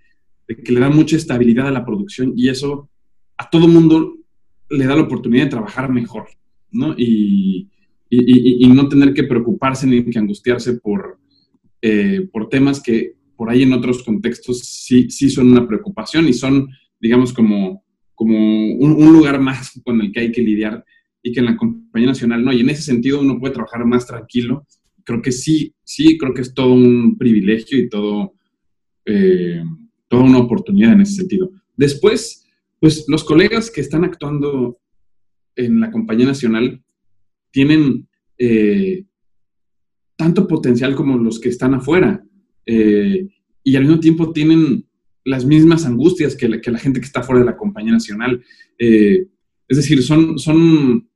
que 0.47 0.72
le 0.72 0.80
da 0.80 0.91
mucha 0.91 1.16
estabilidad 1.16 1.68
a 1.68 1.72
la 1.72 1.85
producción 1.85 2.32
y 2.37 2.49
eso 2.49 2.91
a 3.37 3.49
todo 3.51 3.66
mundo 3.66 4.14
le 4.70 4.87
da 4.87 4.97
la 4.97 5.03
oportunidad 5.03 5.45
de 5.45 5.51
trabajar 5.51 5.91
mejor, 5.91 6.28
¿no? 6.70 6.95
Y, 6.97 7.70
no 8.68 8.89
tener 8.89 9.14
que 9.14 9.24
preocuparse 9.24 9.87
ni 9.87 10.05
que 10.05 10.18
angustiarse 10.18 10.74
por, 10.74 11.18
eh, 11.80 12.28
por 12.32 12.49
temas 12.49 12.80
que 12.82 13.14
por 13.37 13.51
ahí 13.51 13.62
en 13.62 13.72
otros 13.72 14.03
contextos 14.03 14.61
sí, 14.61 15.11
sí 15.11 15.30
son 15.30 15.51
una 15.51 15.66
preocupación 15.66 16.28
y 16.28 16.32
son, 16.32 16.68
digamos, 17.01 17.32
como, 17.32 17.85
como 18.14 18.37
un, 18.37 19.12
lugar 19.12 19.41
más 19.41 19.80
con 19.85 20.01
el 20.01 20.12
que 20.12 20.20
hay 20.20 20.32
que 20.32 20.43
lidiar 20.43 20.85
y 21.22 21.32
que 21.32 21.41
en 21.41 21.47
la 21.47 21.57
compañía 21.57 22.09
nacional 22.09 22.45
no. 22.45 22.53
Y 22.53 22.61
en 22.61 22.70
ese 22.70 22.82
sentido 22.82 23.20
uno 23.20 23.39
puede 23.39 23.55
trabajar 23.55 23.85
más 23.85 24.07
tranquilo. 24.07 24.66
Creo 25.05 25.20
que 25.20 25.32
sí, 25.32 25.74
sí, 25.82 26.18
creo 26.18 26.35
que 26.35 26.43
es 26.43 26.55
todo 26.55 26.72
un 26.72 27.16
privilegio 27.18 27.78
y 27.78 27.89
todo, 27.89 28.35
eh, 29.05 29.62
toda 30.09 30.24
una 30.24 30.39
oportunidad 30.39 30.93
en 30.93 31.03
ese 31.03 31.14
sentido. 31.14 31.51
Después, 31.76 32.47
pues 32.80 33.05
los 33.09 33.24
colegas 33.24 33.70
que 33.70 33.80
están 33.80 34.05
actuando 34.05 34.78
en 35.57 35.80
la 35.80 35.91
compañía 35.91 36.26
nacional 36.26 36.82
tienen 37.51 38.09
eh, 38.39 39.05
tanto 40.16 40.47
potencial 40.47 40.95
como 40.95 41.16
los 41.18 41.41
que 41.41 41.49
están 41.49 41.74
afuera. 41.74 42.24
Eh, 42.66 43.28
y 43.62 43.76
al 43.76 43.84
mismo 43.84 44.00
tiempo 44.00 44.32
tienen 44.32 44.86
las 45.24 45.44
mismas 45.44 45.86
angustias 45.86 46.36
que 46.36 46.48
la, 46.48 46.60
que 46.60 46.70
la 46.70 46.78
gente 46.78 47.00
que 47.00 47.06
está 47.06 47.22
fuera 47.22 47.40
de 47.40 47.46
la 47.46 47.56
compañía 47.56 47.92
nacional. 47.92 48.42
es 48.78 49.28
decir, 49.68 50.02
son, 50.02 50.38
son 50.38 51.08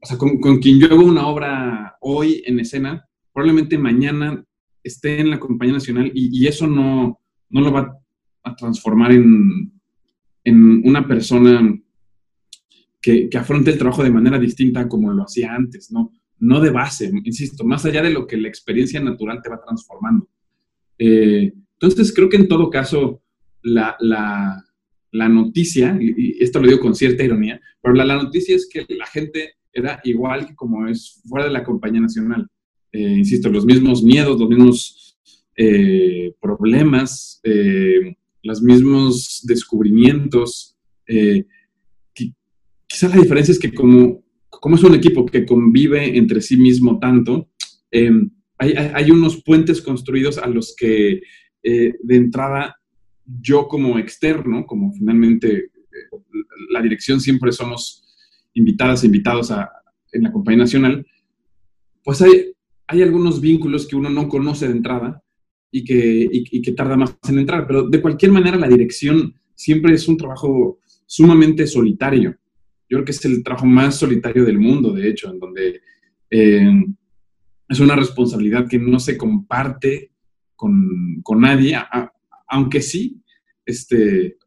o 0.00 0.06
sea, 0.06 0.16
con, 0.16 0.58
quien 0.60 0.78
yo 0.78 0.86
hago 0.86 1.04
una 1.04 1.26
obra 1.26 1.96
hoy 2.00 2.42
en 2.46 2.60
escena, 2.60 3.04
probablemente 3.32 3.78
mañana 3.78 4.44
esté 4.82 5.20
en 5.20 5.30
la 5.30 5.40
compañía 5.40 5.74
nacional 5.74 6.10
y, 6.14 6.46
eso 6.46 6.66
no, 6.66 7.20
no, 7.50 7.60
lo 7.60 7.72
va 7.72 7.92
a 8.44 8.54
transformar 8.54 9.12
en, 9.12 9.72
en 10.44 10.82
una 10.84 11.06
persona 11.06 11.78
que, 13.00 13.28
afronte 13.36 13.70
el 13.70 13.78
trabajo 13.78 14.02
de 14.02 14.10
manera 14.10 14.38
distinta 14.38 14.88
como 14.88 15.12
lo 15.12 15.24
hacía 15.24 15.54
antes, 15.54 15.90
¿no? 15.90 16.12
No 16.40 16.60
de 16.60 16.70
base, 16.70 17.10
insisto, 17.24 17.64
más 17.64 17.84
allá 17.84 18.02
de 18.02 18.10
lo 18.10 18.26
que 18.26 18.36
la 18.36 18.48
experiencia 18.48 19.00
natural 19.00 19.40
te 19.42 19.48
va 19.48 19.60
transformando. 19.60 20.28
Eh, 20.98 21.52
entonces, 21.80 22.12
creo 22.14 22.28
que 22.28 22.36
en 22.36 22.48
todo 22.48 22.70
caso, 22.70 23.22
la, 23.62 23.96
noticia, 25.12 25.98
y 26.00 26.42
esto 26.42 26.60
lo 26.60 26.68
digo 26.68 26.80
con 26.80 26.94
cierta 26.94 27.24
ironía, 27.24 27.60
pero 27.82 27.94
la, 27.94 28.16
noticia 28.16 28.56
es 28.56 28.68
que 28.68 28.86
la 28.94 29.06
gente 29.06 29.54
era 29.72 30.00
igual 30.04 30.46
que 30.46 30.54
como 30.54 30.86
es 30.86 31.20
fuera 31.28 31.46
de 31.46 31.52
la 31.52 31.64
compañía 31.64 32.00
nacional. 32.00 32.48
Eh, 32.92 33.16
insisto, 33.18 33.48
los 33.50 33.64
mismos 33.64 34.02
miedos, 34.02 34.40
los 34.40 34.48
mismos 34.48 35.18
eh, 35.56 36.32
problemas, 36.40 37.40
los 38.42 38.62
mismos 38.62 39.42
descubrimientos. 39.44 40.76
quizá 42.86 43.08
la 43.08 43.16
diferencia 43.16 43.52
es 43.52 43.58
que 43.58 43.74
como, 43.74 44.22
como 44.60 44.76
es 44.76 44.82
un 44.82 44.94
equipo 44.94 45.26
que 45.26 45.46
convive 45.46 46.16
entre 46.16 46.40
sí 46.40 46.56
mismo 46.56 46.98
tanto, 46.98 47.50
hay, 48.58 49.10
unos 49.10 49.42
puentes 49.42 49.80
construidos 49.80 50.38
a 50.38 50.46
los 50.48 50.74
que 50.76 51.22
eh, 51.62 51.94
de 52.02 52.16
entrada 52.16 52.76
yo 53.24 53.68
como 53.68 53.98
externo, 53.98 54.66
como 54.66 54.92
finalmente 54.92 55.56
eh, 55.56 55.70
la 56.70 56.82
dirección 56.82 57.20
siempre 57.20 57.52
somos 57.52 58.04
invitadas 58.54 59.02
e 59.02 59.06
invitados 59.06 59.50
a, 59.50 59.70
en 60.12 60.22
la 60.24 60.32
compañía 60.32 60.64
nacional, 60.64 61.06
pues 62.02 62.20
hay, 62.22 62.52
hay 62.86 63.02
algunos 63.02 63.40
vínculos 63.40 63.86
que 63.86 63.96
uno 63.96 64.10
no 64.10 64.28
conoce 64.28 64.66
de 64.66 64.72
entrada 64.72 65.22
y 65.70 65.84
que, 65.84 66.28
y 66.30 66.62
que 66.62 66.72
tarda 66.72 66.96
más 66.96 67.16
en 67.28 67.38
entrar, 67.38 67.66
pero 67.66 67.88
de 67.88 68.00
cualquier 68.00 68.32
manera 68.32 68.56
la 68.56 68.68
dirección 68.68 69.34
siempre 69.54 69.94
es 69.94 70.08
un 70.08 70.16
trabajo 70.16 70.80
sumamente 71.06 71.66
solitario. 71.66 72.36
Yo 72.88 72.96
creo 72.96 73.04
que 73.04 73.12
es 73.12 73.24
el 73.24 73.42
trabajo 73.42 73.66
más 73.66 73.96
solitario 73.96 74.44
del 74.44 74.58
mundo, 74.58 74.92
de 74.92 75.08
hecho, 75.08 75.30
en 75.30 75.38
donde 75.38 75.80
eh, 76.30 76.84
es 77.68 77.80
una 77.80 77.96
responsabilidad 77.96 78.66
que 78.68 78.78
no 78.78 78.98
se 78.98 79.16
comparte 79.16 80.12
con, 80.56 81.22
nadie, 81.36 81.76
aunque 82.48 82.80
sí, 82.80 83.22
este, 83.64 84.38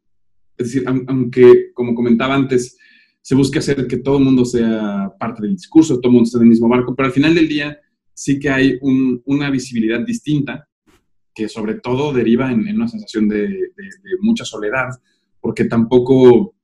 es 0.56 0.72
decir, 0.72 0.84
aunque, 0.86 1.72
como 1.72 1.94
comentaba 1.94 2.34
antes, 2.34 2.76
se 3.20 3.34
busque 3.36 3.60
hacer 3.60 3.86
que 3.86 3.98
todo 3.98 4.18
el 4.18 4.24
mundo 4.24 4.44
sea 4.44 5.12
parte 5.18 5.42
del 5.42 5.54
discurso, 5.54 6.00
todo 6.00 6.08
el 6.10 6.14
mundo 6.14 6.26
esté 6.26 6.38
en 6.38 6.42
el 6.42 6.48
mismo 6.48 6.68
barco, 6.68 6.94
pero 6.94 7.06
al 7.06 7.12
final 7.12 7.34
del 7.34 7.48
día 7.48 7.78
sí 8.12 8.38
que 8.38 8.50
hay 8.50 8.78
una 8.82 9.48
visibilidad 9.50 10.00
distinta 10.00 10.68
que 11.34 11.48
sobre 11.48 11.74
todo 11.76 12.12
deriva 12.12 12.50
en, 12.52 12.74
una 12.74 12.88
sensación 12.88 13.28
de, 13.28 13.70
mucha 14.20 14.44
soledad, 14.44 14.88
porque 15.40 15.64
tampoco, 15.64 16.54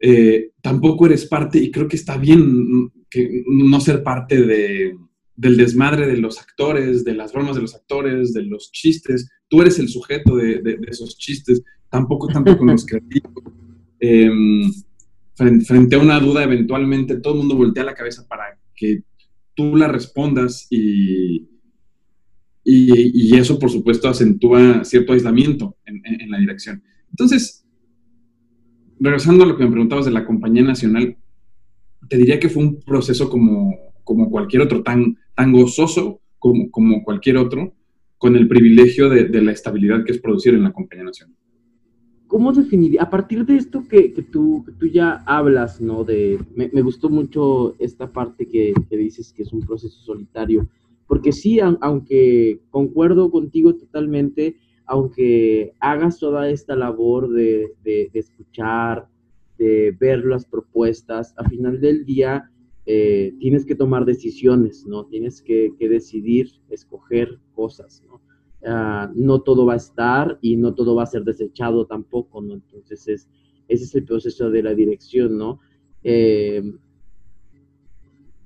eh, 0.00 0.50
tampoco 0.62 1.06
eres 1.06 1.26
parte, 1.26 1.58
y 1.58 1.70
creo 1.70 1.88
que 1.88 1.96
está 1.96 2.16
bien 2.16 2.90
que 3.10 3.44
no 3.46 3.80
ser 3.80 4.02
parte 4.02 4.42
de, 4.42 4.94
del 5.36 5.56
desmadre 5.56 6.06
de 6.06 6.16
los 6.16 6.38
actores, 6.40 7.04
de 7.04 7.14
las 7.14 7.32
bromas 7.32 7.56
de 7.56 7.62
los 7.62 7.74
actores, 7.74 8.32
de 8.32 8.42
los 8.42 8.72
chistes. 8.72 9.28
Tú 9.48 9.60
eres 9.62 9.78
el 9.78 9.88
sujeto 9.88 10.36
de, 10.36 10.78
esos 10.88 11.16
chistes, 11.18 11.62
tampoco 11.90 12.28
tanto 12.28 12.56
con 12.56 12.68
los 12.68 12.84
creativos. 12.86 13.32
Em, 14.00 14.72
frente, 15.34 15.96
a 15.96 15.98
una 15.98 16.18
duda, 16.20 16.42
eventualmente 16.42 17.16
todo 17.16 17.34
el 17.34 17.40
mundo 17.40 17.56
voltea 17.56 17.84
la 17.84 17.94
cabeza 17.94 18.26
para 18.26 18.58
que 18.74 19.02
tú 19.54 19.76
la 19.76 19.88
respondas 19.88 20.66
y, 20.70 21.48
y, 22.64 23.36
eso, 23.36 23.58
por 23.58 23.70
supuesto, 23.70 24.08
acentúa 24.08 24.84
cierto 24.84 25.12
aislamiento 25.12 25.76
en, 25.84 26.02
en 26.04 26.30
la 26.30 26.38
dirección. 26.38 26.82
Entonces, 27.10 27.65
regresando 28.98 29.44
a 29.44 29.46
lo 29.46 29.56
que 29.56 29.64
me 29.64 29.70
preguntabas 29.70 30.06
de 30.06 30.12
la 30.12 30.24
compañía 30.24 30.62
nacional, 30.62 31.16
te 32.08 32.16
diría 32.16 32.38
que 32.38 32.48
fue 32.48 32.62
un 32.62 32.80
proceso 32.80 33.28
como 33.28 33.86
como 34.06 34.30
cualquier 34.30 34.62
otro, 34.62 34.84
tan, 34.84 35.18
tan 35.34 35.52
gozoso 35.52 36.20
como, 36.38 36.70
como 36.70 37.02
cualquier 37.02 37.38
otro, 37.38 37.74
con 38.18 38.36
el 38.36 38.46
privilegio 38.46 39.10
de, 39.10 39.42
la 39.42 39.50
estabilidad 39.50 40.04
que 40.04 40.12
es 40.12 40.20
producir 40.20 40.54
en 40.54 40.62
la 40.62 40.72
compañía 40.72 41.04
nacional. 41.04 41.36
¿Cómo 42.28 42.52
definiría, 42.52 43.02
a 43.02 43.10
partir 43.10 43.44
de 43.44 43.56
esto 43.56 43.82
que, 43.88 44.12
que, 44.12 44.22
tú, 44.22 44.64
tú 44.78 44.86
ya 44.86 45.24
hablas, 45.26 45.80
¿no? 45.80 46.04
De, 46.04 46.38
me, 46.54 46.70
me 46.72 46.82
gustó 46.82 47.10
mucho 47.10 47.74
esta 47.80 48.12
parte 48.12 48.46
que, 48.46 48.72
que, 48.88 48.96
dices 48.96 49.32
que 49.32 49.42
es 49.42 49.52
un 49.52 49.66
proceso 49.66 49.98
solitario, 50.00 50.68
porque 51.08 51.32
sí, 51.32 51.58
aunque 51.58 52.60
concuerdo 52.70 53.32
contigo 53.32 53.74
totalmente, 53.74 54.56
aunque 54.86 55.74
hagas 55.80 56.18
toda 56.18 56.48
esta 56.48 56.76
labor 56.76 57.30
de, 57.30 57.74
de, 57.82 58.10
escuchar, 58.14 59.08
de 59.58 59.96
ver 59.98 60.24
las 60.24 60.46
propuestas, 60.46 61.34
a 61.36 61.48
final 61.48 61.80
del 61.80 62.04
día 62.04 62.50
eh, 62.86 63.34
tienes 63.40 63.66
que 63.66 63.74
tomar 63.74 64.04
decisiones, 64.04 64.86
¿no? 64.86 65.06
Tienes 65.06 65.42
que, 65.42 65.72
decidir, 65.78 66.50
escoger 66.70 67.40
cosas, 67.54 68.02
¿no? 68.06 68.20
Ah, 68.64 69.10
no 69.14 69.42
todo 69.42 69.66
va 69.66 69.74
a 69.74 69.76
estar 69.76 70.38
y 70.40 70.56
no 70.56 70.72
todo 70.74 70.94
va 70.94 71.02
a 71.02 71.06
ser 71.06 71.24
desechado 71.24 71.86
tampoco, 71.86 72.40
¿no? 72.40 72.54
Entonces, 72.54 73.08
es, 73.08 73.28
ese 73.68 73.84
es 73.84 73.94
el 73.96 74.04
proceso 74.04 74.50
de 74.50 74.62
la 74.62 74.74
dirección, 74.74 75.36
¿no? 75.36 75.58
Eh, 76.04 76.62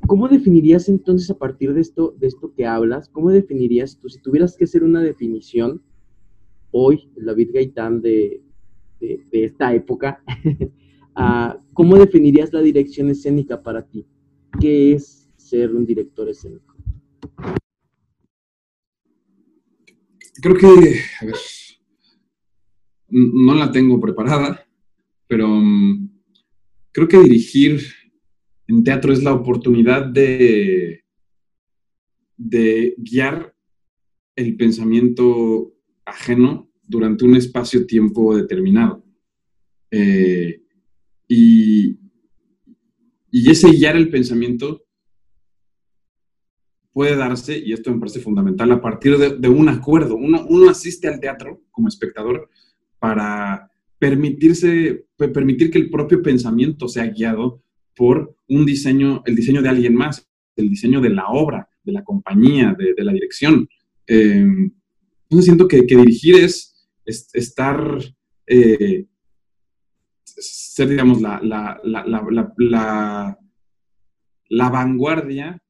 ¿Cómo 0.07 0.26
definirías 0.26 0.88
entonces 0.88 1.30
a 1.30 1.38
partir 1.38 1.74
de 1.74 1.82
esto, 1.82 2.14
de 2.18 2.28
esto 2.28 2.53
que 2.55 2.66
hablas, 2.66 3.11
cómo 3.11 3.30
definirías 3.30 3.99
tú, 3.99 4.09
si 4.09 4.20
tuvieras 4.20 4.57
que 4.57 4.64
hacer 4.64 4.82
una 4.82 5.03
definición 5.03 5.82
hoy, 6.73 7.11
David 7.16 7.51
Gaitán 7.53 8.01
de, 8.01 8.43
de, 9.01 9.27
esta 9.33 9.75
época, 9.75 10.23
ah, 11.14 11.59
¿cómo 11.73 11.97
definirías 11.97 12.53
la 12.53 12.61
dirección 12.61 13.11
escénica 13.11 13.62
para 13.62 13.87
ti? 13.87 14.07
¿Qué 14.61 14.93
es 14.93 15.29
ser 15.37 15.75
un 15.75 15.87
director 15.87 16.29
escénico? 16.29 16.77
Creo 20.43 20.57
que, 20.57 20.66
a 21.21 21.25
ver, 21.27 21.35
no 23.09 23.55
la 23.55 23.71
tengo 23.71 24.01
preparada, 24.01 24.66
pero 25.27 25.49
mm, 25.49 26.09
creo 26.93 27.09
que 27.09 27.18
dirigir 27.18 27.81
en 28.68 28.85
teatro 28.85 29.12
es 29.12 29.23
la 29.23 29.35
oportunidad 29.35 30.07
de, 30.07 31.05
de 32.37 32.95
guiar 32.97 33.55
el 34.37 34.57
pensamiento 34.57 35.70
ajeno 36.11 36.70
durante 36.82 37.24
un 37.24 37.36
espacio-tiempo 37.36 38.36
determinado. 38.36 39.04
Eh, 39.90 40.62
y, 41.28 41.98
y 43.30 43.50
ese 43.50 43.70
guiar 43.70 43.96
el 43.96 44.11
pensamiento 44.11 44.84
puede 46.92 47.16
darse, 47.16 47.58
y 47.58 47.72
esto 47.72 47.92
me 47.92 47.98
parece 47.98 48.20
fundamental, 48.20 48.72
a 48.72 48.80
partir 48.80 49.16
de, 49.16 49.48
un 49.48 49.68
acuerdo. 49.68 50.16
Uno, 50.16 50.44
uno, 50.48 50.68
asiste 50.68 51.08
al 51.08 51.20
teatro 51.20 51.62
como 51.70 51.88
espectador 51.88 52.50
para 52.98 53.70
permitirse, 53.98 55.06
permitir 55.16 55.70
que 55.70 55.78
el 55.78 55.90
propio 55.90 56.22
pensamiento 56.22 56.88
sea 56.88 57.06
guiado 57.06 57.62
por 57.94 58.34
un 58.48 58.66
diseño, 58.66 59.22
el 59.26 59.36
diseño 59.36 59.62
de 59.62 59.68
alguien 59.68 59.94
más, 59.94 60.28
el 60.56 60.68
diseño 60.68 61.00
de 61.00 61.11
la 61.11 61.28
obra, 61.28 61.68
de 61.84 61.92
la 61.92 62.02
compañía, 62.02 62.76
de, 62.76 63.04
la 63.04 63.12
dirección. 63.12 63.68
Eh, 64.06 64.46
entonces 65.31 65.45
siento 65.45 65.68
que, 65.68 65.83
dirigir 65.83 66.37
es, 66.37 66.74
estar 67.07 68.01
eh, 68.49 69.07
ser, 70.24 70.89
digamos, 70.89 71.20
la, 71.20 73.39
vanguardia 74.51 75.62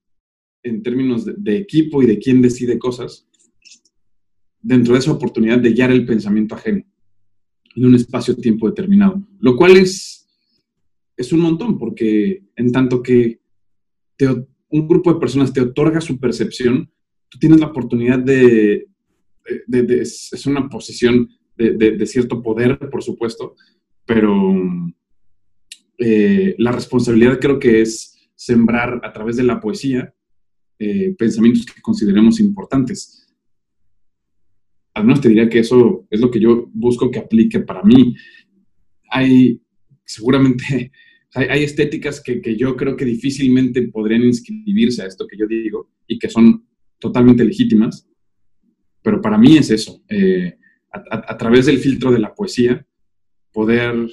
en 0.63 0.83
términos 0.83 1.27
de, 1.27 1.57
equipo 1.59 2.03
y 2.03 2.07
de 2.07 2.19
quién 2.19 2.41
decide 2.41 2.79
cosas, 2.79 3.29
dentro 4.63 4.95
de 4.95 5.01
esa 5.01 5.13
oportunidad 5.13 5.59
de 5.59 5.73
guiar 5.73 5.91
el 5.91 6.07
pensamiento 6.07 6.55
ajeno 6.55 6.83
en 7.77 7.85
un 7.85 7.95
espacio-tiempo 7.95 8.67
determinado. 8.67 9.23
Lo 9.41 9.57
cual 9.57 9.77
es, 9.77 10.27
es 11.19 11.35
un 11.35 11.41
montón, 11.41 11.79
porque 11.79 12.45
en 12.57 12.73
tanto 12.73 13.03
que 13.03 13.41
un 14.71 14.89
grupo 14.89 15.13
de 15.13 15.21
personas 15.21 15.53
te 15.53 15.61
otorga 15.61 16.01
su 16.01 16.19
percepción, 16.19 16.91
tú 17.29 17.39
tienes 17.39 17.61
la 17.61 17.67
oportunidad 17.67 18.19
de, 18.19 18.87
es 19.47 20.47
una 20.47 20.69
posición 20.69 21.29
de, 21.57 22.07
cierto 22.07 22.43
poder, 22.43 22.79
por 22.91 23.03
supuesto, 23.03 23.55
pero 24.07 24.55
eh, 25.99 26.55
la 26.59 26.73
responsabilidad 26.73 27.39
creo 27.39 27.59
que 27.59 27.83
es 27.83 28.17
sembrar 28.35 29.01
a 29.05 29.13
través 29.13 29.37
de 29.37 29.43
la 29.43 29.61
poesía 29.61 30.15
eh, 30.79 31.15
pensamientos 31.19 31.67
que 31.67 31.83
consideremos 31.83 32.41
importantes. 32.41 33.27
Al 34.95 35.05
menos 35.05 35.21
te 35.21 35.29
diría 35.29 35.49
que 35.49 35.59
eso 35.59 36.07
es 36.11 36.21
lo 36.21 36.31
que 36.31 36.41
yo 36.41 36.71
busco 36.73 37.11
que 37.11 37.19
aplique 37.19 37.61
para 37.61 37.83
mí. 37.83 38.17
Hay, 39.11 39.61
seguramente, 40.07 40.91
hay, 41.35 41.63
estéticas 41.63 42.23
que, 42.23 42.41
yo 42.57 42.77
creo 42.77 42.97
que 42.97 43.05
difícilmente 43.05 43.83
podrían 43.89 44.23
inscribirse 44.23 45.03
a 45.03 45.07
esto 45.07 45.27
que 45.27 45.37
yo 45.37 45.47
digo 45.47 45.91
y 46.07 46.19
que 46.19 46.31
son 46.31 46.67
totalmente 46.99 47.45
legítimas, 47.45 48.10
pero 49.03 49.21
para 49.21 49.39
mí 49.39 49.57
es 49.57 49.71
eso. 49.71 50.03
Eh, 50.09 50.59
a, 50.93 51.37
través 51.37 51.67
del 51.67 51.79
filtro 51.79 52.11
de 52.11 52.19
la 52.19 52.35
poesía, 52.35 52.85
poder 53.53 54.11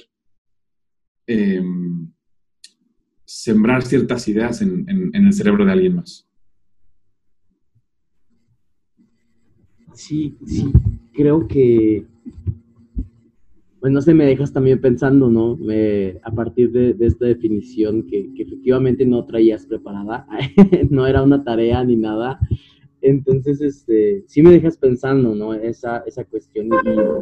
em, 1.26 2.08
sembrar 3.24 3.82
ciertas 3.82 4.26
ideas 4.28 4.62
en, 4.62 4.86
el 5.12 5.32
cerebro 5.32 5.64
de 5.64 5.72
alguien 5.72 5.96
más. 5.96 6.26
Sí, 9.92 10.36
sí, 10.46 10.72
creo 11.12 11.48
que, 11.48 12.06
pues 13.80 13.92
no 13.92 14.00
sé, 14.00 14.14
me 14.14 14.26
dejas 14.26 14.52
también 14.52 14.80
pensando, 14.80 15.28
¿no? 15.28 15.56
Me, 15.56 16.20
a 16.22 16.30
partir 16.30 16.70
de, 16.70 16.94
esta 17.00 17.26
definición 17.26 18.06
que, 18.06 18.30
efectivamente 18.36 19.04
no 19.04 19.24
traías 19.24 19.66
preparada, 19.66 20.26
no 20.90 21.06
era 21.06 21.22
una 21.22 21.42
tarea 21.42 21.82
ni 21.82 21.96
nada, 21.96 22.38
entonces, 23.00 23.60
este, 23.60 24.24
sí 24.26 24.42
me 24.42 24.50
dejas 24.50 24.76
pensando, 24.76 25.34
¿no? 25.34 25.54
Esa, 25.54 25.98
esa 26.06 26.24
cuestión 26.24 26.68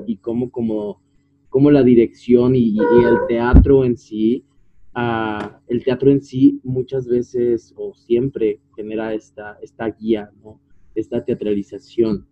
y, 0.07 0.17
cómo, 0.17 0.51
como, 0.51 1.03
cómo 1.49 1.71
la 1.71 1.83
dirección 1.83 2.55
y, 2.57 2.79
el 2.79 3.19
teatro 3.29 3.85
en 3.85 3.97
sí 3.97 4.45
el 5.69 5.85
teatro 5.85 6.11
en 6.11 6.23
sí 6.23 6.61
muchas 6.65 7.07
veces 7.07 7.75
o 7.77 7.95
siempre 7.95 8.61
genera 8.75 9.13
esta, 9.13 9.59
esta 9.61 9.91
guía, 9.91 10.31
¿no? 10.43 10.61
esta 10.95 11.23
teatralización. 11.23 12.27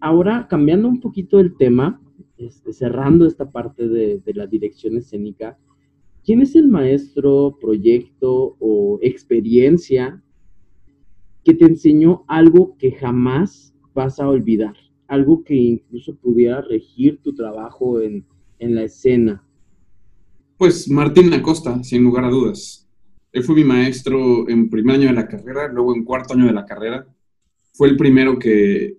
Ahora, 0.00 0.48
cambiando 0.48 0.88
un 0.88 1.00
poquito 1.00 1.38
el 1.38 1.56
tema, 1.56 2.00
este, 2.36 2.72
cerrando 2.72 3.26
esta 3.26 3.50
parte 3.50 3.88
de, 3.88 4.18
de 4.18 4.34
la 4.34 4.46
dirección 4.46 4.96
escénica, 4.96 5.56
¿quién 6.24 6.42
es 6.42 6.56
el 6.56 6.66
maestro, 6.66 7.56
proyecto 7.60 8.56
o 8.58 8.98
experiencia 9.00 10.20
que 11.48 11.54
te 11.54 11.64
enseñó 11.64 12.24
algo 12.28 12.76
que 12.78 12.92
jamás 12.92 13.74
vas 13.94 14.20
a 14.20 14.28
olvidar? 14.28 14.74
Algo 15.06 15.42
que 15.42 15.54
incluso 15.54 16.14
pudiera 16.16 16.60
regir 16.60 17.20
tu 17.22 17.34
trabajo 17.34 18.00
en, 18.00 18.26
en 18.58 18.74
la 18.74 18.84
escena 18.84 19.48
pues 20.58 20.90
Martín 20.90 21.32
Acosta, 21.32 21.82
sin 21.84 22.02
lugar 22.02 22.24
a 22.24 22.30
dudas. 22.30 22.86
Él 23.30 23.44
fue 23.44 23.54
mi 23.54 23.64
maestro 23.64 24.48
en 24.48 24.68
primer 24.68 24.96
año 24.96 25.06
de 25.06 25.14
la 25.14 25.28
carrera, 25.28 25.68
luego 25.68 25.94
en 25.94 26.04
cuarto 26.04 26.34
año 26.34 26.46
de 26.46 26.52
la 26.52 26.66
carrera. 26.66 27.06
Fue 27.72 27.88
el 27.88 27.96
primero 27.96 28.38
que, 28.38 28.96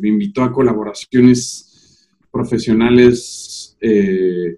me 0.00 0.08
invitó 0.08 0.44
a 0.44 0.52
colaboraciones 0.52 2.08
profesionales 2.30 3.76
eh, 3.80 4.56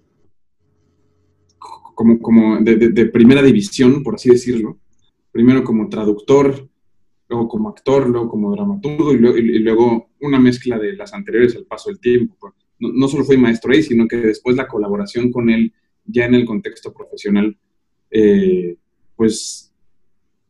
como, 1.57 2.19
como 2.19 2.59
de, 2.59 3.05
primera 3.07 3.41
división, 3.41 4.03
por 4.03 4.15
así 4.15 4.29
decirlo. 4.29 4.77
Primero 5.31 5.63
como 5.63 5.89
traductor, 5.89 6.69
luego 7.31 7.47
como 7.47 7.69
actor, 7.69 8.07
luego 8.09 8.29
como 8.29 8.51
dramaturgo 8.51 9.13
y 9.13 9.59
luego, 9.59 10.09
una 10.19 10.39
mezcla 10.39 10.77
de 10.77 10.93
las 10.93 11.13
anteriores 11.13 11.55
al 11.55 11.65
paso 11.65 11.89
del 11.89 11.99
tiempo. 11.99 12.53
No, 12.79 13.07
solo 13.07 13.23
fue 13.23 13.37
maestro 13.37 13.71
ahí, 13.71 13.81
sino 13.81 14.07
que 14.07 14.17
después 14.17 14.55
la 14.55 14.67
colaboración 14.67 15.31
con 15.31 15.49
él 15.49 15.71
ya 16.05 16.25
en 16.25 16.35
el 16.35 16.45
contexto 16.45 16.93
profesional, 16.93 17.57
eh, 18.09 18.75
pues 19.15 19.71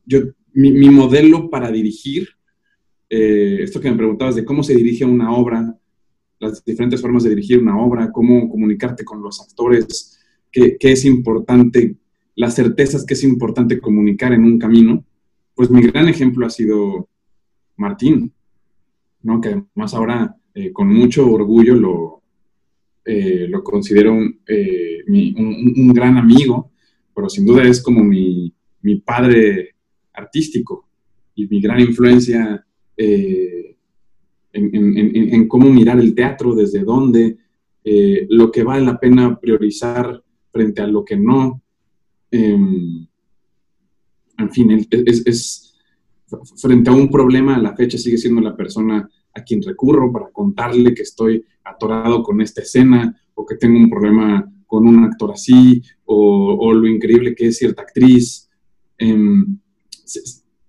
yo, 0.06 0.20
mi, 0.54 0.90
modelo 0.90 1.50
para 1.50 1.72
dirigir, 1.72 2.30
eh, 3.10 3.60
esto 3.62 3.80
que 3.80 3.92
me 3.92 3.98
preguntabas 3.98 4.36
de 4.36 4.46
cómo 4.46 4.64
se 4.64 4.76
dirige 4.76 5.06
una 5.06 5.34
obra, 5.34 5.78
las 6.40 6.66
diferentes 6.66 7.02
formas 7.02 7.24
de 7.24 7.30
dirigir 7.30 7.60
una 7.60 7.80
obra, 7.80 8.12
cómo 8.12 8.50
comunicarte 8.50 9.06
con 9.06 9.22
los 9.22 9.40
actores, 9.40 10.20
qué, 10.52 10.78
es 10.80 11.06
importante, 11.06 11.96
las 12.36 12.56
certezas 12.56 13.06
que 13.06 13.14
es 13.14 13.24
importante 13.24 13.80
comunicar 13.80 14.34
en 14.34 14.46
un 14.46 14.58
camino, 14.58 15.06
pues 15.56 15.70
mi 15.70 15.82
gran 15.82 16.08
ejemplo 16.08 16.46
ha 16.46 16.50
sido 16.50 17.10
Martín, 17.78 18.34
¿no? 19.24 19.40
que 19.42 19.50
además 19.50 19.94
ahora 19.94 20.36
eh, 20.54 20.72
con 20.72 20.88
mucho 20.88 21.30
orgullo 21.32 21.76
lo, 21.76 22.22
eh, 23.04 23.48
lo 23.50 23.64
considero 23.64 24.16
eh, 24.48 25.04
un, 25.08 25.92
gran 25.92 26.18
amigo, 26.18 26.72
pero 27.16 27.30
sin 27.30 27.46
duda 27.46 27.64
es 27.64 27.82
como 27.82 28.04
mi, 28.04 28.54
padre 29.04 29.76
artístico 30.14 30.88
y 31.34 31.48
mi 31.48 31.60
gran 31.60 31.80
influencia 31.80 32.64
eh, 32.96 33.76
en, 34.54 35.48
cómo 35.48 35.70
mirar 35.70 36.00
el 36.00 36.14
teatro, 36.14 36.54
desde 36.54 36.84
dónde, 36.84 37.38
lo 38.30 38.52
que 38.52 38.64
vale 38.64 38.86
la 38.86 39.00
pena 39.00 39.40
priorizar 39.40 40.24
frente 40.52 40.82
a 40.82 40.88
lo 40.88 41.04
que 41.04 41.18
no. 41.18 41.64
Em, 42.30 43.08
en 44.42 44.52
fin, 44.52 44.88
es, 45.06 45.74
frente 46.58 46.90
a 46.90 46.94
un 46.94 47.10
problema 47.10 47.56
a 47.56 47.62
la 47.62 47.76
fecha 47.76 47.98
sigue 47.98 48.18
siendo 48.18 48.42
la 48.42 48.56
persona 48.56 49.10
a 49.34 49.44
quien 49.44 49.62
recurro 49.62 50.12
para 50.12 50.30
contarle 50.32 50.94
que 50.94 51.04
estoy 51.04 51.44
atorado 51.64 52.24
con 52.24 52.42
esta 52.42 52.62
escena 52.62 53.16
o 53.34 53.46
que 53.46 53.56
tengo 53.56 53.78
un 53.78 53.90
problema 53.90 54.50
con 54.66 54.88
un 54.88 55.04
actor 55.04 55.32
así 55.32 55.82
o, 56.06 56.74
lo 56.74 56.88
increíble 56.88 57.36
que 57.36 57.48
es 57.48 57.58
cierta 57.58 57.82
actriz. 57.82 58.50
Em, 58.98 59.58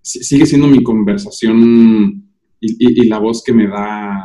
sigue 0.03 0.47
siendo 0.47 0.67
mi 0.67 0.83
conversación 0.83 2.25
y, 2.61 3.07
la 3.07 3.19
voz 3.19 3.43
que 3.43 3.53
me 3.53 3.69
da 3.69 4.21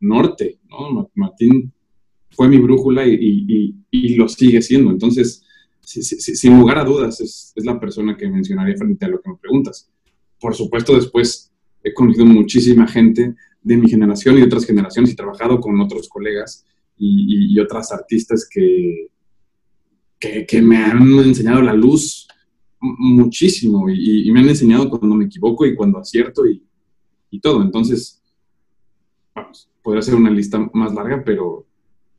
norte, 0.00 0.58
¿no? 0.68 1.10
Martín 1.14 1.72
fue 2.30 2.48
mi 2.48 2.58
brújula 2.58 3.06
y, 3.06 3.74
lo 4.16 4.28
sigue 4.28 4.62
siendo. 4.62 4.90
Entonces, 4.90 5.44
sin 5.90 6.58
lugar 6.58 6.78
a 6.78 6.84
dudas, 6.84 7.20
es, 7.20 7.52
es, 7.54 7.64
la 7.64 7.80
persona 7.80 8.16
que 8.16 8.28
mencionaría 8.28 8.76
frente 8.76 9.04
a 9.06 9.08
lo 9.08 9.20
que 9.20 9.30
me 9.30 9.36
preguntas. 9.36 9.90
Por 10.38 10.54
supuesto, 10.54 10.94
después 10.94 11.52
he 11.82 11.92
conocido 11.92 12.26
muchísima 12.26 12.86
gente 12.86 13.34
de 13.62 13.76
mi 13.76 13.88
generación 13.88 14.36
y 14.36 14.40
de 14.40 14.46
otras 14.46 14.64
generaciones 14.64 15.12
y 15.12 15.16
trabajado 15.16 15.60
con 15.60 15.80
otros 15.80 16.08
colegas 16.08 16.64
y, 16.96 17.58
otras 17.58 17.92
artistas 17.92 18.46
que, 18.48 19.08
que, 20.18 20.62
me 20.62 20.76
han 20.76 21.02
enseñado 21.20 21.62
la 21.62 21.72
luz 21.72 22.28
muchísimo 22.80 23.88
y, 23.88 24.30
me 24.32 24.40
han 24.40 24.48
enseñado 24.48 24.88
cuando 24.88 25.16
me 25.16 25.24
equivoco 25.24 25.66
y 25.66 25.74
cuando 25.74 25.98
acierto 25.98 26.42
y, 26.46 26.62
todo. 27.40 27.62
Entonces, 27.62 28.22
vamos, 29.34 29.70
podría 29.82 30.02
ser 30.02 30.14
una 30.14 30.30
lista 30.30 30.58
más 30.74 30.92
larga, 30.92 31.22
pero 31.24 31.66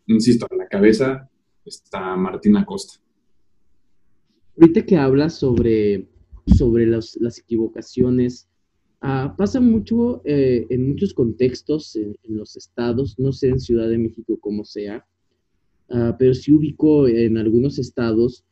insisto, 0.08 0.48
a 0.50 0.56
la 0.56 0.68
cabeza 0.68 1.30
está 1.66 2.16
Martina 2.16 2.66
Costa. 2.66 2.96
Ahorita 4.62 4.86
que 4.86 4.96
hablas 4.96 5.36
sobre, 5.36 6.08
sobre 6.46 6.86
las 6.88 7.40
equivocaciones, 7.40 8.48
Ah, 9.04 9.34
pasa 9.36 9.60
mucho 9.60 10.22
eh, 10.26 10.68
en 10.70 10.90
muchos 10.90 11.12
contextos 11.16 11.96
en, 11.96 12.16
los 12.28 12.56
estados, 12.56 13.18
no 13.18 13.34
sé 13.34 13.48
en 13.50 13.60
Ciudad 13.60 13.90
de 13.90 13.98
México 13.98 14.38
cómo 14.40 14.64
sea, 14.64 15.08
ah, 15.90 16.16
pero 16.20 16.36
sí 16.36 16.54
ubico 16.54 17.08
en 17.08 17.40
algunos 17.40 17.80
estados 17.80 18.46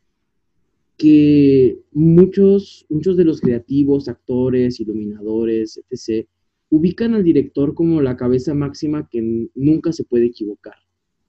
que 0.97 1.79
muchos, 1.91 2.87
muchos 2.89 3.15
de 3.15 3.25
los 3.25 3.41
creativos, 3.41 4.07
actores, 4.09 4.79
iluminadores, 4.79 5.79
etc., 5.87 6.27
ubican 6.71 7.13
al 7.13 7.23
director 7.23 7.75
como 7.75 8.01
la 8.01 8.17
cabeza 8.17 8.55
máxima 8.55 9.07
que 9.07 9.49
nunca 9.53 9.93
se 9.93 10.03
puede 10.03 10.25
equivocar. 10.25 10.75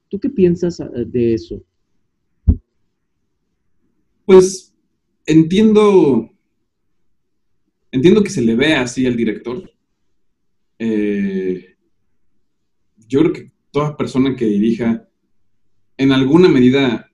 ¿Tú 0.08 0.18
qué 0.18 0.30
piensas 0.30 0.80
ah, 0.80 0.88
de 0.88 1.34
eso? 1.34 1.62
Pues 4.24 4.69
entiendo 5.26 6.30
entiendo 7.92 8.22
que 8.22 8.30
se 8.30 8.42
le 8.42 8.54
ve 8.54 8.74
así 8.74 9.06
al 9.06 9.16
director. 9.16 9.70
Eh, 10.78 11.76
yo 13.06 13.20
creo 13.20 13.32
que 13.32 13.52
toda 13.70 13.96
persona 13.96 14.36
que 14.36 14.46
dirija, 14.46 15.08
en 15.96 16.12
alguna 16.12 16.48
medida, 16.48 17.10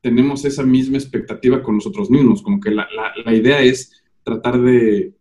tenemos 0.00 0.44
esa 0.44 0.64
misma 0.64 0.98
expectativa 0.98 1.62
con 1.62 1.76
nosotros 1.76 2.10
mismos, 2.10 2.42
como 2.42 2.60
que 2.60 2.70
la, 2.70 2.86
idea 3.32 3.62
es 3.62 4.02
tratar 4.22 4.60
de, 4.60 5.14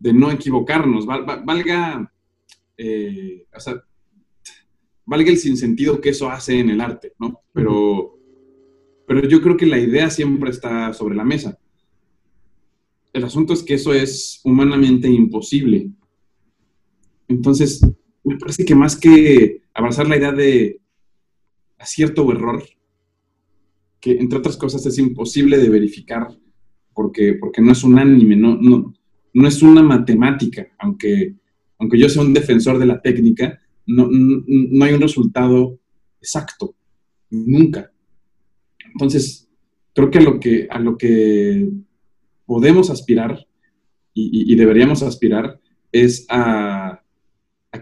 no 0.00 0.30
equivocarnos, 0.30 1.06
valga, 1.06 2.12
eh, 2.76 3.46
valga 5.04 5.30
el 5.30 5.38
sinsentido 5.38 6.00
que 6.00 6.10
eso 6.10 6.28
hace 6.28 6.58
en 6.58 6.70
el 6.70 6.80
arte, 6.80 7.14
¿no? 7.18 7.40
Pero, 7.52 8.18
pero 9.06 9.26
yo 9.26 9.40
creo 9.40 9.56
que 9.56 9.66
la 9.66 9.78
idea 9.78 10.10
siempre 10.10 10.50
está 10.50 10.92
sobre 10.92 11.16
la 11.16 11.24
mesa. 11.24 11.58
El 13.12 13.24
asunto 13.24 13.52
es 13.52 13.62
que 13.62 13.74
eso 13.74 13.92
es 13.92 14.40
humanamente 14.44 15.08
imposible. 15.08 15.90
Entonces, 17.26 17.80
me 18.24 18.36
parece 18.36 18.64
que 18.64 18.74
más 18.74 18.96
que 18.96 19.62
abrazar 19.74 20.08
la 20.08 20.16
idea 20.16 20.32
de 20.32 20.80
acierto 21.78 22.24
o 22.24 22.32
error, 22.32 22.62
que 24.00 24.12
entre 24.12 24.38
otras 24.38 24.56
cosas 24.56 24.84
es 24.86 24.98
imposible 24.98 25.58
de 25.58 25.68
verificar 25.68 26.28
porque, 26.94 27.34
porque 27.34 27.62
no 27.62 27.72
es 27.72 27.84
unánime, 27.84 28.36
no, 28.36 28.56
no, 28.56 28.94
no 29.32 29.48
es 29.48 29.62
una 29.62 29.82
matemática, 29.82 30.66
aunque, 30.78 31.36
aunque 31.78 31.98
yo 31.98 32.08
sea 32.08 32.22
un 32.22 32.34
defensor 32.34 32.78
de 32.78 32.86
la 32.86 33.00
técnica, 33.00 33.58
no, 33.86 34.08
no 34.10 34.84
hay 34.84 34.94
un 34.94 35.00
resultado 35.00 35.78
exacto, 36.20 36.74
nunca. 37.30 37.90
Entonces, 38.92 39.48
creo 39.94 40.10
que 40.10 40.18
a 40.18 40.22
lo 40.22 40.40
que, 40.40 40.66
a 40.70 40.78
lo 40.78 40.96
que 40.98 41.70
podemos 42.48 42.88
aspirar 42.88 43.46
y, 44.14 44.56
deberíamos 44.56 45.02
aspirar 45.02 45.60
es 45.92 46.26
a, 46.30 47.00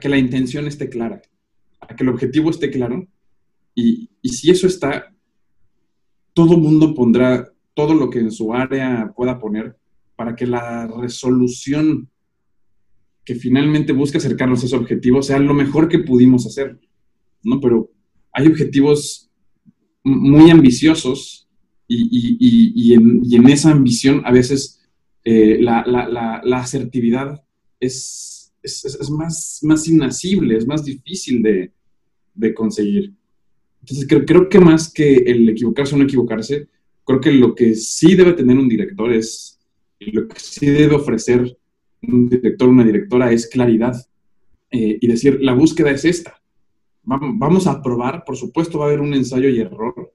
que 0.00 0.08
la 0.08 0.18
intención 0.18 0.66
esté 0.66 0.90
clara, 0.90 1.22
a 1.80 1.94
que 1.94 2.02
el 2.02 2.10
objetivo 2.10 2.50
esté 2.50 2.70
claro 2.70 3.06
y, 3.76 4.10
si 4.24 4.50
eso 4.50 4.66
está, 4.66 5.14
todo 6.34 6.58
mundo 6.58 6.94
pondrá 6.94 7.50
todo 7.74 7.94
lo 7.94 8.10
que 8.10 8.18
en 8.18 8.32
su 8.32 8.52
área 8.52 9.14
pueda 9.16 9.38
poner 9.38 9.76
para 10.16 10.34
que 10.34 10.46
la 10.46 10.88
resolución 10.88 12.10
que 13.24 13.36
finalmente 13.36 13.92
busca 13.92 14.18
acercarnos 14.18 14.62
a 14.62 14.66
ese 14.66 14.76
objetivo 14.76 15.22
sea 15.22 15.38
lo 15.38 15.54
mejor 15.54 15.88
que 15.88 16.00
pudimos 16.00 16.44
hacer, 16.44 16.78
¿no? 17.44 17.60
Pero 17.60 17.90
hay 18.32 18.48
objetivos 18.48 19.30
muy 20.02 20.50
ambiciosos 20.50 21.45
y, 21.88 22.94
en, 22.94 23.48
esa 23.48 23.70
ambición 23.70 24.22
a 24.24 24.32
veces 24.32 24.80
eh, 25.24 25.58
la, 25.60 26.42
asertividad 26.54 27.42
es, 27.80 28.52
es, 28.62 29.10
más, 29.10 29.60
más 29.62 29.86
inasible, 29.88 30.56
es 30.56 30.66
más 30.66 30.84
difícil 30.84 31.42
de, 31.42 31.72
conseguir. 32.54 33.12
Entonces 33.80 34.06
creo, 34.08 34.24
creo, 34.24 34.48
que 34.48 34.60
más 34.60 34.92
que 34.92 35.16
el 35.16 35.48
equivocarse 35.48 35.94
o 35.94 35.98
no 35.98 36.04
equivocarse, 36.04 36.68
creo 37.04 37.20
que 37.20 37.32
lo 37.32 37.54
que 37.54 37.74
sí 37.74 38.14
debe 38.14 38.32
tener 38.32 38.58
un 38.58 38.68
director 38.68 39.12
es, 39.12 39.58
lo 40.00 40.28
que 40.28 40.38
sí 40.38 40.66
debe 40.66 40.96
ofrecer 40.96 41.56
un 42.02 42.28
director, 42.28 42.68
una 42.68 42.84
directora 42.84 43.32
es 43.32 43.46
claridad 43.48 43.96
eh, 44.70 44.98
y 45.00 45.06
decir, 45.06 45.38
la 45.40 45.54
búsqueda 45.54 45.90
es 45.90 46.04
esta. 46.04 46.40
Vamos 47.02 47.68
a 47.68 47.80
probar, 47.80 48.24
por 48.24 48.36
supuesto 48.36 48.80
va 48.80 48.86
a 48.86 48.88
haber 48.88 49.00
un 49.00 49.14
ensayo 49.14 49.48
y 49.48 49.60
error, 49.60 50.05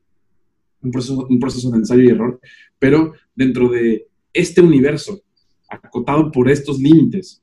un 0.81 0.91
proceso, 0.91 1.27
un 1.27 1.39
proceso 1.39 1.71
de 1.71 1.77
ensayo 1.77 2.03
y 2.03 2.09
error, 2.09 2.39
pero 2.79 3.13
dentro 3.35 3.69
de 3.69 4.07
este 4.33 4.61
universo, 4.61 5.21
acotado 5.69 6.31
por 6.31 6.49
estos 6.49 6.79
límites, 6.79 7.41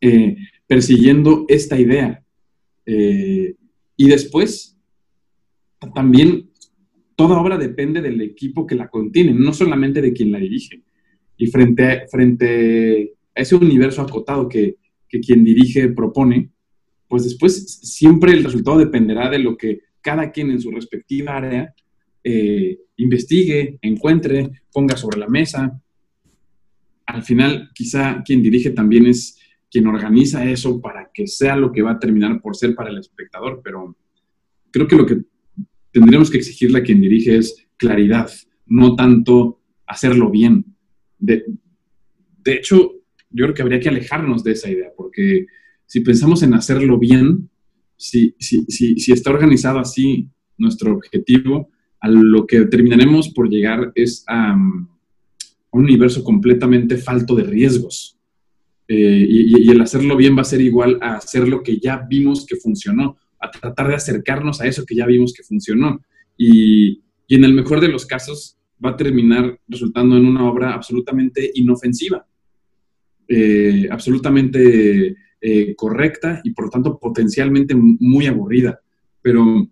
eh, 0.00 0.36
persiguiendo 0.66 1.44
esta 1.48 1.78
idea. 1.78 2.22
Eh, 2.86 3.54
y 3.96 4.08
después, 4.08 4.76
también 5.94 6.50
toda 7.16 7.40
obra 7.40 7.58
depende 7.58 8.00
del 8.00 8.20
equipo 8.20 8.66
que 8.66 8.74
la 8.74 8.88
contiene, 8.88 9.32
no 9.32 9.52
solamente 9.52 10.00
de 10.00 10.12
quien 10.12 10.30
la 10.30 10.38
dirige. 10.38 10.82
Y 11.36 11.46
frente 11.48 12.06
frente 12.10 13.14
ese 13.34 13.54
universo 13.54 14.02
acotado 14.02 14.48
que, 14.48 14.76
quien 15.08 15.42
dirige 15.42 15.88
propone, 15.88 16.50
pues 17.08 17.24
después 17.24 17.80
siempre 17.82 18.32
el 18.32 18.44
resultado 18.44 18.78
dependerá 18.78 19.30
de 19.30 19.38
lo 19.38 19.56
que 19.56 19.80
cada 20.02 20.30
quien 20.30 20.50
en 20.50 20.60
su 20.60 20.70
respectiva 20.70 21.36
área 21.36 21.74
eh, 22.22 22.78
investigue, 22.96 23.78
encuentre, 23.82 24.50
ponga 24.72 24.96
sobre 24.96 25.18
la 25.18 25.28
mesa. 25.28 25.80
Al 27.06 27.22
final, 27.22 27.70
quizá 27.74 28.22
quien 28.24 28.42
dirige 28.42 28.70
también 28.70 29.06
es 29.06 29.38
quien 29.70 29.86
organiza 29.86 30.48
eso 30.50 30.80
para 30.80 31.10
que 31.12 31.26
sea 31.26 31.56
lo 31.56 31.72
que 31.72 31.82
va 31.82 31.92
a 31.92 31.98
terminar 31.98 32.40
por 32.40 32.56
ser 32.56 32.74
para 32.74 32.90
el 32.90 32.98
espectador, 32.98 33.60
pero 33.62 33.96
creo 34.70 34.86
que 34.86 34.96
lo 34.96 35.06
que 35.06 35.18
tendríamos 35.92 36.30
que 36.30 36.38
exigirle 36.38 36.78
a 36.78 36.82
quien 36.82 37.00
dirige 37.00 37.36
es 37.36 37.66
claridad, 37.76 38.30
no 38.66 38.96
tanto 38.96 39.60
hacerlo 39.86 40.30
bien. 40.30 40.64
De, 41.18 41.44
de 42.44 42.52
hecho, 42.54 42.92
yo 43.30 43.44
creo 43.44 43.54
que 43.54 43.62
habría 43.62 43.80
que 43.80 43.88
alejarnos 43.88 44.42
de 44.44 44.52
esa 44.52 44.70
idea, 44.70 44.90
porque 44.96 45.46
si 45.86 46.00
pensamos 46.00 46.42
en 46.42 46.54
hacerlo 46.54 46.98
bien, 46.98 47.50
si, 47.96 48.34
si, 48.38 48.64
si, 48.66 49.12
está 49.12 49.30
organizado 49.30 49.78
así 49.78 50.28
nuestro 50.56 50.94
objetivo, 50.94 51.70
a 52.00 52.08
lo 52.08 52.46
que 52.46 52.66
terminaremos 52.66 53.30
por 53.30 53.48
llegar 53.48 53.92
es 53.94 54.24
a, 54.26 54.54
un 54.54 54.88
universo 55.84 56.24
completamente 56.24 56.96
falto 56.96 57.34
de 57.34 57.44
riesgos. 57.44 58.16
Eh, 58.86 59.26
y, 59.28 59.70
el 59.70 59.80
hacerlo 59.82 60.16
bien 60.16 60.36
va 60.36 60.40
a 60.40 60.44
ser 60.44 60.60
igual 60.62 60.98
a 61.02 61.16
hacer 61.16 61.46
lo 61.46 61.62
que 61.62 61.78
ya 61.78 62.06
vimos 62.08 62.46
que 62.46 62.56
funcionó, 62.56 63.16
a 63.38 63.50
tratar 63.50 63.88
de 63.88 63.94
acercarnos 63.94 64.60
a 64.60 64.66
eso 64.66 64.84
que 64.86 64.94
ya 64.94 65.06
vimos 65.06 65.32
que 65.32 65.42
funcionó. 65.42 66.00
Y, 66.36 67.02
y 67.26 67.34
en 67.34 67.44
el 67.44 67.52
mejor 67.52 67.80
de 67.80 67.88
los 67.88 68.06
casos 68.06 68.56
va 68.84 68.90
a 68.90 68.96
terminar 68.96 69.58
resultando 69.68 70.16
en 70.16 70.24
una 70.24 70.48
obra 70.48 70.72
absolutamente 70.72 71.50
inofensiva 71.54 72.26
eh, 73.30 73.86
absolutamente 73.90 75.14
eh, 75.38 75.74
correcta 75.76 76.40
y 76.44 76.52
por 76.52 76.64
lo 76.64 76.70
tanto 76.70 76.98
potencialmente 76.98 77.74
muy 77.74 78.26
aburrida. 78.26 78.80
Pero 79.20 79.68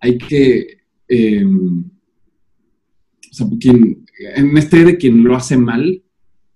hay 0.00 0.16
que, 0.16 0.78
eh, 1.10 1.44
o 1.44 3.32
sea, 3.32 3.46
quien, 3.60 4.06
en 4.36 4.56
este 4.56 4.84
de 4.84 4.96
quien 4.96 5.22
lo 5.22 5.36
hace 5.36 5.56
mal, 5.56 6.02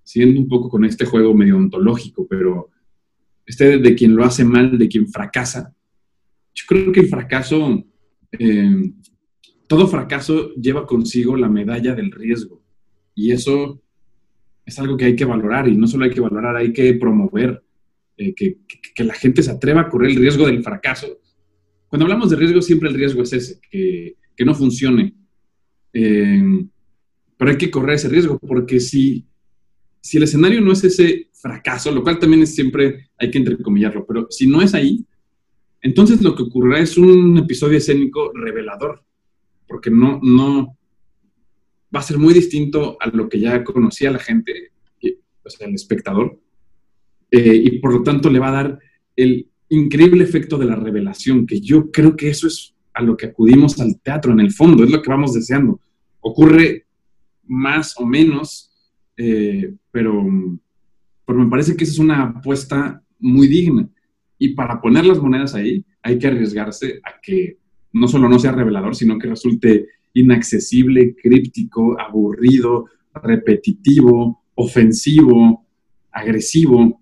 siguiendo 0.03 0.41
un 0.41 0.49
poco 0.49 0.69
con 0.69 0.85
este 0.85 1.05
juego 1.05 1.35
medio 1.35 1.57
ontológico, 1.57 2.27
pero 2.27 2.71
este 3.45 3.79
de 3.79 3.95
quien 3.95 4.17
lo 4.17 4.25
hace 4.25 4.45
mal, 4.45 4.79
de 4.79 4.89
quien 4.89 5.09
fracasa, 5.09 5.75
yo 6.55 6.65
creo 6.69 6.93
que 6.93 7.01
el 7.01 7.09
fracaso, 7.09 7.85
todo 9.67 9.89
fracaso 9.89 10.55
lleva 10.55 10.87
consigo 10.87 11.37
la 11.37 11.49
medalla 11.49 11.95
del 11.95 12.13
riesgo. 12.13 12.63
Y 13.15 13.33
eso 13.33 13.83
es 14.65 14.79
algo 14.79 14.97
que 14.97 15.07
hay 15.07 15.17
que 15.17 15.25
valorar 15.25 15.69
y 15.69 15.77
no 15.77 15.87
solo 15.87 16.05
hay 16.05 16.11
que 16.11 16.21
valorar, 16.21 16.57
hay 16.57 16.73
que 16.73 16.95
promover 16.95 17.63
eh, 18.17 18.35
que, 18.35 18.59
la 19.05 19.15
gente 19.15 19.43
se 19.43 19.51
atreva 19.51 19.83
a 19.83 19.89
correr 19.89 20.11
el 20.11 20.17
riesgo 20.17 20.47
del 20.47 20.63
fracaso. 20.63 21.19
Cuando 21.89 22.05
hablamos 22.05 22.31
de 22.31 22.37
riesgo, 22.37 22.63
siempre 22.63 22.89
el 22.89 22.95
riesgo 22.95 23.23
es 23.23 23.33
ese, 23.33 23.61
que, 23.71 24.17
no 24.43 24.55
funcione. 24.55 25.15
Eh, 25.93 26.65
pero 27.37 27.51
hay 27.51 27.59
que 27.59 27.71
correr 27.71 27.97
ese 27.97 28.09
riesgo 28.09 28.39
porque 28.39 28.81
si, 28.81 29.27
si 30.01 30.17
el 30.17 30.23
escenario 30.23 30.61
no 30.61 30.73
es 30.73 30.83
ese 30.85 31.29
fracaso, 31.33 31.93
lo 31.93 32.03
cual 32.03 32.19
también 32.19 32.43
es 32.43 32.55
siempre, 32.55 33.11
hay 33.19 33.31
que 33.31 33.39
entrecomillarlo, 33.39 34.07
pero 34.07 34.27
si 34.31 34.47
no 34.47 34.63
es 34.63 34.75
ahí, 34.75 35.05
entonces 35.83 36.23
lo 36.23 36.35
que 36.35 36.45
ocurrirá 36.45 36.79
es 36.79 36.97
un 36.97 37.37
episodio 37.37 37.77
escénico 37.77 38.33
revelador, 38.33 39.05
porque 39.69 39.91
no, 39.91 40.21
no, 40.23 40.79
va 41.95 42.01
a 42.01 42.03
ser 42.03 42.19
muy 42.19 42.33
distinto 42.33 42.97
a 43.01 43.09
lo 43.09 43.29
que 43.29 43.39
ya 43.41 43.63
conocía 43.63 44.11
la 44.11 44.19
gente, 44.19 44.73
o 45.45 45.51
sea, 45.51 45.67
el 45.67 45.75
espectador, 45.75 46.41
eh, 47.31 47.63
y 47.65 47.79
por 47.81 47.93
lo 47.93 48.03
tanto 48.03 48.31
le 48.31 48.39
va 48.39 48.49
a 48.49 48.63
dar 48.63 48.79
el 49.17 49.51
increíble 49.69 50.25
efecto 50.25 50.57
de 50.57 50.67
la 50.67 50.77
revelación, 50.77 51.47
que 51.47 51.61
yo 51.61 51.91
creo 51.91 52.17
que 52.17 52.31
eso 52.31 52.47
es 52.47 52.74
a 52.95 53.03
lo 53.03 53.17
que 53.17 53.27
acudimos 53.27 53.81
al 53.81 54.01
teatro 54.01 54.33
en 54.33 54.41
el 54.41 54.53
fondo, 54.53 54.85
es 54.85 54.91
lo 54.91 55.03
que 55.03 55.11
vamos 55.11 55.35
deseando. 55.35 55.81
Ocurre 56.21 56.87
más 57.47 57.95
o 57.99 58.07
menos, 58.07 58.73
eh, 59.17 59.75
pero, 59.91 60.25
pero 61.27 61.39
me 61.39 61.51
parece 61.51 61.77
que 61.77 61.85
esa 61.85 61.95
es 61.95 61.99
una 61.99 62.23
apuesta 62.23 63.03
muy 63.19 63.49
digna. 63.49 63.89
Y 64.39 64.51
para 64.51 64.81
poner 64.81 65.05
las 65.05 65.21
monedas 65.21 65.55
ahí, 65.55 65.85
hay 66.03 66.19
que 66.19 66.29
arriesgarse 66.29 67.01
a 67.05 67.21
que 67.21 67.59
no 67.93 68.09
solo 68.09 68.29
no 68.29 68.39
sea 68.39 68.53
revelador, 68.53 68.95
sino 68.95 69.19
que 69.19 69.29
resulte 69.29 69.89
inaccesible, 70.15 71.15
críptico, 71.21 72.01
aburrido, 72.01 72.87
repetitivo, 73.15 74.45
ofensivo, 74.55 75.67
agresivo, 76.13 77.01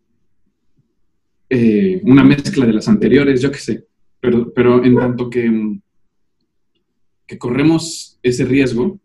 eh, 1.48 2.00
una 2.04 2.24
mezcla 2.24 2.64
de 2.64 2.72
las 2.72 2.88
anteriores, 2.88 3.42
yo 3.42 3.50
qué 3.50 3.58
sé. 3.58 3.86
Pero, 4.22 4.54
pero 4.54 4.84
en 4.84 4.94
tanto 4.94 5.28
que, 5.28 5.80
que 7.26 7.38
corremos 7.38 8.18
ese 8.22 8.44
riesgo, 8.44 8.98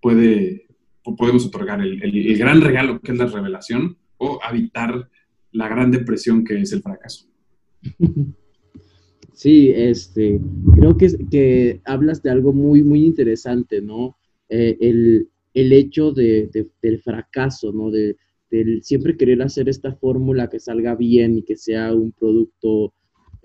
puede, 0.00 0.68
podemos 1.16 1.46
otorgar 1.46 1.80
el, 1.80 2.00
el 2.02 2.38
gran 2.38 2.60
regalo 2.60 3.00
que 3.00 3.12
es 3.12 3.18
la 3.18 3.26
revelación 3.26 3.96
o 4.18 4.38
evitar 4.48 5.08
la 5.52 5.68
gran 5.68 5.90
depresión 5.90 6.44
que 6.44 6.60
es 6.60 6.72
el 6.72 6.82
fracaso. 6.82 7.26
Sí, 9.38 9.70
este, 9.72 10.40
creo 10.74 10.96
que, 10.96 11.16
que 11.30 11.80
hablas 11.84 12.24
de 12.24 12.30
algo 12.30 12.52
muy, 12.52 12.82
muy 12.82 13.04
interesante, 13.04 13.80
¿no? 13.80 14.16
Eh, 14.48 14.76
el, 14.80 15.72
hecho 15.72 16.10
de, 16.10 16.50
del 16.82 17.00
fracaso, 17.00 17.72
¿no? 17.72 17.88
De, 17.92 18.16
siempre 18.82 19.16
querer 19.16 19.40
hacer 19.42 19.68
esta 19.68 19.94
fórmula 19.94 20.50
que 20.50 20.58
salga 20.58 20.96
bien 20.96 21.38
y 21.38 21.42
que 21.44 21.56
sea 21.56 21.94
un 21.94 22.10
producto, 22.10 22.92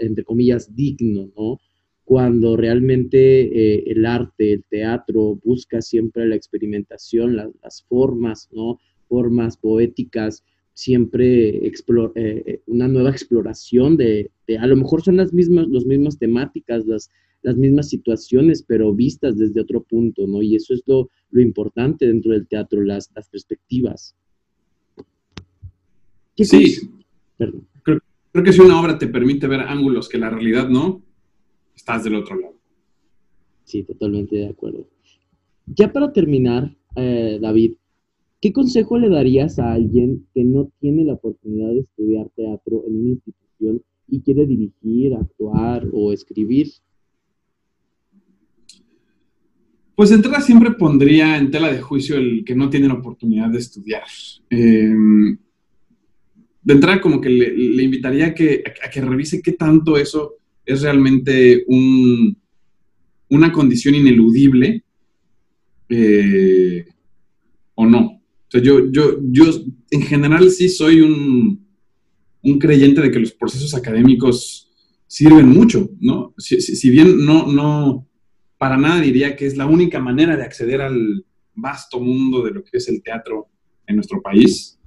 entre 0.03 0.23
comillas, 0.23 0.75
digno, 0.75 1.31
¿no? 1.37 1.59
Cuando 2.05 2.57
realmente 2.57 3.17
eh, 3.41 3.83
el 3.87 4.05
arte, 4.05 4.53
el 4.53 4.63
teatro 4.69 5.39
busca 5.43 5.81
siempre 5.81 6.27
la 6.27 6.35
experimentación, 6.35 7.35
las 7.35 7.83
formas, 7.87 8.49
¿no? 8.51 8.79
Formas 9.07 9.57
poéticas 9.57 10.43
siempre 10.73 11.65
eh, 11.67 11.73
eh, 12.15 12.61
una 12.65 12.87
nueva 12.87 13.11
exploración 13.11 13.95
de, 13.95 14.31
a 14.59 14.67
lo 14.67 14.75
mejor 14.75 15.03
son 15.03 15.17
las 15.17 15.31
mismas, 15.31 15.67
las 15.69 15.85
mismas 15.85 16.17
temáticas, 16.17 16.85
las, 16.85 17.11
las 17.43 17.55
mismas 17.55 17.89
situaciones, 17.89 18.63
pero 18.63 18.93
vistas 18.93 19.37
desde 19.37 19.61
otro 19.61 19.83
punto, 19.83 20.25
¿no? 20.27 20.41
Y 20.41 20.55
eso 20.55 20.73
es 20.73 20.81
lo, 20.85 21.09
lo 21.29 21.41
importante 21.41 22.07
dentro 22.07 22.31
del 22.31 22.47
teatro, 22.47 22.81
las, 22.81 23.11
las 23.15 23.29
perspectivas. 23.29 24.15
Sí, 26.35 26.75
creo, 27.37 27.61
creo, 28.33 28.43
que 28.43 28.51
si 28.51 28.59
una 28.59 28.81
obra 28.81 28.97
te 28.97 29.07
permite 29.07 29.47
ver 29.47 29.61
ángulos 29.61 30.09
que 30.09 30.17
la 30.17 30.29
realidad 30.29 30.67
no, 30.67 31.01
estás 31.73 32.03
del 32.03 32.15
otro 32.15 32.37
lado. 32.37 32.55
Sí, 33.63 33.83
totalmente 33.83 34.35
de 34.35 34.49
acuerdo. 34.49 34.89
Ya 35.65 35.93
para 35.93 36.11
terminar, 36.11 36.75
eh, 36.97 37.39
David, 37.41 37.75
¿Qué 38.43 38.51
consejo 38.51 38.97
le 38.97 39.07
darías 39.07 39.57
a 39.57 39.71
alguien 39.71 40.27
que 40.33 40.43
no 40.43 40.69
tiene 40.81 41.05
la 41.05 41.13
oportunidad 41.13 41.69
de 41.69 41.79
estudiar 41.79 42.27
teatro 42.35 42.83
en 42.85 42.99
una 42.99 43.09
institución 43.11 43.81
y 44.09 44.19
quiere 44.19 44.45
dirigir, 44.45 45.13
actuar 45.13 45.87
o 45.93 46.11
escribir? 46.11 46.67
Pues 49.95 50.09
de 50.09 50.17
entrada 50.17 50.41
siempre 50.41 50.71
pondría 50.71 51.37
en 51.37 51.51
tela 51.51 51.71
de 51.71 51.79
juicio 51.79 52.17
el 52.17 52.43
que 52.43 52.53
no 52.53 52.69
tienen 52.69 52.91
oportunidad 52.91 53.49
de 53.49 53.59
estudiar. 53.59 54.03
Em, 54.49 55.37
de 56.63 56.73
entrada 56.73 57.01
como 57.01 57.19
que 57.19 57.29
le, 57.29 57.83
invitaría 57.83 58.27
a 58.27 58.33
que, 58.33 58.63
a 58.83 58.89
que, 58.89 59.01
revise 59.01 59.41
qué 59.41 59.53
tanto 59.53 59.97
eso 59.97 60.35
es 60.65 60.81
realmente 60.81 61.63
un, 61.67 62.37
una 63.29 63.51
condición 63.51 63.95
ineludible 63.95 64.83
eh, 65.89 66.85
o 67.75 67.85
no. 67.85 68.21
O 68.53 68.57
yo, 68.59 68.91
yo, 68.91 69.19
yo 69.31 69.45
en 69.91 70.01
general 70.03 70.51
sí 70.51 70.69
soy 70.69 71.01
un, 71.01 71.67
un 72.43 72.59
creyente 72.59 73.01
de 73.01 73.11
que 73.11 73.19
los 73.19 73.33
procesos 73.33 73.73
académicos 73.73 74.69
sirven 75.07 75.49
mucho, 75.49 75.89
¿no? 75.99 76.33
Si, 76.37 76.61
si, 76.61 76.89
bien 76.89 77.25
no, 77.25 77.51
no, 77.51 78.07
para 78.57 78.77
nada 78.77 79.01
diría 79.01 79.35
que 79.35 79.47
es 79.47 79.57
la 79.57 79.65
única 79.65 79.99
manera 79.99 80.37
de 80.37 80.43
acceder 80.43 80.81
al 80.81 81.25
vasto 81.55 81.99
mundo 81.99 82.43
de 82.43 82.51
lo 82.51 82.63
que 82.63 82.77
es 82.77 82.87
el 82.87 83.01
teatro 83.01 83.49
en 83.87 83.95
nuestro 83.95 84.21
país, 84.21 84.79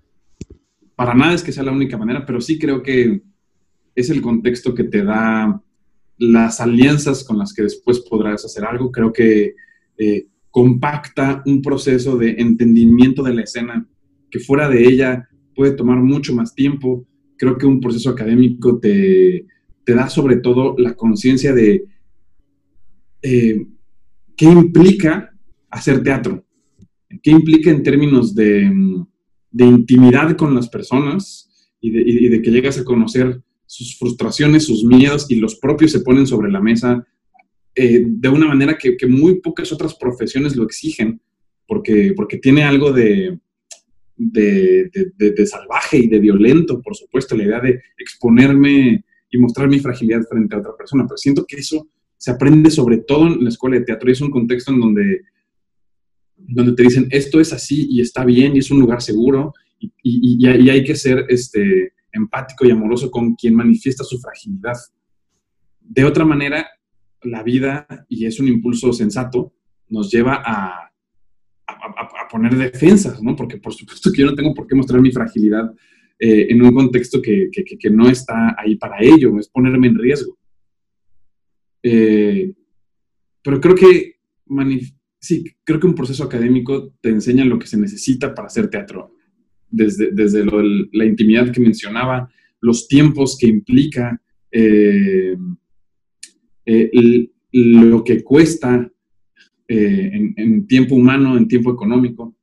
para 0.97 1.14
nada 1.14 1.34
es 1.34 1.42
que 1.42 1.53
sea 1.53 1.62
la 1.62 1.72
única 1.72 1.99
manera, 1.99 2.24
pero 2.24 2.40
sí 2.40 2.59
creo 2.59 2.82
que 2.82 3.20
es 3.94 4.11
el 4.11 4.22
contexto 4.22 4.74
que 4.74 4.84
te 4.84 5.05
da 5.05 5.62
las 6.18 6.61
alianzas 6.61 7.22
con 7.22 7.38
las 7.38 7.53
que 7.53 7.62
después 7.62 8.01
podrás 8.01 8.44
hacer 8.47 8.64
algo. 8.64 8.90
Creo 8.90 9.12
que 9.12 9.55
eh, 9.99 10.26
compacta 10.51 11.42
un 11.44 11.61
proceso 11.61 12.16
de 12.16 12.30
entendimiento 12.38 13.22
de 13.22 13.34
la 13.34 13.42
escena 13.42 13.86
que 14.30 14.40
fuera 14.40 14.70
de 14.70 14.88
ella 14.88 15.28
puede 15.55 15.72
tomar 15.72 15.99
mucho 15.99 16.34
más 16.34 16.55
tiempo. 16.55 17.07
Creo 17.36 17.59
que 17.59 17.66
un 17.66 17.78
proceso 17.78 18.09
académico 18.09 18.78
te, 18.78 19.47
da 19.86 20.09
sobre 20.09 20.36
todo 20.36 20.74
la 20.78 20.94
conciencia 20.94 21.53
de 21.53 21.84
eh, 23.20 23.66
qué 24.34 24.47
implica 24.47 25.30
hacer 25.68 26.03
teatro, 26.03 26.42
qué 27.22 27.30
implica 27.32 27.70
en 27.70 27.82
términos 27.82 28.34
de, 28.34 28.72
intimidad 29.64 30.36
con 30.36 30.54
las 30.54 30.68
personas 30.68 31.70
y 31.80 31.90
de, 31.90 32.02
y 32.02 32.28
de, 32.28 32.42
que 32.42 32.50
llegas 32.50 32.78
a 32.78 32.84
conocer 32.84 33.40
sus 33.66 33.98
frustraciones, 33.98 34.64
sus 34.64 34.84
miedos 34.84 35.26
y 35.30 35.36
los 35.36 35.57
propios 35.57 35.92
se 35.92 36.00
ponen 36.00 36.26
sobre 36.26 36.50
la 36.50 36.61
mesa 36.61 37.07
eh, 37.78 38.04
de 38.07 38.28
una 38.30 38.46
manera 38.46 38.78
que, 38.78 38.96
muy 39.07 39.40
pocas 39.40 39.70
otras 39.70 39.94
profesiones 39.94 40.57
lo 40.57 40.64
exigen, 40.64 41.20
porque, 41.66 42.14
porque 42.16 42.38
tiene 42.38 42.64
algo 42.64 42.90
de, 42.90 43.38
de, 44.16 44.90
de, 45.14 45.46
salvaje 45.46 45.98
y 45.98 46.09
de 46.09 46.18
violento, 46.18 46.80
por 46.80 46.96
supuesto, 46.96 47.36
la 47.36 47.44
idea 47.44 47.61
de 47.61 47.82
exponerme 47.98 49.04
y 49.30 49.38
mostrar 49.38 49.68
mi 49.68 49.78
fragilidad 49.78 50.22
frente 50.22 50.54
a 50.54 50.61
otra 50.61 50.74
persona, 50.74 51.04
pero 51.07 51.18
siento 51.18 51.44
que 51.46 51.57
eso 51.57 51.86
se 52.16 52.30
aprende 52.30 52.70
sobre 52.70 52.98
todo 52.98 53.26
en 53.26 53.44
la 53.44 53.50
escuela 53.50 53.76
de 53.76 53.84
teatro 53.84 54.09
y 54.09 54.12
es 54.12 54.22
un 54.22 54.30
contexto 54.30 54.72
en 54.72 54.80
donde, 54.80 55.20
donde 56.49 56.72
te 56.72 56.82
dicen 56.82 57.09
esto 57.11 57.40
es 57.40 57.53
así 57.53 57.86
y 57.90 58.01
está 58.01 58.24
bien 58.24 58.57
y 58.57 58.61
es 58.61 58.70
un 58.70 58.80
lugar 58.80 59.03
seguro 59.03 59.53
y, 59.78 59.92
y, 60.03 60.47
y 60.47 60.70
hay 60.70 60.84
que 60.84 60.94
ser 60.94 61.24
este, 61.28 61.92
empático 62.16 62.66
y 62.66 62.70
amoroso 62.70 63.11
con 63.11 63.34
quien 63.34 63.55
manifiesta 63.55 64.03
su 64.03 64.18
fragilidad. 64.18 64.74
De 65.80 66.05
otra 66.05 66.24
manera, 66.24 66.66
la 67.22 67.42
vida, 67.42 67.86
y 68.09 68.26
es 68.26 68.40
un 68.40 68.49
impulso 68.49 68.92
sensato, 68.92 69.53
nos 69.88 70.11
lleva 70.11 70.42
a, 70.44 70.82
poner 72.30 72.57
defensas, 72.57 73.22
¿no? 73.22 73.36
Porque 73.36 73.59
por 73.59 73.72
supuesto 73.72 74.11
que 74.11 74.22
yo 74.22 74.26
no 74.26 74.34
tengo 74.34 74.53
por 74.53 74.66
qué 74.66 74.74
mostrar 74.74 75.01
mi 75.01 75.12
fragilidad 75.12 75.72
eh, 76.18 76.47
en 76.51 76.61
un 76.61 76.72
contexto 76.72 77.22
que, 77.22 77.51
no 77.90 78.09
está 78.09 78.57
ahí 78.59 78.74
para 78.76 78.97
ello, 79.01 79.38
es 79.38 79.49
ponerme 79.49 79.86
en 79.86 79.99
riesgo. 79.99 80.36
Eh, 81.82 82.53
pero 83.42 83.61
creo 83.61 83.74
que, 83.76 84.16
sí, 85.26 85.44
creo 85.64 85.80
que 85.80 85.86
un 85.86 85.94
proceso 85.94 86.24
académico 86.24 86.94
te 87.00 87.10
enseña 87.10 87.44
lo 87.44 87.58
que 87.58 87.66
se 87.66 87.76
necesita 87.76 88.34
para 88.34 88.46
hacer 88.46 88.68
teatro, 88.68 89.14
desde, 89.68 90.12
desde 90.12 90.44
la 90.44 91.04
intimidad 91.04 91.50
que 91.50 91.60
mencionaba, 91.60 92.30
los 92.60 92.86
tiempos 92.86 93.36
que 93.38 93.48
implica, 93.48 94.20
eh, 94.50 95.36
eh, 96.64 97.30
lo 97.52 98.04
que 98.04 98.22
cuesta 98.22 98.90
eh, 99.68 100.32
en, 100.36 100.66
tiempo 100.66 100.94
humano, 100.94 101.36
en 101.36 101.48
tiempo 101.48 101.72
económico. 101.72 102.36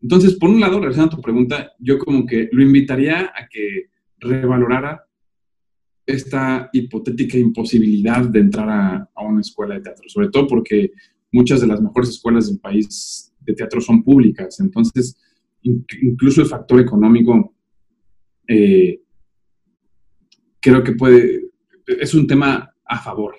Entonces, 0.00 0.34
por 0.34 0.50
un 0.50 0.60
lado, 0.60 0.78
regresando 0.78 1.12
a 1.12 1.16
tu 1.16 1.22
pregunta, 1.22 1.72
yo 1.80 1.98
como 1.98 2.24
que 2.24 2.48
lo 2.52 2.62
invitaría 2.62 3.32
a 3.34 3.48
que 3.50 3.90
revalorara 4.18 5.02
esta 6.06 6.70
hipotética 6.72 7.36
imposibilidad 7.36 8.24
de 8.24 8.40
entrar 8.40 8.68
a, 8.70 9.10
a, 9.14 9.24
una 9.24 9.40
escuela 9.40 9.74
de 9.74 9.80
teatro, 9.80 10.08
sobre 10.08 10.28
todo 10.30 10.46
porque 10.46 10.92
muchas 11.32 11.60
de 11.60 11.66
las 11.66 11.80
mejores 11.80 12.10
escuelas 12.10 12.48
del 12.48 12.58
país 12.58 13.32
de 13.40 13.54
teatro 13.54 13.80
son 13.80 14.02
públicas, 14.02 14.60
entonces 14.60 15.16
incluso 15.62 16.40
el 16.40 16.46
factor 16.48 16.80
económico 16.80 17.54
eh, 18.46 19.00
creo 20.60 20.82
que 20.82 20.92
puede, 20.92 21.50
es 21.86 22.14
un 22.14 22.26
tema 22.26 22.74
a 22.84 22.98
favor. 22.98 23.34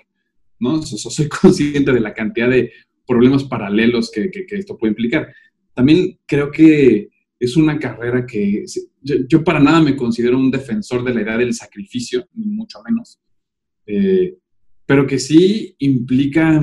¿no? 0.60 0.82
soy 0.82 1.28
consciente 1.42 1.92
de 1.92 2.00
la 2.00 2.14
cantidad 2.14 2.48
de 2.48 2.70
problemas 3.06 3.44
paralelos 3.44 4.10
que, 4.10 4.30
esto 4.50 4.78
puede 4.78 4.92
implicar. 4.92 5.32
También 5.74 6.18
creo 6.26 6.50
que 6.50 7.08
es 7.38 7.56
una 7.56 7.78
carrera 7.78 8.26
que 8.26 8.64
yo, 9.02 9.42
para 9.42 9.60
nada 9.60 9.80
me 9.80 9.96
considero 9.96 10.38
un 10.38 10.50
defensor 10.50 11.02
de 11.02 11.14
la 11.14 11.22
idea 11.22 11.38
del 11.38 11.54
sacrificio, 11.54 12.28
ni 12.34 12.46
mucho 12.46 12.78
menos, 12.86 13.18
eh, 13.86 14.36
pero 14.84 15.06
que 15.06 15.18
sí 15.18 15.74
implica 15.78 16.62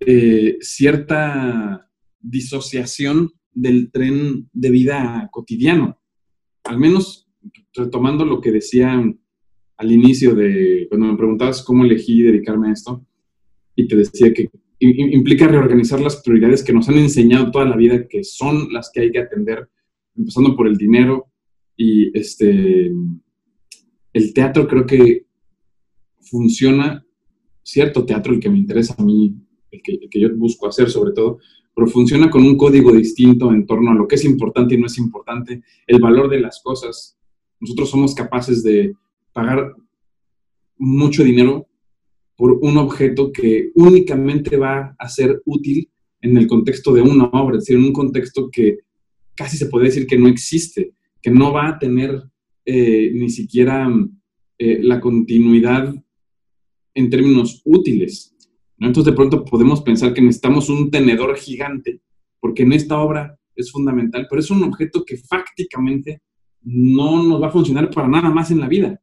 eh, 0.00 0.56
cierta 0.60 1.90
disociación 2.20 3.32
del 3.52 3.90
tren 3.90 4.48
de 4.52 4.70
vida 4.70 5.28
cotidiano. 5.32 5.98
Al 6.64 6.78
menos 6.78 7.28
retomando 7.74 8.24
lo 8.24 8.40
que 8.40 8.52
decía 8.52 9.02
al 9.76 9.92
inicio 9.92 10.34
de 10.34 10.86
cuando 10.88 11.06
me 11.06 11.16
preguntabas 11.16 11.62
cómo 11.62 11.84
elegí 11.84 12.22
dedicarme 12.22 12.68
a 12.68 12.72
esto, 12.72 13.06
y 13.74 13.88
te 13.88 13.96
decía 13.96 14.32
que 14.32 14.50
implica 14.78 15.46
reorganizar 15.46 16.00
las 16.00 16.16
prioridades 16.22 16.62
que 16.62 16.72
nos 16.72 16.88
han 16.88 16.98
enseñado 16.98 17.50
toda 17.50 17.64
la 17.64 17.76
vida, 17.76 18.06
que 18.08 18.24
son 18.24 18.72
las 18.72 18.90
que 18.92 19.00
hay 19.00 19.10
que 19.10 19.20
atender, 19.20 19.68
empezando 20.16 20.56
por 20.56 20.66
el 20.66 20.76
dinero 20.76 21.26
y 21.76 22.16
este 22.18 22.92
el 24.12 24.34
teatro 24.34 24.66
creo 24.66 24.86
que 24.86 25.26
funciona, 26.20 27.04
cierto 27.62 28.04
teatro, 28.04 28.34
el 28.34 28.40
que 28.40 28.50
me 28.50 28.58
interesa 28.58 28.94
a 28.98 29.04
mí, 29.04 29.36
el 29.70 29.82
que, 29.82 30.20
yo 30.20 30.28
busco 30.36 30.68
hacer 30.68 30.90
sobre 30.90 31.12
todo, 31.12 31.38
pero 31.74 31.86
funciona 31.86 32.30
con 32.30 32.42
un 32.44 32.56
código 32.56 32.92
distinto 32.92 33.52
en 33.52 33.66
torno 33.66 33.90
a 33.90 33.94
lo 33.94 34.06
que 34.06 34.16
es 34.16 34.24
importante 34.24 34.74
y 34.74 34.78
no 34.78 34.86
es 34.86 34.98
importante, 34.98 35.62
el 35.86 36.00
valor 36.00 36.28
de 36.28 36.40
las 36.40 36.60
cosas. 36.62 37.16
Nosotros 37.60 37.90
somos 37.90 38.14
capaces 38.14 38.62
de 38.62 38.94
pagar 39.32 39.74
mucho 40.76 41.22
dinero 41.22 41.66
por 42.36 42.52
un 42.62 42.78
objeto 42.78 43.32
que 43.32 43.70
únicamente 43.74 44.56
va 44.56 44.96
a 44.98 45.08
ser 45.08 45.42
útil 45.44 45.90
en 46.22 46.36
el 46.36 46.46
contexto 46.46 46.92
de 46.92 47.02
una 47.02 47.24
obra, 47.26 47.56
es 47.56 47.64
decir, 47.64 47.76
en 47.76 47.84
un 47.84 47.92
contexto 47.92 48.50
que 48.50 48.78
casi 49.34 49.56
se 49.56 49.66
puede 49.66 49.86
decir 49.86 50.06
que 50.06 50.18
no 50.18 50.28
existe, 50.28 50.92
que 51.22 51.30
no 51.30 51.52
va 51.52 51.68
a 51.68 51.78
tener 51.78 52.22
eh, 52.64 53.10
ni 53.14 53.30
siquiera 53.30 53.88
eh, 54.58 54.78
la 54.82 55.00
continuidad 55.00 55.94
en 56.94 57.10
términos 57.10 57.62
útiles. 57.64 58.34
Entonces 58.80 59.12
de 59.12 59.16
pronto 59.16 59.44
podemos 59.44 59.82
pensar 59.82 60.14
que 60.14 60.22
necesitamos 60.22 60.68
un 60.68 60.90
tenedor 60.90 61.36
gigante, 61.36 62.00
porque 62.40 62.62
en 62.62 62.72
esta 62.72 62.98
obra 62.98 63.38
es 63.54 63.70
fundamental, 63.70 64.26
pero 64.28 64.40
es 64.40 64.50
un 64.50 64.62
objeto 64.64 65.04
que 65.04 65.18
fácticamente 65.18 66.22
no 66.62 67.22
nos 67.22 67.42
va 67.42 67.48
a 67.48 67.52
funcionar 67.52 67.90
para 67.90 68.08
nada 68.08 68.30
más 68.30 68.50
en 68.50 68.60
la 68.60 68.68
vida. 68.68 69.00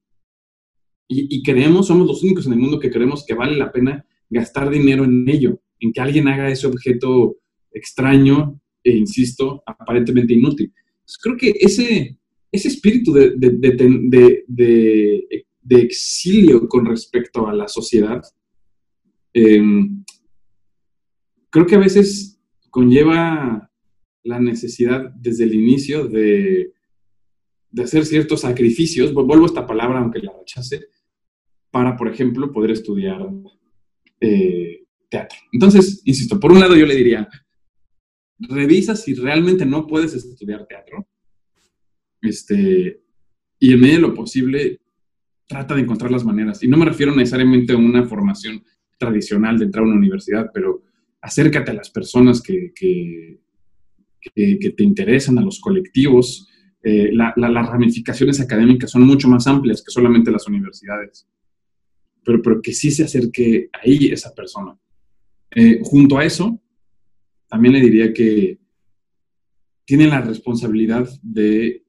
Y, 1.09 1.41
creemos, 1.41 1.87
somos 1.87 2.05
los 2.05 2.21
únicos 2.21 2.47
en 2.47 2.53
el 2.53 2.59
mundo 2.59 2.79
que 2.79 2.91
creemos 2.91 3.23
que 3.25 3.33
vale 3.33 3.55
la 3.55 3.71
pena 3.71 4.05
gastar 4.29 4.69
dinero 4.69 5.05
en 5.05 5.27
ello, 5.29 5.61
en 5.79 5.93
que 5.93 6.01
alguien 6.01 6.27
haga 6.27 6.49
ese 6.49 6.67
objeto 6.67 7.37
extraño 7.71 8.59
e, 8.83 8.91
insisto, 8.91 9.63
aparentemente 9.65 10.33
inútil. 10.33 10.73
creo 11.23 11.37
que 11.37 11.53
ese, 11.61 12.17
ese 12.51 12.67
espíritu 12.67 13.13
de, 13.13 13.35
de, 13.37 14.43
de, 14.47 15.81
exilio 15.81 16.67
con 16.67 16.85
respecto 16.85 17.47
a 17.47 17.53
la 17.53 17.69
sociedad, 17.69 18.21
em, 19.33 20.03
creo 21.49 21.65
que 21.65 21.75
a 21.75 21.79
veces 21.79 22.39
conlleva 22.69 23.71
la 24.23 24.39
necesidad 24.39 25.09
desde 25.15 25.45
el 25.45 25.53
inicio 25.53 26.07
de, 26.07 26.73
de 27.71 27.83
hacer 27.83 28.05
ciertos 28.05 28.41
sacrificios, 28.41 29.13
vuelvo 29.13 29.43
a 29.43 29.47
esta 29.47 29.65
palabra 29.65 29.99
aunque 29.99 30.19
la 30.19 30.33
rechace, 30.37 30.87
para, 31.71 31.95
por 31.95 32.07
ejemplo, 32.07 32.51
poder 32.51 32.71
estudiar 32.71 33.27
eh, 34.19 34.85
teatro. 35.09 35.37
Entonces, 35.51 36.01
insisto, 36.05 36.39
por 36.39 36.51
un 36.51 36.59
lado 36.59 36.75
yo 36.75 36.85
le 36.85 36.95
diría, 36.95 37.27
revisa 38.39 38.95
si 38.95 39.13
realmente 39.13 39.65
no 39.65 39.87
puedes 39.87 40.13
estudiar 40.13 40.65
teatro, 40.67 41.07
este, 42.21 43.01
y 43.59 43.73
en 43.73 43.79
medio 43.79 43.95
de 43.95 44.01
lo 44.01 44.13
posible, 44.13 44.81
trata 45.47 45.75
de 45.75 45.81
encontrar 45.81 46.11
las 46.11 46.25
maneras. 46.25 46.63
Y 46.63 46.67
no 46.67 46.77
me 46.77 46.85
refiero 46.85 47.15
necesariamente 47.15 47.73
a 47.73 47.77
una 47.77 48.05
formación 48.05 48.63
tradicional 48.97 49.57
de 49.57 49.65
entrar 49.65 49.83
a 49.83 49.87
una 49.87 49.97
universidad, 49.97 50.49
pero 50.53 50.83
acércate 51.21 51.71
a 51.71 51.75
las 51.75 51.89
personas 51.89 52.41
que, 52.41 52.71
te 54.33 54.83
interesan, 54.83 55.37
a 55.37 55.41
los 55.41 55.59
colectivos. 55.59 56.47
Eh, 56.83 57.11
las 57.13 57.69
ramificaciones 57.69 58.39
académicas 58.39 58.91
son 58.91 59.03
mucho 59.03 59.27
más 59.27 59.47
amplias 59.47 59.83
que 59.83 59.91
solamente 59.91 60.31
las 60.31 60.47
universidades, 60.47 61.27
pero, 62.23 62.61
que 62.61 62.73
sí 62.73 62.91
se 62.91 63.03
acerque 63.03 63.69
ahí 63.73 64.07
esa 64.07 64.33
persona. 64.33 64.77
Eh, 65.51 65.79
junto 65.83 66.17
a 66.17 66.25
eso, 66.25 66.61
también 67.47 67.73
le 67.73 67.81
diría 67.81 68.13
que 68.13 68.59
tiene 69.85 70.07
la 70.07 70.21
responsabilidad 70.21 71.07
de 71.21 71.83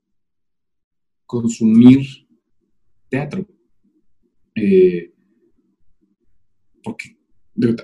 consumir 1.26 2.06
teatro. 3.08 3.46
Eh, 4.54 5.12
porque 6.88 7.16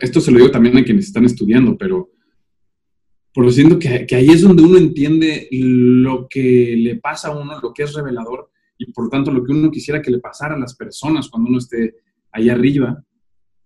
esto 0.01 0.21
se 0.21 0.31
lo 0.31 0.39
digo 0.39 0.51
también 0.51 0.79
a 0.79 0.85
quienes 0.85 1.07
están 1.07 1.25
estudiando, 1.25 1.77
pero 1.77 2.11
por 3.35 3.45
lo 3.45 3.51
siento 3.51 3.79
que, 3.79 4.07
ahí 4.15 4.29
es 4.29 4.43
donde 4.43 4.63
uno 4.63 4.79
entiende 4.79 5.49
lo 5.51 6.27
que 6.29 6.75
le 6.79 6.97
pasa 6.97 7.29
a 7.29 7.37
uno, 7.37 7.61
lo 7.61 7.73
que 7.75 7.83
es 7.83 7.93
revelador, 7.93 8.51
y 8.79 8.93
por 8.93 9.11
tanto 9.11 9.31
lo 9.31 9.45
que 9.45 9.53
uno 9.53 9.71
quisiera 9.71 10.01
que 10.01 10.11
le 10.11 10.21
pasara 10.21 10.55
a 10.55 10.59
las 10.59 10.75
personas 10.77 11.29
cuando 11.29 11.51
uno 11.51 11.59
esté 11.59 11.97
ahí 12.33 12.49
arriba, 12.49 13.05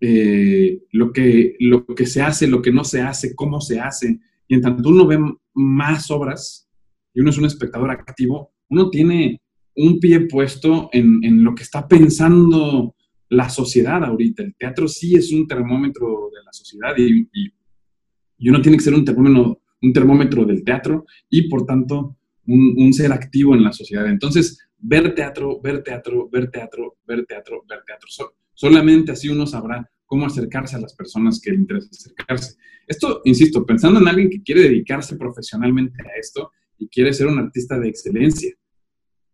eh, 0.01 0.81
lo, 0.93 1.13
que, 1.13 1.57
lo 1.61 1.85
que 1.87 2.07
se 2.07 2.23
hace, 2.23 2.47
lo 2.47 2.63
que 2.63 2.73
no 2.73 2.85
se 2.85 3.01
hace, 3.01 3.35
cómo 3.35 3.61
se 3.61 3.79
hace. 3.79 4.19
Y 4.47 4.55
en 4.55 4.63
tanto 4.63 4.89
uno 4.89 5.07
ve 5.07 5.19
más 5.55 6.11
obras 6.11 6.69
y 7.15 7.21
uno 7.21 7.31
es 7.31 7.39
un 7.39 7.45
espectador 7.45 7.91
activo, 7.91 8.53
uno 8.71 8.91
tiene 8.91 9.41
un 9.77 10.01
pie 10.01 10.21
puesto 10.21 10.89
en 10.93 11.45
lo 11.45 11.55
que 11.55 11.63
está 11.63 11.87
pensando 11.87 12.95
la 13.31 13.49
sociedad 13.49 14.03
ahorita. 14.05 14.43
El 14.43 14.55
teatro 14.55 14.89
sí 14.89 15.15
es 15.15 15.33
un 15.33 15.47
termómetro 15.47 16.31
de 16.33 16.43
la 16.45 16.53
sociedad 16.53 16.95
y, 16.97 17.29
y, 17.33 18.49
uno 18.49 18.63
tiene 18.63 18.79
que 18.79 18.85
ser 18.85 18.95
un 18.95 19.05
termómetro, 19.05 19.61
un 19.83 19.93
termómetro 19.93 20.45
del 20.45 20.65
teatro 20.65 21.05
y 21.29 21.49
por 21.49 21.67
tanto 21.67 22.17
un, 22.47 22.93
ser 22.93 23.13
activo 23.13 23.55
en 23.55 23.63
la 23.63 23.73
sociedad. 23.73 24.09
Entonces, 24.09 24.59
ver 24.79 25.15
teatro, 25.15 25.61
ver 25.61 25.83
teatro, 25.83 26.29
ver 26.31 26.51
teatro, 26.51 26.97
ver 27.07 27.27
teatro, 27.27 27.63
ver 27.69 27.81
teatro. 27.87 28.09
solamente 28.55 29.13
así 29.13 29.29
uno 29.29 29.47
sabrá 29.47 29.89
cómo 30.07 30.25
acercarse 30.25 30.77
a 30.77 30.81
las 30.81 30.95
personas 30.95 31.41
que 31.41 31.51
le 31.51 31.59
interesa 31.59 31.89
acercarse. 31.91 32.57
Esto, 32.87 33.21
insisto, 33.25 33.67
pensando 33.67 34.01
en 34.01 34.09
alguien 34.09 34.31
que 34.31 34.43
quiere 34.43 34.63
dedicarse 34.63 35.17
profesionalmente 35.17 36.03
a 36.03 36.19
esto 36.19 36.53
y 36.79 36.89
quiere 36.89 37.13
ser 37.13 37.27
un 37.27 37.39
artista 37.39 37.79
de 37.79 37.89
excelencia. 37.89 38.55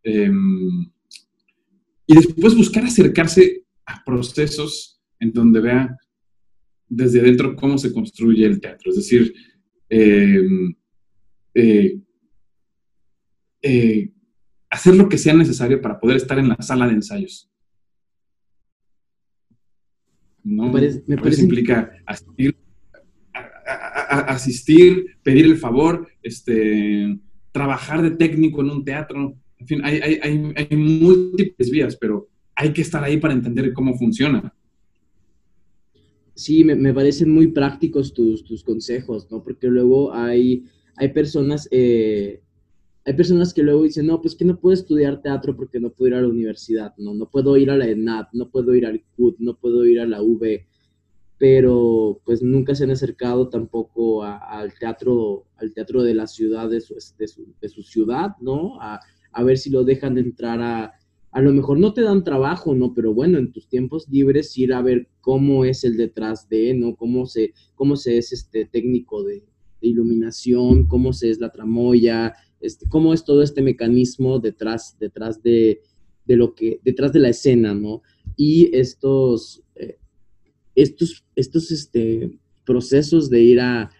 Em, 0.02 0.90
y 2.06 2.14
después 2.16 2.56
buscar 2.56 2.84
acercarse 2.84 3.63
a 3.86 4.02
procesos 4.04 5.00
en 5.20 5.32
donde 5.32 5.60
vea 5.60 5.96
desde 6.88 7.20
adentro 7.20 7.56
cómo 7.56 7.78
se 7.78 7.92
construye 7.92 8.46
el 8.46 8.60
teatro. 8.60 8.90
Es 8.90 8.96
decir, 8.96 9.34
em, 9.88 10.74
eh, 11.54 11.98
eh, 13.62 14.12
hacer 14.70 14.96
lo 14.96 15.08
que 15.08 15.18
sea 15.18 15.34
necesario 15.34 15.80
para 15.80 15.98
poder 15.98 16.16
estar 16.16 16.38
en 16.38 16.48
la 16.48 16.56
sala 16.60 16.86
de 16.86 16.94
ensayos. 16.94 17.50
¿no? 20.42 20.64
Me 20.64 21.16
parece, 21.16 21.42
implica 21.42 21.92
asistir, 22.04 22.56
asistir, 24.10 25.16
pedir 25.22 25.46
el 25.46 25.56
favor, 25.56 26.06
este, 26.22 27.18
trabajar 27.50 28.02
de 28.02 28.10
técnico 28.10 28.60
en 28.60 28.70
un 28.70 28.84
teatro. 28.84 29.34
En 29.56 29.66
fin, 29.66 29.80
hay, 29.84 30.20
hay 30.22 30.76
múltiples 30.76 31.70
vías, 31.70 31.96
pero 31.96 32.28
hay 32.56 32.72
que 32.72 32.82
estar 32.82 33.02
ahí 33.02 33.16
para 33.16 33.34
entender 33.34 33.72
cómo 33.72 33.96
funciona. 33.96 34.52
Sí, 36.34 36.64
me, 36.64 36.92
parecen 36.92 37.30
muy 37.30 37.48
prácticos 37.48 38.12
tus, 38.12 38.44
tus, 38.44 38.64
consejos, 38.64 39.30
¿no? 39.30 39.42
Porque 39.44 39.68
luego 39.68 40.12
hay, 40.12 40.64
hay 40.96 41.12
personas, 41.12 41.68
eh, 41.70 42.42
hay 43.04 43.14
personas 43.14 43.54
que 43.54 43.62
luego 43.62 43.84
dicen, 43.84 44.06
no, 44.06 44.20
pues 44.20 44.34
que 44.34 44.44
no 44.44 44.58
puedo 44.58 44.74
estudiar 44.74 45.22
teatro 45.22 45.54
porque 45.54 45.78
no 45.78 45.90
puedo 45.90 46.08
ir 46.08 46.14
a 46.14 46.22
la 46.22 46.28
universidad, 46.28 46.92
no, 46.98 47.14
no 47.14 47.30
puedo 47.30 47.56
ir 47.56 47.70
a 47.70 47.76
la 47.76 47.86
ENAP, 47.86 48.30
no 48.32 48.50
puedo 48.50 48.74
ir 48.74 48.84
al 48.84 49.00
CUT, 49.16 49.38
no 49.38 49.56
puedo 49.56 49.84
ir 49.84 50.00
a 50.00 50.06
la 50.06 50.22
V, 50.22 50.66
pero 51.38 52.20
pues 52.24 52.42
nunca 52.42 52.74
se 52.74 52.82
han 52.82 52.90
acercado 52.90 53.48
tampoco 53.48 54.24
al 54.24 54.74
teatro, 54.76 55.46
al 55.56 55.72
teatro 55.72 56.02
de 56.02 56.14
la 56.14 56.26
ciudad, 56.26 56.68
de 56.68 56.80
su, 56.80 56.96
de 57.16 57.68
su, 57.68 57.82
ciudad, 57.84 58.30
¿no? 58.40 58.80
A, 58.80 58.98
a 59.30 59.42
ver 59.44 59.56
si 59.56 59.70
lo 59.70 59.84
dejan 59.84 60.18
entrar 60.18 60.60
a 60.60 60.94
a 61.34 61.42
lo 61.42 61.52
mejor 61.52 61.80
no 61.80 61.92
te 61.92 62.02
dan 62.02 62.22
trabajo, 62.22 62.76
¿no? 62.76 62.94
Pero 62.94 63.12
bueno, 63.12 63.38
en 63.38 63.50
tus 63.50 63.68
tiempos 63.68 64.08
libres 64.08 64.56
ir 64.56 64.72
a 64.72 64.80
ver 64.82 65.08
cómo 65.20 65.64
es 65.64 65.82
el 65.82 65.96
detrás 65.96 66.48
de, 66.48 66.74
¿no? 66.74 66.94
Cómo 66.94 67.26
se, 67.26 67.52
cómo 67.74 67.96
se 67.96 68.18
es 68.18 68.32
este 68.32 68.66
técnico 68.66 69.24
de, 69.24 69.44
iluminación, 69.80 70.86
cómo 70.86 71.12
se 71.12 71.30
es 71.30 71.40
la 71.40 71.50
tramoya, 71.50 72.34
este, 72.60 72.88
cómo 72.88 73.12
es 73.12 73.24
todo 73.24 73.42
este 73.42 73.62
mecanismo 73.62 74.38
detrás, 74.38 74.96
detrás 74.98 75.42
de, 75.42 75.82
lo 76.26 76.54
que, 76.54 76.80
detrás 76.84 77.12
de 77.12 77.18
la 77.18 77.30
escena, 77.30 77.74
¿no? 77.74 78.02
Y 78.36 78.74
estos, 78.74 79.62
eh, 79.74 79.98
estos, 80.76 81.24
estos 81.34 81.70
este, 81.70 82.38
procesos 82.64 83.28
de 83.28 83.42
ir 83.42 83.60
a, 83.60 83.90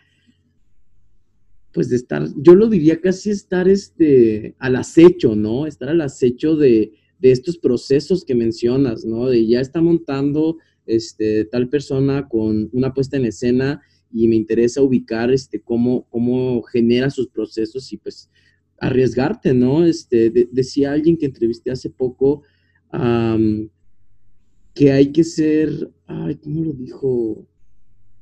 pues 1.73 1.89
de 1.89 1.97
estar, 1.97 2.29
yo 2.37 2.55
lo 2.55 2.69
diría 2.69 3.01
casi 3.01 3.31
estar 3.31 3.69
este, 3.69 4.55
al 4.61 4.77
acecho, 4.77 5.35
¿no? 5.35 5.67
Estar 5.67 5.89
al 5.89 6.01
acecho 6.01 6.57
de, 6.57 6.93
de 7.25 7.31
estos 7.31 7.57
procesos 7.57 8.23
que 8.23 8.35
mencionas, 8.35 9.07
¿no? 9.07 9.31
De 9.31 9.47
ya 9.47 9.59
está 9.59 9.81
montando 9.81 10.59
este, 10.85 11.47
tal 11.47 11.71
persona 11.71 12.29
con 12.29 12.69
una 12.75 12.93
puesta 12.93 13.17
en 13.17 13.25
escena 13.25 13.81
y 14.13 14.29
me 14.29 14.37
interesa 14.37 14.83
ubicar 14.83 15.33
este, 15.33 15.59
cómo, 15.59 16.07
cómo 16.11 16.61
genera 16.65 17.09
sus 17.09 17.29
procesos 17.29 17.91
y 17.95 17.97
pues 17.97 18.29
arriesgarte, 18.79 19.55
¿no? 19.55 19.87
Este, 19.87 20.31
decía 20.53 20.93
alguien 20.93 21.17
que 21.17 21.25
entrevisté 21.25 21.71
hace 21.71 21.89
poco 21.89 22.43
que 24.75 24.93
hay 24.93 25.11
que 25.11 25.25
ser, 25.25 25.71
ay, 26.07 26.35
¿cómo 26.35 26.63
lo 26.63 26.73
dijo? 26.75 27.49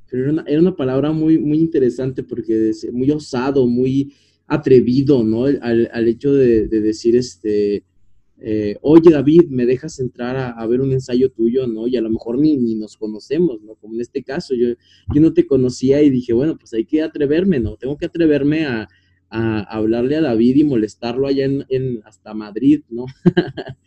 Pero 0.09 0.41
era 0.47 0.61
una, 0.61 0.75
palabra 0.77 1.11
muy, 1.11 1.37
muy 1.37 1.59
interesante 1.59 2.23
porque 2.23 2.71
muy 2.93 3.11
osado, 3.11 3.67
muy 3.67 4.13
atrevido, 4.47 5.25
¿no? 5.25 5.43
Al, 5.43 6.07
hecho 6.07 6.33
de 6.33 6.69
decir, 6.69 7.17
este, 7.17 7.83
eh, 8.45 8.77
oye 8.81 9.09
David, 9.09 9.43
¿me 9.47 9.65
dejas 9.65 10.01
entrar 10.01 10.35
a, 10.57 10.67
ver 10.67 10.81
un 10.81 10.91
ensayo 10.91 11.31
tuyo? 11.31 11.65
¿no? 11.65 11.87
Y 11.87 11.95
a 11.95 12.01
lo 12.01 12.09
mejor 12.09 12.37
ni, 12.37 12.57
ni 12.57 12.75
nos 12.75 12.97
conocemos, 12.97 13.61
¿no? 13.61 13.75
Como 13.75 13.93
en 13.95 14.01
este 14.01 14.21
caso, 14.21 14.53
yo, 14.53 14.75
yo 15.15 15.21
no 15.21 15.33
te 15.33 15.47
conocía 15.47 16.01
y 16.01 16.09
dije, 16.09 16.33
bueno, 16.33 16.57
pues 16.57 16.73
hay 16.73 16.83
que 16.83 17.01
atreverme, 17.01 17.61
¿no? 17.61 17.77
Tengo 17.77 17.95
que 17.97 18.05
atreverme 18.05 18.65
a, 18.65 18.89
hablarle 19.29 20.17
a 20.17 20.21
David 20.21 20.57
y 20.57 20.63
molestarlo 20.63 21.25
allá 21.25 21.45
en, 21.45 22.01
hasta 22.03 22.33
Madrid, 22.33 22.81
¿no? 22.89 23.05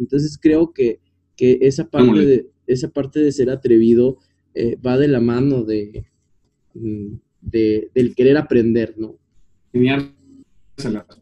Entonces 0.00 0.36
creo 0.40 0.72
que, 0.72 0.98
esa, 1.38 1.90
parte 1.90 2.26
de, 2.26 2.46
esa 2.66 2.88
parte 2.88 3.20
de 3.20 3.30
ser 3.30 3.50
atrevido 3.50 4.18
eh, 4.54 4.76
va 4.84 4.96
de 4.96 5.08
la 5.08 5.20
mano 5.20 5.62
de, 5.62 6.06
mm, 6.74 7.14
de, 7.42 7.90
del 7.94 8.14
querer 8.14 8.38
aprender, 8.38 8.94
¿no? 8.96 9.16
Genial 9.72 10.15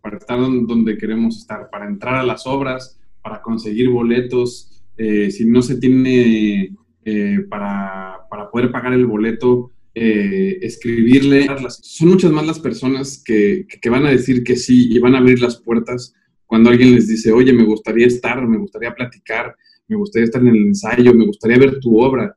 para 0.03 0.19
estar 0.19 0.39
donde 0.39 0.99
queremos 0.99 1.39
estar, 1.39 1.71
para 1.71 1.87
entrar 1.87 2.17
a 2.17 2.25
las 2.25 2.47
obras, 2.47 2.99
para 3.23 3.41
conseguir 3.41 3.89
boletos. 3.89 4.83
Eh, 4.97 5.31
si 5.31 5.47
no 5.47 5.63
se 5.63 5.77
tiene 5.77 6.75
eh, 7.05 7.39
para, 7.49 8.21
poder 8.53 8.71
pagar 8.71 8.93
el 8.93 9.07
boleto, 9.07 9.73
eh, 9.95 10.59
escribirle. 10.63 11.47
Son 11.69 12.09
muchas 12.09 12.31
más 12.31 12.47
las 12.47 12.59
personas 12.59 13.23
que, 13.25 13.67
van 13.91 14.07
a 14.07 14.11
decir 14.11 14.45
que 14.45 14.57
sí 14.57 14.93
y 14.93 14.99
van 14.99 15.15
a 15.15 15.19
abrir 15.19 15.41
las 15.41 15.61
puertas 15.61 16.15
cuando 16.47 16.71
alguien 16.71 16.95
les 16.95 17.09
dice, 17.09 17.33
oye, 17.33 17.53
me 17.53 17.65
gustaría 17.65 18.07
estar, 18.07 18.47
me 18.47 18.59
gustaría 18.59 18.95
platicar, 18.95 19.57
me 19.89 19.97
gustaría 19.97 20.27
estar 20.27 20.43
en 20.43 20.49
el 20.49 20.67
ensayo, 20.67 21.15
me 21.15 21.27
gustaría 21.27 21.59
ver 21.59 21.81
tu 21.81 21.99
obra. 21.99 22.37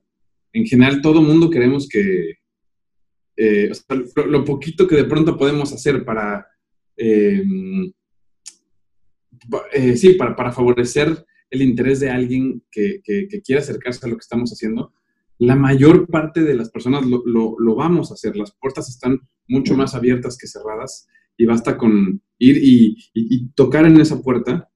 En 0.54 0.66
general, 0.66 1.02
todo 1.02 1.22
mundo 1.22 1.50
queremos 1.50 1.88
que, 1.88 2.36
lo, 4.16 4.44
poquito 4.46 4.88
que 4.88 4.96
de 4.96 5.04
pronto 5.04 5.38
podemos 5.38 5.72
hacer 5.74 6.04
para 6.04 6.48
Em, 6.98 7.94
eh, 9.74 9.96
sí, 9.96 10.14
para, 10.14 10.36
para, 10.36 10.52
favorecer 10.52 11.26
el 11.50 11.62
interés 11.62 12.00
de 12.00 12.10
alguien 12.10 12.64
que, 12.72 13.02
que, 13.04 13.28
quiera 13.42 13.62
acercarse 13.62 14.06
a 14.06 14.10
lo 14.10 14.16
que 14.16 14.22
estamos 14.22 14.52
haciendo, 14.52 14.94
la 15.38 15.56
mayor 15.56 16.08
parte 16.08 16.44
de 16.44 16.56
las 16.56 16.72
personas 16.72 17.06
lo, 17.06 17.24
lo, 17.26 17.76
vamos 17.76 18.10
a 18.10 18.16
hacer. 18.16 18.36
Las 18.36 18.52
puertas 18.60 18.90
están 18.90 19.20
mucho 19.48 19.76
más 19.76 19.94
abiertas 19.94 20.38
que 20.38 20.48
cerradas 20.48 21.08
y 21.38 21.46
basta 21.46 21.78
con 21.78 22.22
ir 22.40 22.58
y, 22.58 22.98
y, 23.14 23.50
tocar 23.50 23.86
en 23.86 24.02
esa 24.02 24.22
puerta 24.22 24.70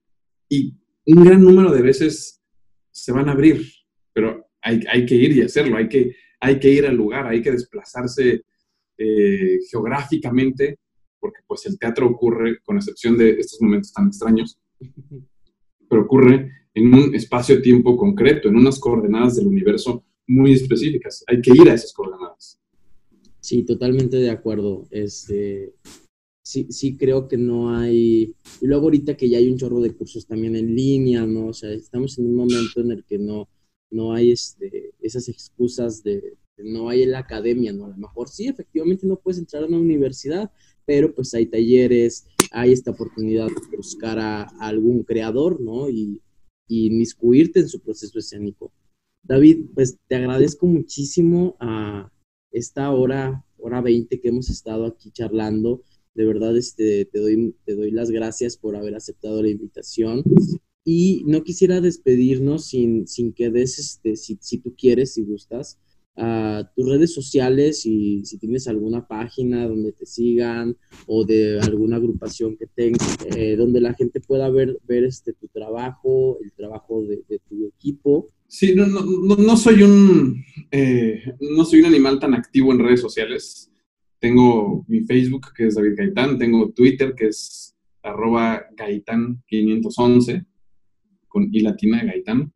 y 0.48 0.78
un 1.08 1.24
gran 1.24 1.44
número 1.44 1.72
de 1.72 1.82
veces 1.82 2.44
se 2.92 3.12
van 3.12 3.28
a 3.28 3.32
abrir, 3.32 3.66
pero 4.14 4.46
hay, 4.62 4.82
hay 4.88 5.06
que 5.06 5.16
ir 5.16 5.36
y 5.36 5.42
hacerlo, 5.42 5.78
hay 5.78 5.90
que, 5.90 6.16
hay 6.40 6.60
que 6.60 6.70
ir 6.70 6.86
al 6.86 6.96
lugar, 6.96 7.26
hay 7.26 7.42
que 7.42 7.52
desplazarse 7.52 8.44
eh, 8.98 9.58
geográficamente 9.70 10.78
porque 11.22 11.40
pues 11.48 11.66
el 11.68 11.80
teatro 11.80 12.08
ocurre, 12.08 12.60
con 12.64 12.76
excepción 12.76 13.18
de 13.18 13.40
estos 13.40 13.62
momentos 13.62 13.94
tan 13.94 14.08
extraños, 14.08 14.60
pero 15.88 16.02
ocurre 16.02 16.52
en 16.74 16.94
un 16.94 17.16
espacio-tiempo 17.16 17.96
concreto, 17.96 18.50
en 18.50 18.58
unas 18.58 18.80
coordenadas 18.80 19.38
del 19.38 19.48
universo 19.48 20.04
muy 20.28 20.54
específicas. 20.54 21.24
Hay 21.28 21.42
que 21.42 21.52
ir 21.52 21.70
a 21.70 21.76
esas 21.76 21.94
coordenadas. 21.94 22.60
Sí, 23.40 23.64
totalmente 23.64 24.18
de 24.18 24.30
acuerdo. 24.30 24.88
Este, 24.90 25.74
sí, 26.44 26.68
sí 26.70 26.98
creo 26.98 27.28
que 27.28 27.38
no 27.38 27.76
hay... 27.76 28.36
Y 28.62 28.66
luego 28.66 28.86
ahorita 28.86 29.16
que 29.16 29.30
ya 29.30 29.38
hay 29.38 29.50
un 29.50 29.58
chorro 29.58 29.80
de 29.80 29.94
cursos 29.94 30.26
también 30.26 30.56
en 30.56 30.76
línea, 30.76 31.26
¿no? 31.26 31.48
O 31.48 31.54
sea, 31.54 31.72
estamos 31.72 32.18
en 32.18 32.28
un 32.28 32.36
momento 32.36 32.82
en 32.82 32.92
el 32.92 33.04
que 33.04 33.20
no, 33.20 33.50
no 33.92 34.14
hay 34.14 34.32
este, 34.32 34.94
esas 35.02 35.28
excusas 35.28 36.02
de, 36.04 36.38
no 36.58 36.90
hay 36.90 37.04
en 37.04 37.12
la 37.12 37.20
academia, 37.20 37.74
¿no? 37.74 37.86
A 37.86 37.90
lo 37.90 37.98
mejor 37.98 38.30
sí, 38.30 38.48
efectivamente 38.48 39.06
no 39.06 39.18
puedes 39.18 39.40
entrar 39.40 39.64
a 39.64 39.68
una 39.68 39.80
universidad, 39.80 40.52
pero 40.86 41.14
pues 41.14 41.34
hay 41.34 41.46
talleres, 41.46 42.28
hay 42.52 42.74
esta 42.74 42.92
oportunidad 42.92 43.48
de 43.48 43.78
buscar 43.78 44.20
a, 44.20 44.44
algún 44.60 45.04
creador, 45.04 45.62
¿no? 45.62 45.90
Y, 45.90 46.22
y 46.68 46.88
inmiscuirte 46.88 47.60
en 47.60 47.70
su 47.70 47.80
proceso 47.80 48.20
escénico. 48.20 48.72
David, 49.24 49.66
pues 49.74 49.98
te 50.08 50.16
agradezco 50.16 50.66
muchísimo 50.66 51.56
a 51.60 52.12
esta 52.52 52.92
hora, 52.92 53.46
hora 53.58 53.82
20 53.82 54.20
que 54.20 54.30
hemos 54.30 54.50
estado 54.50 54.86
aquí 54.86 55.12
charlando. 55.12 55.84
De 56.14 56.26
verdad, 56.26 56.58
este, 56.58 57.06
te, 57.06 57.20
doy, 57.20 57.56
te 57.66 57.76
doy 57.76 57.92
las 57.92 58.12
gracias 58.12 58.58
por 58.58 58.76
haber 58.76 58.96
aceptado 58.96 59.42
la 59.42 59.50
invitación. 59.50 60.24
Y 60.84 61.24
no 61.28 61.44
quisiera 61.44 61.80
despedirnos 61.80 62.66
sin, 62.66 63.08
sin 63.08 63.34
que 63.34 63.50
des, 63.50 63.78
este, 63.78 64.16
si, 64.16 64.38
si 64.42 64.58
tú 64.58 64.74
quieres, 64.76 65.14
si 65.14 65.22
gustas, 65.22 65.80
a 66.18 66.70
tus 66.76 66.90
redes 66.90 67.14
sociales 67.14 67.86
y 67.86 68.26
si 68.26 68.38
tienes 68.38 68.68
alguna 68.68 69.08
página 69.08 69.68
donde 69.68 69.94
te 69.94 70.06
sigan 70.06 70.76
o 71.08 71.26
de 71.26 71.60
alguna 71.60 71.96
agrupación 71.98 72.58
que 72.58 72.68
tengas, 72.68 73.18
eh, 73.36 73.56
donde 73.56 73.82
la 73.82 73.94
gente 73.94 74.20
pueda 74.20 74.50
ver, 74.50 74.80
ver 74.88 75.06
este, 75.06 75.34
tu 75.34 75.48
trabajo, 75.48 76.38
el 76.44 76.52
trabajo 76.52 77.04
de, 77.04 77.24
tu 77.48 77.66
equipo. 77.68 78.30
Sí, 78.48 78.76
no, 78.76 78.86
no, 78.86 79.36
no 79.36 79.58
soy 79.58 79.84
un, 79.84 80.44
eh, 80.70 81.24
no 81.40 81.64
soy 81.64 81.80
un 81.80 81.86
animal 81.86 82.20
tan 82.20 82.34
activo 82.34 82.74
en 82.74 82.80
redes 82.80 83.00
sociales. 83.00 83.72
Tengo 84.20 84.86
mi 84.88 85.02
Facebook, 85.02 85.48
que 85.56 85.68
es 85.68 85.76
David 85.76 85.94
Gaitán, 85.96 86.38
tengo 86.38 86.72
Twitter, 86.72 87.16
que 87.16 87.28
es 87.28 87.76
arroba 88.04 88.68
Gaitán511, 88.76 90.46
con 91.28 91.50
i 91.52 91.62
latina 91.62 92.04
Gaitán. 92.04 92.52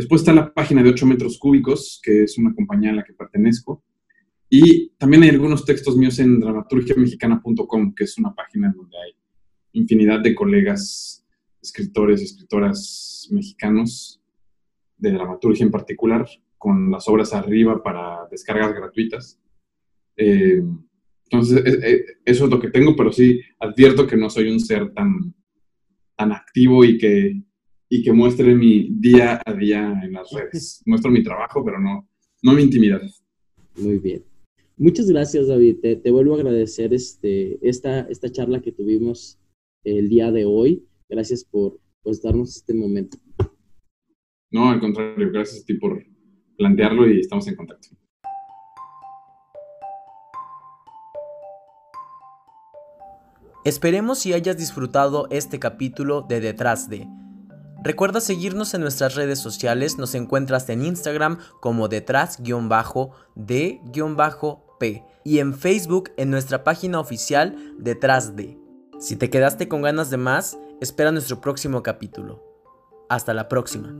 Después 0.00 0.22
está 0.22 0.32
la 0.32 0.50
página 0.54 0.82
de 0.82 0.88
8 0.88 1.04
metros 1.04 1.38
cúbicos, 1.38 2.00
que 2.02 2.22
es 2.22 2.38
una 2.38 2.54
compañía 2.54 2.88
a 2.90 2.94
la 2.94 3.04
que 3.04 3.12
pertenezco. 3.12 3.84
Y 4.48 4.88
también 4.96 5.24
hay 5.24 5.28
algunos 5.28 5.66
textos 5.66 5.94
míos 5.94 6.18
en 6.20 6.40
dramaturgiamexicana.com, 6.40 7.94
que 7.94 8.04
es 8.04 8.16
una 8.16 8.34
página 8.34 8.72
donde 8.74 8.96
hay 8.96 9.12
infinidad 9.72 10.20
de 10.20 10.34
colegas, 10.34 11.26
escritores 11.60 12.22
escritoras 12.22 13.28
mexicanos, 13.30 14.22
de 14.96 15.12
dramaturgia 15.12 15.66
en 15.66 15.70
particular, 15.70 16.26
con 16.56 16.90
las 16.90 17.06
obras 17.06 17.34
arriba 17.34 17.82
para 17.82 18.26
descargas 18.30 18.72
gratuitas. 18.72 19.38
Eh, 20.16 20.62
entonces, 21.24 21.62
e, 21.62 21.92
e, 21.92 22.04
eso 22.24 22.46
es 22.46 22.50
lo 22.50 22.58
que 22.58 22.70
tengo, 22.70 22.96
pero 22.96 23.12
sí 23.12 23.38
advierto 23.58 24.06
que 24.06 24.16
no 24.16 24.30
soy 24.30 24.50
un 24.50 24.60
ser 24.60 24.94
tan, 24.94 25.34
tan 26.16 26.32
activo 26.32 26.86
y 26.86 26.96
que 26.96 27.42
y 27.92 28.04
que 28.04 28.12
muestre 28.12 28.54
mi 28.54 28.88
día 28.92 29.42
a 29.44 29.52
día 29.52 30.00
en 30.04 30.12
las 30.12 30.30
redes. 30.30 30.80
Muestro 30.86 31.10
mi 31.10 31.24
trabajo, 31.24 31.64
pero 31.64 31.80
no, 31.80 32.08
no 32.40 32.52
mi 32.52 32.62
intimidad. 32.62 33.02
Muy 33.76 33.98
bien. 33.98 34.24
Muchas 34.76 35.10
gracias, 35.10 35.48
David. 35.48 35.78
Te, 35.80 36.10
vuelvo 36.10 36.34
a 36.34 36.36
agradecer 36.36 36.94
este, 36.94 37.58
esta, 37.68 38.02
esta 38.02 38.30
charla 38.30 38.62
que 38.62 38.70
tuvimos 38.70 39.38
el 39.82 40.08
día 40.08 40.30
de 40.30 40.44
hoy. 40.44 40.86
Gracias 41.08 41.44
por 41.44 41.80
pues, 42.02 42.22
darnos 42.22 42.56
este 42.56 42.74
momento. 42.74 43.18
No, 44.52 44.70
al 44.70 44.80
contrario, 44.80 45.28
gracias 45.32 45.62
a 45.62 45.66
ti 45.66 45.74
por 45.74 46.00
plantearlo 46.56 47.10
y 47.10 47.20
estamos 47.20 47.46
en 47.48 47.56
contacto. 47.56 47.88
Esperemos 53.64 54.20
si 54.20 54.32
hayas 54.32 54.56
disfrutado 54.56 55.26
este 55.30 55.58
capítulo 55.58 56.22
de 56.22 56.40
Detrás 56.40 56.88
de 56.88 57.06
Recuerda 57.82 58.20
seguirnos 58.20 58.74
en 58.74 58.82
nuestras 58.82 59.14
redes 59.14 59.38
sociales, 59.38 59.96
nos 59.96 60.14
encuentras 60.14 60.68
en 60.68 60.84
Instagram 60.84 61.38
como 61.60 61.88
detrás-de-p 61.88 62.44
y 65.24 65.38
en 65.38 65.54
Facebook 65.54 66.10
en 66.16 66.30
nuestra 66.30 66.62
página 66.64 67.00
oficial 67.00 67.74
Detrás 67.78 68.36
de. 68.36 68.58
Si 68.98 69.16
te 69.16 69.30
quedaste 69.30 69.66
con 69.66 69.80
ganas 69.80 70.10
de 70.10 70.18
más, 70.18 70.58
espera 70.80 71.10
nuestro 71.10 71.40
próximo 71.40 71.82
capítulo. 71.82 72.44
Hasta 73.08 73.32
la 73.32 73.48
próxima. 73.48 73.94